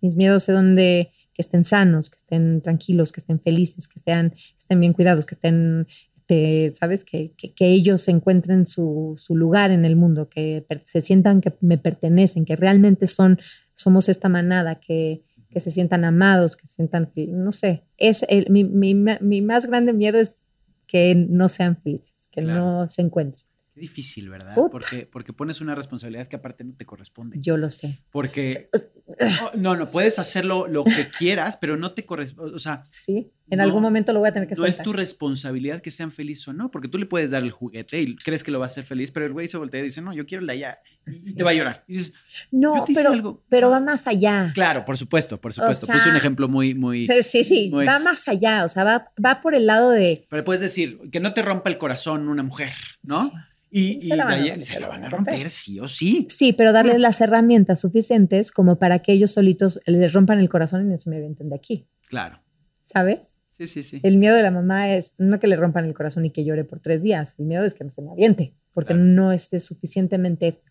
Mis 0.01 0.15
miedos 0.15 0.47
de 0.47 0.53
donde 0.53 1.11
que 1.33 1.41
estén 1.41 1.63
sanos, 1.63 2.09
que 2.09 2.17
estén 2.17 2.61
tranquilos, 2.61 3.11
que 3.11 3.21
estén 3.21 3.39
felices, 3.39 3.87
que 3.87 3.99
sean, 3.99 4.31
que 4.31 4.57
estén 4.57 4.79
bien 4.79 4.93
cuidados, 4.93 5.25
que 5.25 5.35
estén 5.35 5.87
este, 6.29 6.71
¿sabes? 6.75 7.05
Que, 7.05 7.33
que, 7.37 7.53
que 7.53 7.67
ellos 7.67 8.07
encuentren 8.07 8.65
su, 8.65 9.15
su, 9.17 9.35
lugar 9.35 9.71
en 9.71 9.83
el 9.83 9.95
mundo, 9.95 10.29
que 10.29 10.65
se 10.83 11.01
sientan 11.01 11.41
que 11.41 11.53
me 11.61 11.79
pertenecen, 11.79 12.45
que 12.45 12.55
realmente 12.55 13.07
son, 13.07 13.39
somos 13.73 14.09
esta 14.09 14.29
manada, 14.29 14.75
que, 14.75 15.23
que 15.49 15.59
se 15.59 15.71
sientan 15.71 16.05
amados, 16.05 16.55
que 16.55 16.67
se 16.67 16.75
sientan, 16.75 17.11
no 17.15 17.51
sé, 17.51 17.83
es 17.97 18.25
el, 18.29 18.47
mi, 18.49 18.63
mi, 18.63 18.93
mi, 18.93 19.41
más 19.41 19.65
grande 19.65 19.91
miedo 19.91 20.19
es 20.19 20.43
que 20.85 21.15
no 21.15 21.47
sean 21.47 21.81
felices, 21.81 22.29
que 22.31 22.41
claro. 22.41 22.59
no 22.59 22.87
se 22.87 23.01
encuentren. 23.01 23.48
Difícil, 23.79 24.29
¿verdad? 24.29 24.55
Porque, 24.71 25.05
porque 25.05 25.33
pones 25.33 25.61
una 25.61 25.75
responsabilidad 25.75 26.27
que 26.27 26.35
aparte 26.35 26.63
no 26.63 26.73
te 26.75 26.85
corresponde. 26.85 27.37
Yo 27.39 27.57
lo 27.57 27.69
sé. 27.69 27.99
Porque, 28.11 28.69
oh, 28.73 29.51
no, 29.57 29.75
no, 29.75 29.89
puedes 29.89 30.19
hacerlo 30.19 30.67
lo 30.67 30.83
que 30.83 31.09
quieras, 31.17 31.57
pero 31.57 31.77
no 31.77 31.93
te 31.93 32.05
corresponde, 32.05 32.55
o 32.55 32.59
sea. 32.59 32.83
Sí, 32.91 33.31
en 33.49 33.57
no, 33.57 33.63
algún 33.63 33.81
momento 33.81 34.13
lo 34.13 34.19
voy 34.19 34.29
a 34.29 34.33
tener 34.33 34.47
que 34.47 34.55
No 34.55 34.65
es 34.65 34.81
tu 34.81 34.93
responsabilidad 34.93 35.81
que 35.81 35.91
sean 35.91 36.11
felices 36.11 36.47
o 36.47 36.53
no, 36.53 36.69
porque 36.69 36.87
tú 36.87 36.97
le 36.97 37.05
puedes 37.05 37.31
dar 37.31 37.43
el 37.43 37.51
juguete 37.51 38.01
y 38.01 38.15
crees 38.15 38.43
que 38.43 38.51
lo 38.51 38.59
va 38.59 38.65
a 38.65 38.67
hacer 38.67 38.83
feliz, 38.83 39.11
pero 39.11 39.25
el 39.25 39.33
güey 39.33 39.47
se 39.47 39.57
voltea 39.57 39.81
y 39.81 39.85
dice, 39.85 40.01
no, 40.01 40.13
yo 40.13 40.25
quiero 40.25 40.41
el 40.41 40.47
de 40.47 40.53
allá, 40.53 40.79
y 41.07 41.33
te 41.33 41.43
va 41.43 41.51
a 41.51 41.53
llorar. 41.53 41.83
Y 41.87 41.97
dices, 41.97 42.13
no, 42.51 42.85
pero, 42.93 43.09
algo. 43.11 43.43
pero 43.49 43.69
va 43.69 43.79
más 43.79 44.07
allá. 44.07 44.51
Claro, 44.53 44.85
por 44.85 44.97
supuesto, 44.97 45.39
por 45.39 45.53
supuesto. 45.53 45.85
O 45.85 45.87
sea, 45.87 45.95
Puse 45.95 46.09
un 46.09 46.15
ejemplo 46.15 46.47
muy, 46.47 46.75
muy. 46.75 47.07
Sí, 47.07 47.23
sí, 47.23 47.43
sí 47.43 47.69
muy, 47.71 47.85
va 47.85 47.99
más 47.99 48.27
allá, 48.27 48.63
o 48.65 48.69
sea, 48.69 48.83
va, 48.83 49.11
va 49.23 49.41
por 49.41 49.55
el 49.55 49.65
lado 49.65 49.91
de. 49.91 50.27
Pero 50.29 50.43
puedes 50.43 50.61
decir, 50.61 50.99
que 51.11 51.19
no 51.19 51.33
te 51.33 51.41
rompa 51.41 51.69
el 51.69 51.77
corazón 51.77 52.27
una 52.27 52.43
mujer, 52.43 52.71
¿no? 53.03 53.29
Sí. 53.29 53.35
Y, 53.71 53.99
y 54.03 54.07
se, 54.07 54.15
la 54.15 54.25
van, 54.25 54.41
a, 54.41 54.61
se 54.61 54.79
la 54.79 54.87
van 54.87 55.03
a 55.03 55.09
romper, 55.09 55.49
sí 55.49 55.79
o 55.79 55.87
sí. 55.87 56.27
Sí, 56.29 56.53
pero 56.53 56.73
darles 56.73 56.93
bueno. 56.93 57.07
las 57.07 57.21
herramientas 57.21 57.81
suficientes 57.81 58.51
como 58.51 58.79
para 58.79 58.99
que 58.99 59.13
ellos 59.13 59.31
solitos 59.31 59.79
les 59.85 60.11
rompan 60.11 60.39
el 60.39 60.49
corazón 60.49 60.87
y 60.87 60.89
no 60.89 60.97
se 60.97 61.09
me 61.09 61.17
avienten 61.17 61.49
de 61.49 61.55
aquí. 61.55 61.87
Claro. 62.07 62.41
¿Sabes? 62.83 63.38
Sí, 63.59 63.67
sí, 63.67 63.83
sí. 63.83 63.99
El 64.03 64.15
miedo 64.15 64.37
de 64.37 64.41
la 64.41 64.51
mamá 64.51 64.95
es 64.95 65.15
no 65.17 65.37
que 65.37 65.47
le 65.47 65.57
rompan 65.57 65.83
el 65.83 65.93
corazón 65.93 66.25
y 66.25 66.31
que 66.31 66.45
llore 66.45 66.63
por 66.63 66.79
tres 66.79 67.03
días. 67.03 67.35
El 67.37 67.45
miedo 67.45 67.65
es 67.65 67.73
que 67.73 67.83
no 67.83 67.89
se 67.89 68.01
me 68.01 68.09
aviente, 68.09 68.55
porque 68.73 68.93
claro. 68.93 69.03
no 69.03 69.31
esté 69.33 69.59
suficientemente 69.59 70.61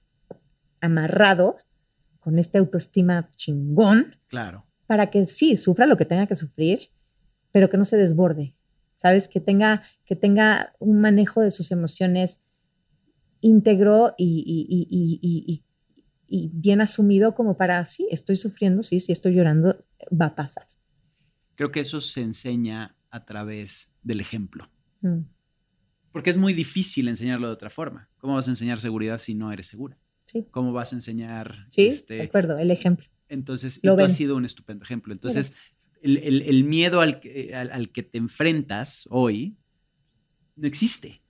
amarrado 0.81 1.59
con 2.19 2.39
esta 2.39 2.59
autoestima 2.59 3.29
chingón. 3.37 4.17
Claro. 4.29 4.65
Para 4.87 5.11
que 5.11 5.27
sí, 5.27 5.59
sufra 5.59 5.85
lo 5.85 5.99
que 5.99 6.07
tenga 6.07 6.27
que 6.27 6.35
sufrir, 6.35 6.89
pero 7.53 7.69
que 7.69 7.77
no 7.77 7.85
se 7.85 7.99
desborde. 7.99 8.55
¿Sabes? 8.95 9.29
Que 9.29 9.41
tenga, 9.41 9.83
que 10.07 10.17
tenga 10.17 10.73
un 10.79 10.99
manejo 11.03 11.43
de 11.43 11.51
sus 11.51 11.71
emociones 11.71 12.43
íntegro 13.43 14.15
y, 14.17 14.43
y, 14.47 14.89
y, 14.91 15.63
y, 16.27 16.51
bien 16.55 16.81
asumido 16.81 17.35
como 17.35 17.57
para, 17.57 17.85
sí, 17.85 18.09
estoy 18.11 18.37
sufriendo, 18.37 18.83
sí, 18.83 18.99
sí, 18.99 19.13
estoy 19.13 19.35
llorando, 19.35 19.85
va 20.11 20.27
a 20.27 20.35
pasar. 20.35 20.67
Creo 21.59 21.73
que 21.73 21.81
eso 21.81 22.01
se 22.01 22.21
enseña 22.23 22.95
a 23.11 23.25
través 23.25 23.93
del 24.05 24.21
ejemplo. 24.21 24.71
Mm. 25.01 25.23
Porque 26.13 26.31
es 26.31 26.37
muy 26.37 26.53
difícil 26.53 27.09
enseñarlo 27.09 27.49
de 27.49 27.53
otra 27.53 27.69
forma. 27.69 28.09
¿Cómo 28.19 28.35
vas 28.35 28.47
a 28.47 28.53
enseñar 28.53 28.79
seguridad 28.79 29.19
si 29.19 29.35
no 29.35 29.51
eres 29.53 29.67
segura? 29.67 29.99
Sí. 30.25 30.47
¿Cómo 30.53 30.73
vas 30.73 30.93
a 30.93 30.97
enseñar? 30.97 31.67
Sí, 31.71 31.89
este, 31.89 32.15
de 32.15 32.23
acuerdo, 32.23 32.57
el 32.59 32.71
ejemplo. 32.71 33.09
Entonces, 33.29 33.81
Lo 33.83 33.97
tú 33.97 34.05
has 34.05 34.15
sido 34.15 34.37
un 34.37 34.45
estupendo 34.45 34.85
ejemplo. 34.85 35.13
Entonces, 35.13 35.57
el, 36.01 36.19
el, 36.19 36.43
el, 36.43 36.63
miedo 36.63 37.01
al 37.01 37.19
que, 37.19 37.53
al, 37.53 37.73
al 37.73 37.91
que 37.91 38.05
te 38.05 38.19
enfrentas 38.19 39.09
hoy 39.11 39.57
no 40.55 40.69
existe. 40.69 41.23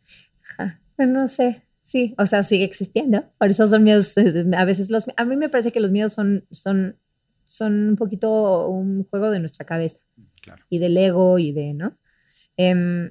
Ajá. 0.59 0.79
No 0.99 1.27
sé, 1.27 1.63
Sí, 1.89 2.15
o 2.19 2.27
sea, 2.27 2.43
sigue 2.43 2.65
existiendo. 2.65 3.25
Por 3.39 3.49
eso 3.49 3.67
son 3.67 3.83
miedos, 3.83 4.15
a 4.19 4.65
veces 4.67 4.91
los, 4.91 5.07
a 5.17 5.25
mí 5.25 5.37
me 5.37 5.49
parece 5.49 5.73
que 5.73 5.81
los 5.81 5.91
miedos 5.91 6.13
son, 6.13 6.45
son, 6.51 6.99
son 7.49 7.89
un 7.89 7.97
poquito 7.97 8.69
un 8.69 9.05
juego 9.05 9.31
de 9.31 9.41
nuestra 9.41 9.67
cabeza. 9.67 10.01
Claro. 10.41 10.65
Y 10.71 10.79
del 10.79 10.97
ego 10.97 11.39
y 11.39 11.53
de, 11.53 11.75
¿no? 11.75 11.99
Um, 12.57 13.11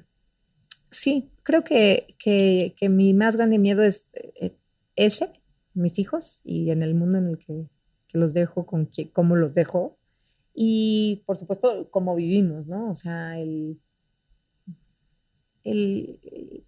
sí, 0.90 1.30
creo 1.42 1.64
que, 1.64 2.14
que, 2.18 2.74
que, 2.78 2.88
mi 2.88 3.12
más 3.12 3.36
grande 3.36 3.58
miedo 3.58 3.82
es 3.82 4.10
eh, 4.14 4.56
ese, 4.96 5.32
mis 5.74 5.98
hijos 5.98 6.40
y 6.44 6.70
en 6.70 6.82
el 6.82 6.94
mundo 6.94 7.18
en 7.18 7.28
el 7.28 7.38
que, 7.38 7.66
que 8.08 8.18
los 8.18 8.32
dejo, 8.32 8.64
con 8.64 8.86
que, 8.86 9.10
cómo 9.10 9.36
los 9.36 9.54
dejo. 9.54 9.98
Y 10.54 11.22
por 11.26 11.36
supuesto, 11.36 11.90
cómo 11.90 12.16
vivimos, 12.16 12.66
¿no? 12.66 12.90
O 12.90 12.94
sea, 12.94 13.38
el, 13.38 13.78
el, 15.64 16.18
el 16.22 16.64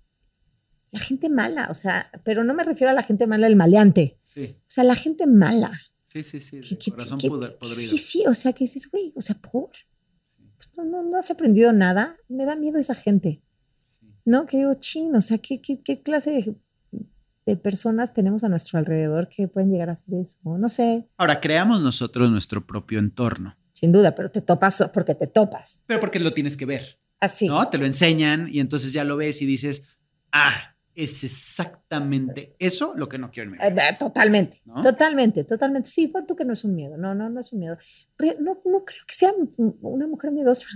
la 0.93 1.01
gente 1.01 1.29
mala, 1.29 1.69
o 1.71 1.75
sea, 1.75 2.11
pero 2.25 2.43
no 2.45 2.55
me 2.55 2.65
refiero 2.65 2.91
a 2.91 2.95
la 2.95 3.03
gente 3.03 3.27
mala, 3.27 3.47
el 3.47 3.57
maleante. 3.57 4.19
Sí. 4.25 4.57
O 4.59 4.65
sea, 4.67 4.85
la 4.85 4.97
gente 4.97 5.27
mala. 5.27 5.73
Sí, 6.13 6.25
sí, 6.25 6.41
sí. 6.41 6.91
Corazón 6.91 7.21
podrido. 7.21 7.91
Sí, 7.91 7.99
sí, 7.99 8.25
o 8.27 8.35
sea, 8.35 8.53
que 8.53 8.65
dices, 8.65 8.91
güey, 8.91 9.13
o 9.15 9.21
sea, 9.21 9.37
por. 9.37 9.71
Pues 10.57 10.71
no, 10.77 10.85
no, 10.85 11.03
no, 11.05 11.19
has 11.19 11.31
aprendido 11.31 11.73
nada. 11.73 12.17
Me 12.29 12.45
da 12.45 12.57
miedo 12.57 12.79
esa 12.79 12.97
gente. 12.97 13.41
Sí. 14.01 14.07
¿No? 14.25 14.47
Que 14.47 14.59
digo, 14.59 14.75
chin, 14.75 15.15
o 15.15 15.21
sea, 15.21 15.39
¿qué, 15.39 15.63
qué, 15.63 15.81
qué 15.83 16.03
clase 16.03 16.33
de, 16.33 16.55
de, 17.47 17.57
personas 17.57 18.13
tenemos 18.13 18.43
a 18.43 18.49
nuestro 18.49 18.81
alrededor 18.81 19.29
que 19.29 19.47
pueden 19.47 19.71
llegar 19.71 19.89
a 19.89 19.93
hacer 19.93 20.15
eso? 20.15 20.59
No 20.59 20.69
sé. 20.69 21.09
Ahora, 21.17 21.41
creamos 21.41 21.81
nosotros 21.81 22.29
nuestro 22.31 22.67
propio 22.67 22.99
entorno. 22.99 23.57
Sin 23.73 23.93
duda, 23.93 24.15
pero 24.17 24.33
te 24.33 24.43
topas 24.43 24.85
porque 24.93 25.15
te 25.15 25.29
topas. 25.29 25.85
Pero 25.87 26.01
porque 26.01 26.19
lo 26.19 26.33
tienes 26.33 26.57
que 26.57 26.67
ver. 26.67 26.99
Así. 27.21 27.47
¿No? 27.47 27.69
Te 27.69 27.79
lo 27.79 27.87
enseñan 27.87 28.49
y 28.51 28.59
entonces 28.59 28.93
ya 28.93 29.05
lo 29.05 29.17
ves 29.17 29.43
y 29.43 29.47
dices, 29.47 29.97
ah, 30.33 30.75
es 30.95 31.25
exactamente 31.25 32.55
eso 32.59 32.95
lo 32.97 33.09
que 33.09 33.19
no 33.19 33.31
quiero 33.31 33.49
en 33.49 33.53
mi 33.53 33.59
vida. 33.59 33.89
Eh, 33.89 33.97
totalmente, 33.99 34.61
¿no? 34.65 34.83
totalmente, 34.83 35.45
totalmente. 35.45 35.89
Sí, 35.89 36.09
pon 36.09 36.27
tú 36.27 36.37
que 36.37 36.45
no 36.45 36.53
es 36.53 36.65
un 36.65 36.75
miedo. 36.75 36.97
No, 36.97 37.15
no, 37.15 37.29
no 37.31 37.41
es 37.41 37.53
un 37.53 37.61
miedo. 37.61 37.79
Pero 38.17 38.41
no, 38.41 38.61
no 38.65 38.85
creo 38.85 39.05
que 39.07 39.15
sea 39.15 39.33
una 39.57 40.07
mujer 40.07 40.31
miedosa. 40.33 40.67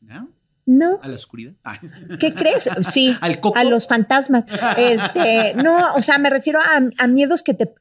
¿No? 0.00 0.32
No. 0.64 1.00
¿A 1.02 1.08
la 1.08 1.14
oscuridad? 1.14 1.54
Ay. 1.62 1.78
¿Qué 2.20 2.34
crees? 2.34 2.68
Sí. 2.82 3.16
¿Al 3.20 3.40
coco? 3.40 3.58
A 3.58 3.64
los 3.64 3.88
fantasmas. 3.88 4.44
Este, 4.76 5.54
no, 5.54 5.94
o 5.94 6.02
sea, 6.02 6.18
me 6.18 6.28
refiero 6.28 6.60
a, 6.60 6.82
a 6.98 7.06
miedos 7.06 7.42
que 7.42 7.54
te. 7.54 7.74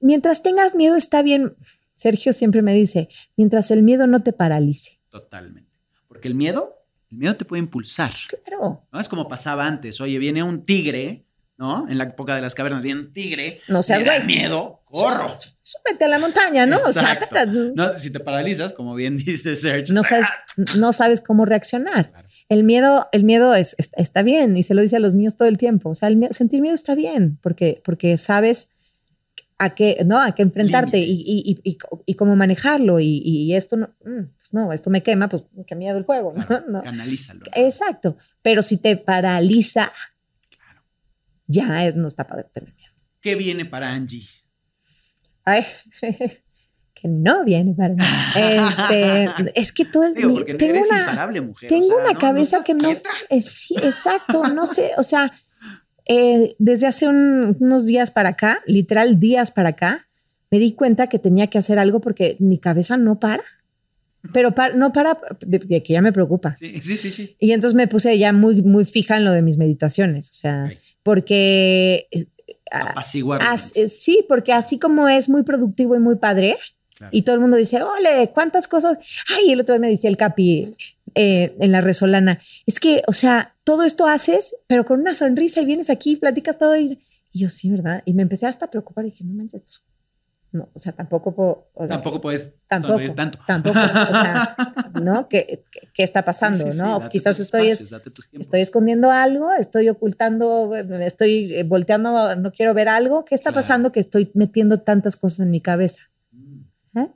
Mientras 0.00 0.42
tengas 0.42 0.74
miedo, 0.74 0.96
está 0.96 1.22
bien. 1.22 1.54
Sergio 1.94 2.32
siempre 2.32 2.62
me 2.62 2.74
dice: 2.74 3.08
mientras 3.36 3.70
el 3.70 3.82
miedo 3.82 4.06
no 4.06 4.22
te 4.22 4.32
paralice. 4.32 4.98
Totalmente. 5.10 5.70
Porque 6.08 6.28
el 6.28 6.34
miedo 6.34 6.81
el 7.12 7.18
miedo 7.18 7.36
te 7.36 7.44
puede 7.44 7.62
impulsar. 7.62 8.12
Claro. 8.44 8.84
¿no? 8.92 9.00
Es 9.00 9.08
como 9.08 9.28
pasaba 9.28 9.66
antes. 9.66 10.00
Oye, 10.00 10.18
viene 10.18 10.42
un 10.42 10.64
tigre, 10.64 11.24
¿no? 11.58 11.86
En 11.88 11.98
la 11.98 12.04
época 12.04 12.34
de 12.34 12.40
las 12.40 12.54
cavernas 12.54 12.82
viene 12.82 13.00
un 13.00 13.12
tigre, 13.12 13.60
No 13.68 13.82
seas 13.82 14.00
me 14.00 14.06
da 14.06 14.14
güey. 14.16 14.26
miedo, 14.26 14.80
corro. 14.84 15.28
Súbete 15.60 16.04
a 16.04 16.08
la 16.08 16.18
montaña, 16.18 16.66
¿no? 16.66 16.76
O 16.76 16.92
sea, 16.92 17.12
Exacto. 17.12 17.36
No, 17.74 17.96
si 17.96 18.10
te 18.10 18.18
paralizas, 18.20 18.72
como 18.72 18.94
bien 18.94 19.16
dice 19.24 19.54
Serge. 19.56 19.92
no 19.92 20.02
sabes, 20.02 20.26
no 20.76 20.92
sabes 20.92 21.20
cómo 21.20 21.44
reaccionar. 21.44 22.10
Claro. 22.10 22.28
El 22.48 22.64
miedo, 22.64 23.08
el 23.12 23.24
miedo 23.24 23.54
es- 23.54 23.76
está 23.78 24.22
bien 24.22 24.56
y 24.58 24.62
se 24.62 24.74
lo 24.74 24.82
dice 24.82 24.96
a 24.96 25.00
los 25.00 25.14
niños 25.14 25.36
todo 25.36 25.48
el 25.48 25.56
tiempo. 25.58 25.90
O 25.90 25.94
sea, 25.94 26.08
el 26.08 26.16
miedo- 26.16 26.32
sentir 26.34 26.60
miedo 26.60 26.74
está 26.74 26.94
bien 26.94 27.38
porque, 27.42 27.80
porque 27.84 28.18
sabes 28.18 28.70
a 29.64 29.74
qué, 29.74 29.98
¿no? 30.04 30.20
A 30.20 30.34
qué 30.34 30.42
enfrentarte 30.42 30.98
y, 30.98 31.12
y, 31.12 31.60
y, 31.64 31.78
y, 32.06 32.14
cómo 32.14 32.36
manejarlo. 32.36 33.00
Y, 33.00 33.18
y 33.24 33.54
esto 33.54 33.76
no, 33.76 33.88
mm, 34.04 34.24
pues 34.38 34.52
no, 34.52 34.72
esto 34.72 34.90
me 34.90 35.02
quema, 35.02 35.28
pues 35.28 35.44
qué 35.66 35.74
miedo 35.74 35.98
el 35.98 36.04
fuego. 36.04 36.32
¿no? 36.36 36.46
Claro, 36.46 36.64
¿no? 36.68 36.82
Canalízalo. 36.82 37.44
Exacto. 37.54 38.16
Pero 38.42 38.62
si 38.62 38.78
te 38.78 38.96
paraliza, 38.96 39.92
Claro. 40.50 40.82
ya 41.46 41.86
es- 41.86 41.94
no 41.96 42.08
está 42.08 42.26
padre 42.26 42.46
tener 42.52 42.74
miedo. 42.74 42.92
¿Qué 43.20 43.34
viene 43.36 43.64
para 43.64 43.92
Angie? 43.92 44.26
Ay, 45.44 45.62
que 46.94 47.08
no 47.08 47.44
viene 47.44 47.74
para 47.74 47.94
mí. 47.94 48.02
Este, 48.36 49.28
es 49.54 49.72
que 49.72 49.84
todo 49.84 50.04
el 50.04 50.14
Digo, 50.14 50.34
porque 50.34 50.54
tengo 50.54 50.74
eres 50.74 50.88
una, 50.90 51.00
imparable, 51.00 51.40
mujer. 51.40 51.68
tengo 51.68 51.84
o 51.84 51.88
sea, 51.88 51.96
una 51.98 52.12
¿no? 52.12 52.18
cabeza 52.18 52.58
¿No 52.58 52.64
que 52.64 52.74
no. 52.74 52.90
eh, 52.90 53.42
sí, 53.42 53.74
exacto, 53.82 54.42
no 54.44 54.66
sé, 54.66 54.92
o 54.96 55.02
sea, 55.02 55.32
eh, 56.06 56.54
desde 56.58 56.86
hace 56.86 57.08
un- 57.08 57.56
unos 57.60 57.86
días 57.86 58.10
para 58.10 58.30
acá, 58.30 58.60
literal 58.66 59.18
días 59.20 59.50
para 59.50 59.70
acá, 59.70 60.06
me 60.50 60.58
di 60.58 60.72
cuenta 60.72 61.08
que 61.08 61.18
tenía 61.18 61.46
que 61.48 61.58
hacer 61.58 61.78
algo 61.78 62.00
porque 62.00 62.36
mi 62.38 62.58
cabeza 62.58 62.96
no 62.96 63.18
para. 63.18 63.42
Pero 64.32 64.54
no 64.76 64.92
para, 64.92 65.18
de, 65.40 65.58
de 65.58 65.82
que 65.82 65.94
ya 65.94 66.02
me 66.02 66.12
preocupa. 66.12 66.54
Sí, 66.54 66.80
sí, 66.80 66.96
sí, 66.96 67.10
sí. 67.10 67.34
Y 67.40 67.50
entonces 67.52 67.74
me 67.74 67.88
puse 67.88 68.16
ya 68.18 68.32
muy, 68.32 68.62
muy 68.62 68.84
fija 68.84 69.16
en 69.16 69.24
lo 69.24 69.32
de 69.32 69.42
mis 69.42 69.56
meditaciones, 69.58 70.30
o 70.30 70.34
sea, 70.34 70.70
porque 71.02 72.06
eh, 72.12 72.26
Apaciguar. 72.70 73.40
as- 73.42 73.76
eh, 73.76 73.88
sí, 73.88 74.24
porque 74.28 74.52
así 74.52 74.78
como 74.78 75.08
es 75.08 75.28
muy 75.28 75.42
productivo 75.42 75.96
y 75.96 75.98
muy 75.98 76.16
padre, 76.16 76.56
Claro. 76.94 77.10
y 77.16 77.22
todo 77.22 77.34
el 77.34 77.40
mundo 77.40 77.56
dice, 77.56 77.82
ole, 77.82 78.30
¿cuántas 78.32 78.68
cosas? 78.68 78.96
Ay, 79.36 79.50
el 79.52 79.60
otro 79.60 79.74
día 79.74 79.80
me 79.80 79.90
decía 79.90 80.08
el 80.08 80.16
Capi 80.16 80.76
eh, 81.14 81.54
en 81.60 81.72
la 81.72 81.80
resolana, 81.80 82.40
es 82.66 82.80
que, 82.80 83.02
o 83.06 83.12
sea, 83.12 83.54
todo 83.64 83.82
esto 83.84 84.06
haces, 84.06 84.56
pero 84.66 84.84
con 84.84 85.00
una 85.00 85.14
sonrisa 85.14 85.60
y 85.60 85.66
vienes 85.66 85.90
aquí, 85.90 86.16
platicas 86.16 86.58
todo 86.58 86.76
y, 86.76 86.98
y 87.32 87.38
yo, 87.40 87.48
sí, 87.48 87.70
¿verdad? 87.70 88.02
Y 88.04 88.12
me 88.14 88.22
empecé 88.22 88.46
hasta 88.46 88.66
a 88.66 88.70
preocupar 88.70 89.04
y 89.06 89.10
dije, 89.10 89.24
no 89.24 89.34
manches, 89.34 89.62
pues, 89.62 89.82
no, 90.52 90.68
o 90.74 90.78
sea, 90.78 90.92
tampoco 90.92 91.34
puedo, 91.34 91.70
o 91.72 91.86
sea, 91.86 91.88
Tampoco 91.96 92.20
puedes 92.20 92.58
tampoco, 92.68 92.92
sonreír 92.92 93.14
tanto. 93.14 93.38
tampoco, 93.46 93.78
o 93.78 93.82
sea, 94.12 94.54
¿no? 95.02 95.26
¿Qué, 95.26 95.64
qué, 95.72 95.88
qué 95.94 96.02
está 96.02 96.26
pasando, 96.26 96.58
Sí, 96.58 96.64
sí, 96.72 96.72
sí, 96.72 96.78
no? 96.84 97.08
Quizás 97.08 97.40
estoy, 97.40 97.68
espacios, 97.68 98.02
estoy 98.38 98.60
escondiendo 98.60 99.10
algo, 99.10 99.50
estoy 99.58 99.88
ocultando, 99.88 100.74
estoy 100.76 101.54
eh, 101.54 101.62
volteando, 101.62 102.36
no 102.36 102.52
quiero 102.52 102.74
ver 102.74 102.90
algo. 102.90 103.24
¿Qué 103.24 103.34
está 103.34 103.50
Claro. 103.50 103.62
pasando 103.62 103.92
que 103.92 104.00
estoy 104.00 104.30
metiendo 104.34 104.80
tantas 104.80 105.16
cosas 105.16 105.40
en 105.40 105.50
mi 105.50 105.62
cabeza? 105.62 106.02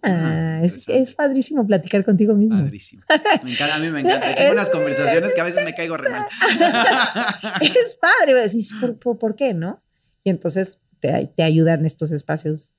Ah, 0.03 0.61
es, 0.62 0.89
es 0.89 1.12
padrísimo 1.12 1.66
platicar 1.66 2.05
contigo 2.05 2.35
mismo. 2.35 2.57
Padrísimo. 2.59 3.03
Me 3.45 3.53
encanta, 3.53 3.77
a 3.77 3.79
mí 3.79 3.91
me 3.91 4.01
encanta. 4.01 4.35
Tengo 4.35 4.53
unas 4.53 4.70
conversaciones 4.70 5.35
que 5.35 5.41
a 5.41 5.45
veces 5.45 5.64
me 5.64 5.74
caigo 5.74 5.97
re 5.97 6.11
mal. 6.11 6.27
es 7.61 7.95
padre, 8.01 8.35
decís, 8.35 8.72
¿por, 8.81 8.99
por, 8.99 9.18
por 9.18 9.37
qué, 9.37 9.55
no? 9.55 9.83
Y 10.24 10.31
entonces 10.31 10.83
te, 11.01 11.31
te 11.37 11.43
ayudan 11.43 11.85
estos 11.87 12.12
espacios 12.12 12.74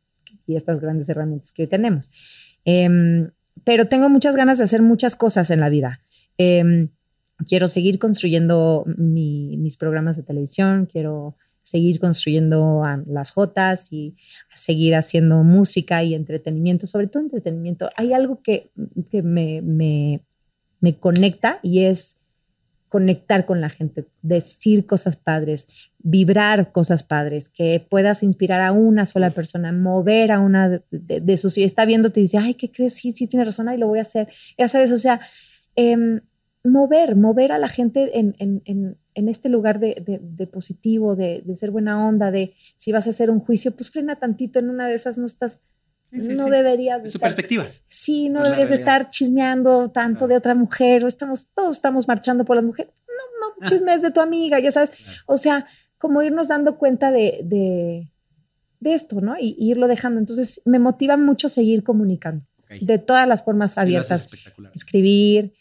y 0.47 0.55
estas 0.55 0.79
grandes 0.79 1.07
herramientas 1.09 1.51
que 1.51 1.63
hoy 1.63 1.67
tenemos. 1.67 2.09
Em, 2.65 3.29
pero 3.63 3.87
tengo 3.87 4.09
muchas 4.09 4.35
ganas 4.35 4.57
de 4.57 4.63
hacer 4.63 4.81
muchas 4.81 5.15
cosas 5.15 5.51
en 5.51 5.59
la 5.59 5.69
vida. 5.69 6.01
Em, 6.37 6.89
quiero 7.47 7.67
seguir 7.67 7.99
construyendo 7.99 8.85
mi- 8.97 9.55
mis 9.57 9.77
programas 9.77 10.17
de 10.17 10.23
televisión, 10.23 10.87
quiero 10.91 11.35
seguir 11.67 11.99
construyendo 11.99 12.81
las 13.07 13.31
Jotas 13.31 13.91
y 13.91 14.15
seguir 14.55 14.95
haciendo 14.95 15.43
música 15.43 16.01
y 16.01 16.15
entretenimiento, 16.15 16.87
sobre 16.87 17.07
todo 17.07 17.23
entretenimiento. 17.23 17.89
Hay 17.97 18.13
algo 18.13 18.41
que, 18.41 18.71
que 19.11 19.21
me, 19.21 19.61
me, 19.61 20.21
me 20.79 20.97
conecta 20.97 21.59
y 21.61 21.83
es 21.83 22.21
conectar 22.87 23.45
con 23.45 23.59
la 23.59 23.69
gente, 23.69 24.05
decir 24.21 24.85
cosas 24.85 25.17
padres, 25.17 25.67
vibrar 25.99 26.71
cosas 26.71 27.03
padres, 27.03 27.49
que 27.49 27.85
puedas 27.89 28.23
inspirar 28.23 28.61
a 28.61 28.71
una 28.71 29.05
sola 29.05 29.29
persona, 29.29 29.73
mover 29.73 30.31
a 30.31 30.39
una 30.39 30.69
de, 30.69 30.81
de, 30.91 31.19
de 31.19 31.37
sus... 31.37 31.57
Y 31.57 31.65
está 31.65 31.83
viéndote 31.83 32.21
y 32.21 32.23
dice, 32.23 32.37
ay, 32.37 32.53
¿qué 32.53 32.71
crees? 32.71 32.93
Sí, 32.93 33.11
sí, 33.11 33.27
tiene 33.27 33.43
razón, 33.43 33.67
ahí 33.67 33.77
lo 33.77 33.87
voy 33.87 33.99
a 33.99 34.03
hacer. 34.03 34.29
Ya 34.57 34.69
sabes, 34.69 34.93
o 34.93 34.97
sea, 34.97 35.19
em, 35.75 36.21
mover, 36.63 37.17
mover 37.17 37.51
a 37.51 37.57
la 37.57 37.67
gente 37.67 38.17
en, 38.17 38.35
en, 38.39 38.61
en, 38.63 38.97
en 39.17 39.29
este 39.29 39.49
lugar 39.49 39.79
de, 39.79 40.01
de, 40.05 40.19
de 40.21 40.47
positivo, 40.47 41.15
de, 41.15 41.41
de, 41.43 41.55
ser 41.55 41.71
buena 41.71 42.07
onda, 42.07 42.29
de 42.31 42.53
si 42.75 42.91
vas 42.91 43.07
a 43.07 43.09
hacer 43.09 43.29
un 43.29 43.39
juicio, 43.39 43.71
pues 43.75 43.89
frena 43.89 44.15
tantito, 44.17 44.59
en 44.59 44.69
una 44.69 44.87
de 44.87 44.93
esas 44.95 45.17
no 45.17 45.25
estás, 45.25 45.61
Sí, 46.11 46.21
sí, 46.21 46.27
no 46.35 46.45
sí. 46.45 46.51
deberías... 46.51 47.03
Es 47.03 47.11
su 47.11 47.17
estar- 47.17 47.21
perspectiva. 47.27 47.65
Sí, 47.89 48.29
no 48.29 48.39
la 48.39 48.45
deberías 48.45 48.69
de 48.69 48.75
estar 48.75 49.09
chismeando 49.09 49.91
tanto 49.91 50.19
Claro. 50.19 50.27
de 50.29 50.37
otra 50.37 50.55
mujer, 50.55 51.03
o 51.03 51.07
estamos, 51.07 51.47
todos 51.53 51.75
estamos 51.75 52.07
marchando 52.07 52.45
por 52.45 52.55
las 52.55 52.63
mujeres. 52.65 52.93
No, 53.07 53.47
no, 53.47 53.53
Ah. 53.61 53.65
chismes 53.67 54.01
de 54.03 54.11
tu 54.11 54.21
amiga, 54.21 54.59
ya 54.59 54.71
sabes. 54.71 54.91
O 55.25 55.35
sea, 55.37 55.65
como 55.97 56.21
irnos 56.21 56.47
dando 56.47 56.77
cuenta 56.77 57.11
de, 57.11 57.39
de, 57.43 58.09
de 58.79 58.93
esto, 58.93 59.19
¿no? 59.19 59.35
Y, 59.37 59.55
y 59.59 59.71
irlo 59.71 59.87
dejando. 59.87 60.19
Entonces, 60.19 60.61
me 60.63 60.77
motiva 60.79 61.17
mucho 61.17 61.49
seguir 61.49 61.83
comunicando 61.83 62.45
Ok. 62.59 62.79
de 62.81 62.99
todas 62.99 63.27
las 63.27 63.43
formas 63.43 63.77
abiertas. 63.77 64.21
espectacular. 64.21 64.71
Escribir, 64.75 65.53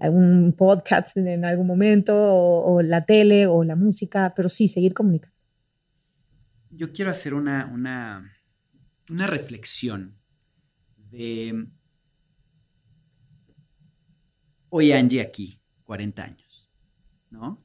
un 0.00 0.54
podcast 0.56 1.16
en, 1.16 1.44
algún 1.44 1.66
momento, 1.66 2.14
o, 2.16 2.74
o 2.74 2.82
la 2.82 3.04
tele, 3.04 3.46
o 3.46 3.64
la 3.64 3.76
música, 3.76 4.32
pero 4.34 4.48
sí, 4.48 4.68
seguir 4.68 4.94
comunicando. 4.94 5.36
Yo 6.70 6.92
quiero 6.92 7.10
hacer 7.10 7.34
una, 7.34 7.66
una, 7.66 8.32
una 9.10 9.26
reflexión 9.26 10.16
de 11.10 11.66
hoy 14.70 14.92
Angie 14.92 15.20
aquí, 15.20 15.60
40 15.84 16.24
años, 16.24 16.70
¿no? 17.30 17.62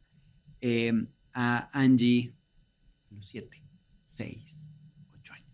Eh, 0.60 0.92
a 1.34 1.70
Angie, 1.72 2.34
los 3.12 3.26
7, 3.28 3.64
6, 4.16 4.72
8 5.20 5.34
años. 5.34 5.52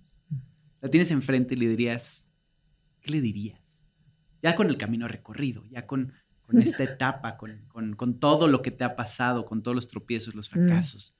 La 0.81 0.89
tienes 0.89 1.11
enfrente 1.11 1.53
y 1.53 1.57
le 1.57 1.67
dirías, 1.67 2.31
¿qué 3.01 3.11
le 3.11 3.21
dirías? 3.21 3.87
Ya 4.41 4.55
con 4.55 4.67
el 4.67 4.77
camino 4.77 5.07
recorrido, 5.07 5.63
ya 5.69 5.85
con, 5.85 6.13
con 6.45 6.57
esta 6.61 6.83
etapa, 6.83 7.37
con, 7.37 7.65
con- 7.67 7.95
con 7.95 8.19
todo 8.19 8.47
lo 8.47 8.61
que 8.61 8.71
te 8.71 8.83
ha 8.83 8.95
pasado, 8.95 9.45
con 9.45 9.61
todos 9.63 9.75
los 9.75 9.87
tropiezos, 9.87 10.35
los 10.35 10.49
Mm. 10.49 10.53
fracasos. 10.67 11.15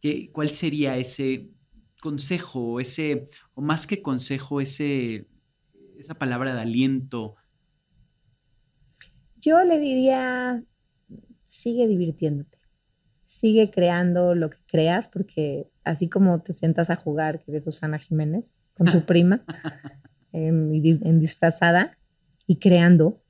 ¿Qué, 0.00 0.30
¿Cuál 0.32 0.48
sería 0.50 0.96
ese 0.96 1.50
consejo, 2.00 2.78
ese, 2.80 3.28
o 3.54 3.62
más 3.62 3.86
que 3.86 4.02
consejo, 4.02 4.60
ese, 4.60 5.26
esa 5.98 6.14
palabra 6.14 6.54
de 6.54 6.60
aliento? 6.60 7.34
Yo 9.40 9.62
le 9.64 9.78
diría, 9.78 10.62
sigue 11.48 11.86
divirtiéndote, 11.86 12.58
sigue 13.26 13.70
creando 13.70 14.34
lo 14.34 14.50
que 14.50 14.58
creas, 14.66 15.08
porque 15.08 15.68
así 15.84 16.08
como 16.08 16.42
te 16.42 16.52
sientas 16.52 16.90
a 16.90 16.96
jugar, 16.96 17.42
que 17.42 17.52
eres 17.52 17.64
Susana 17.64 17.98
Jiménez, 17.98 18.60
con 18.74 18.86
tu 18.86 19.04
prima, 19.06 19.42
en, 20.32 20.74
en 20.84 21.20
disfrazada, 21.20 21.96
y 22.46 22.56
creando. 22.58 23.22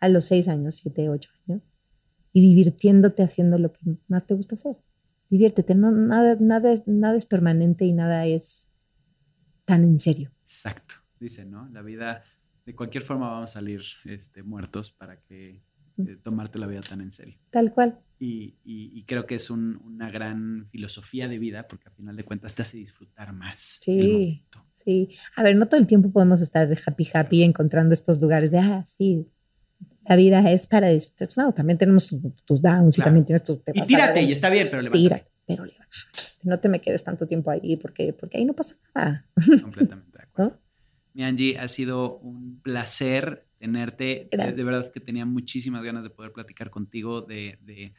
A 0.00 0.08
los 0.08 0.26
seis 0.26 0.48
años, 0.48 0.76
siete, 0.76 1.08
ocho 1.08 1.30
años, 1.48 1.62
y 2.32 2.40
divirtiéndote 2.40 3.22
haciendo 3.22 3.58
lo 3.58 3.72
que 3.72 3.80
más 4.08 4.26
te 4.26 4.34
gusta 4.34 4.54
hacer. 4.54 4.76
Diviértete, 5.30 5.74
no, 5.74 5.90
nada, 5.90 6.36
nada, 6.40 6.72
es, 6.72 6.86
nada 6.86 7.16
es 7.16 7.26
permanente 7.26 7.84
y 7.84 7.92
nada 7.92 8.26
es 8.26 8.72
tan 9.64 9.84
en 9.84 9.98
serio. 9.98 10.30
Exacto, 10.42 10.94
dice, 11.20 11.44
¿no? 11.44 11.68
La 11.70 11.82
vida, 11.82 12.22
de 12.64 12.74
cualquier 12.74 13.02
forma 13.04 13.28
vamos 13.30 13.50
a 13.50 13.54
salir 13.54 13.82
este, 14.04 14.42
muertos 14.42 14.90
para 14.90 15.20
que 15.20 15.62
eh, 15.98 16.16
tomarte 16.22 16.58
la 16.58 16.66
vida 16.68 16.80
tan 16.80 17.00
en 17.00 17.10
serio. 17.12 17.36
Tal 17.50 17.72
cual. 17.74 17.98
Y, 18.20 18.56
y- 18.64 18.90
y 18.98 19.04
creo 19.04 19.26
que 19.26 19.34
es 19.34 19.50
un- 19.50 19.80
una 19.84 20.10
gran 20.10 20.68
filosofía 20.70 21.26
de 21.28 21.38
vida 21.38 21.66
porque 21.68 21.88
al 21.88 21.94
final 21.94 22.16
de 22.16 22.24
cuentas 22.24 22.54
te 22.54 22.62
hace 22.62 22.78
disfrutar 22.78 23.32
más. 23.32 23.80
el 23.86 24.00
Sí. 24.02 24.08
momento. 24.12 24.64
Sí, 24.74 25.08
a 25.36 25.42
ver, 25.42 25.56
no 25.56 25.66
todo 25.68 25.80
el 25.80 25.86
tiempo 25.88 26.10
podemos 26.12 26.40
estar 26.40 26.68
happy, 26.86 27.08
happy, 27.12 27.42
encontrando 27.42 27.92
estos 27.92 28.20
lugares 28.20 28.50
de, 28.52 28.58
ah, 28.60 28.84
sí, 28.86 29.26
la 30.08 30.16
vida 30.16 30.50
es 30.50 30.66
para 30.66 30.88
disfrutar. 30.88 31.28
No, 31.36 31.52
también 31.52 31.78
tenemos 31.78 32.14
tus, 32.44 32.62
downs 32.62 32.98
y 32.98 33.02
también 33.02 33.26
tienes 33.26 33.44
tus... 33.44 33.58
Y 33.74 33.82
tírate, 33.82 34.22
y 34.22 34.32
está 34.32 34.50
bien, 34.50 34.68
pero 34.70 34.82
levántate. 34.82 35.02
Tírate, 35.02 35.30
pero 35.46 35.64
levántate. 35.64 36.22
No 36.42 36.58
te 36.60 36.68
me 36.68 36.80
quedes 36.80 37.04
tanto 37.04 37.26
tiempo 37.26 37.50
ahí 37.50 37.76
porque, 37.76 38.12
porque 38.12 38.38
ahí 38.38 38.44
no 38.44 38.54
pasa 38.54 38.76
nada. 38.94 39.26
Completamente 39.62 40.16
de 40.18 40.24
acuerdo. 40.24 40.50
¿No? 40.54 40.68
Mi 41.14 41.24
Angie, 41.24 41.58
ha 41.58 41.68
sido 41.68 42.18
un 42.18 42.60
placer 42.62 43.44
tenerte. 43.58 44.04
De, 44.04 44.28
Gracias. 44.32 44.56
de 44.56 44.64
verdad 44.64 44.92
que 44.92 45.00
tenía 45.00 45.26
muchísimas 45.26 45.82
ganas 45.82 46.04
de 46.04 46.10
poder 46.10 46.32
platicar 46.32 46.70
contigo, 46.70 47.22
de, 47.22 47.58
de- 47.62 47.92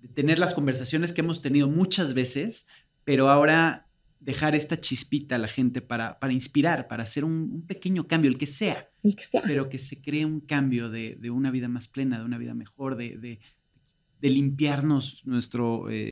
de 0.00 0.08
tener 0.08 0.38
las 0.38 0.52
conversaciones 0.54 1.12
que 1.12 1.20
hemos 1.22 1.40
tenido 1.40 1.68
muchas 1.68 2.12
veces, 2.14 2.66
pero 3.04 3.30
ahora 3.30 3.86
dejar 4.20 4.54
esta 4.54 4.76
chispita 4.80 5.36
a 5.36 5.38
la 5.38 5.48
gente 5.48 5.80
para, 5.80 6.18
para 6.18 6.32
inspirar, 6.32 6.88
para 6.88 7.04
hacer 7.04 7.24
un, 7.24 7.32
un 7.52 7.62
pequeño 7.66 8.06
cambio, 8.08 8.30
el 8.30 8.38
que 8.38 8.46
sea, 8.46 8.88
El 9.02 9.14
que 9.14 9.22
sea. 9.24 9.42
pero 9.46 9.68
que 9.68 9.78
se 9.78 10.00
cree 10.02 10.24
un 10.24 10.40
cambio 10.40 10.88
de, 10.90 11.16
de 11.16 11.30
una 11.30 11.50
vida 11.50 11.68
más 11.68 11.88
plena, 11.88 12.18
de 12.18 12.24
una 12.24 12.38
vida 12.38 12.54
mejor, 12.54 12.96
de, 12.96 13.16
de- 13.18 13.40
de 14.20 14.30
limpiarnos 14.30 15.22
nuestro... 15.26 15.90
eh, 15.90 16.04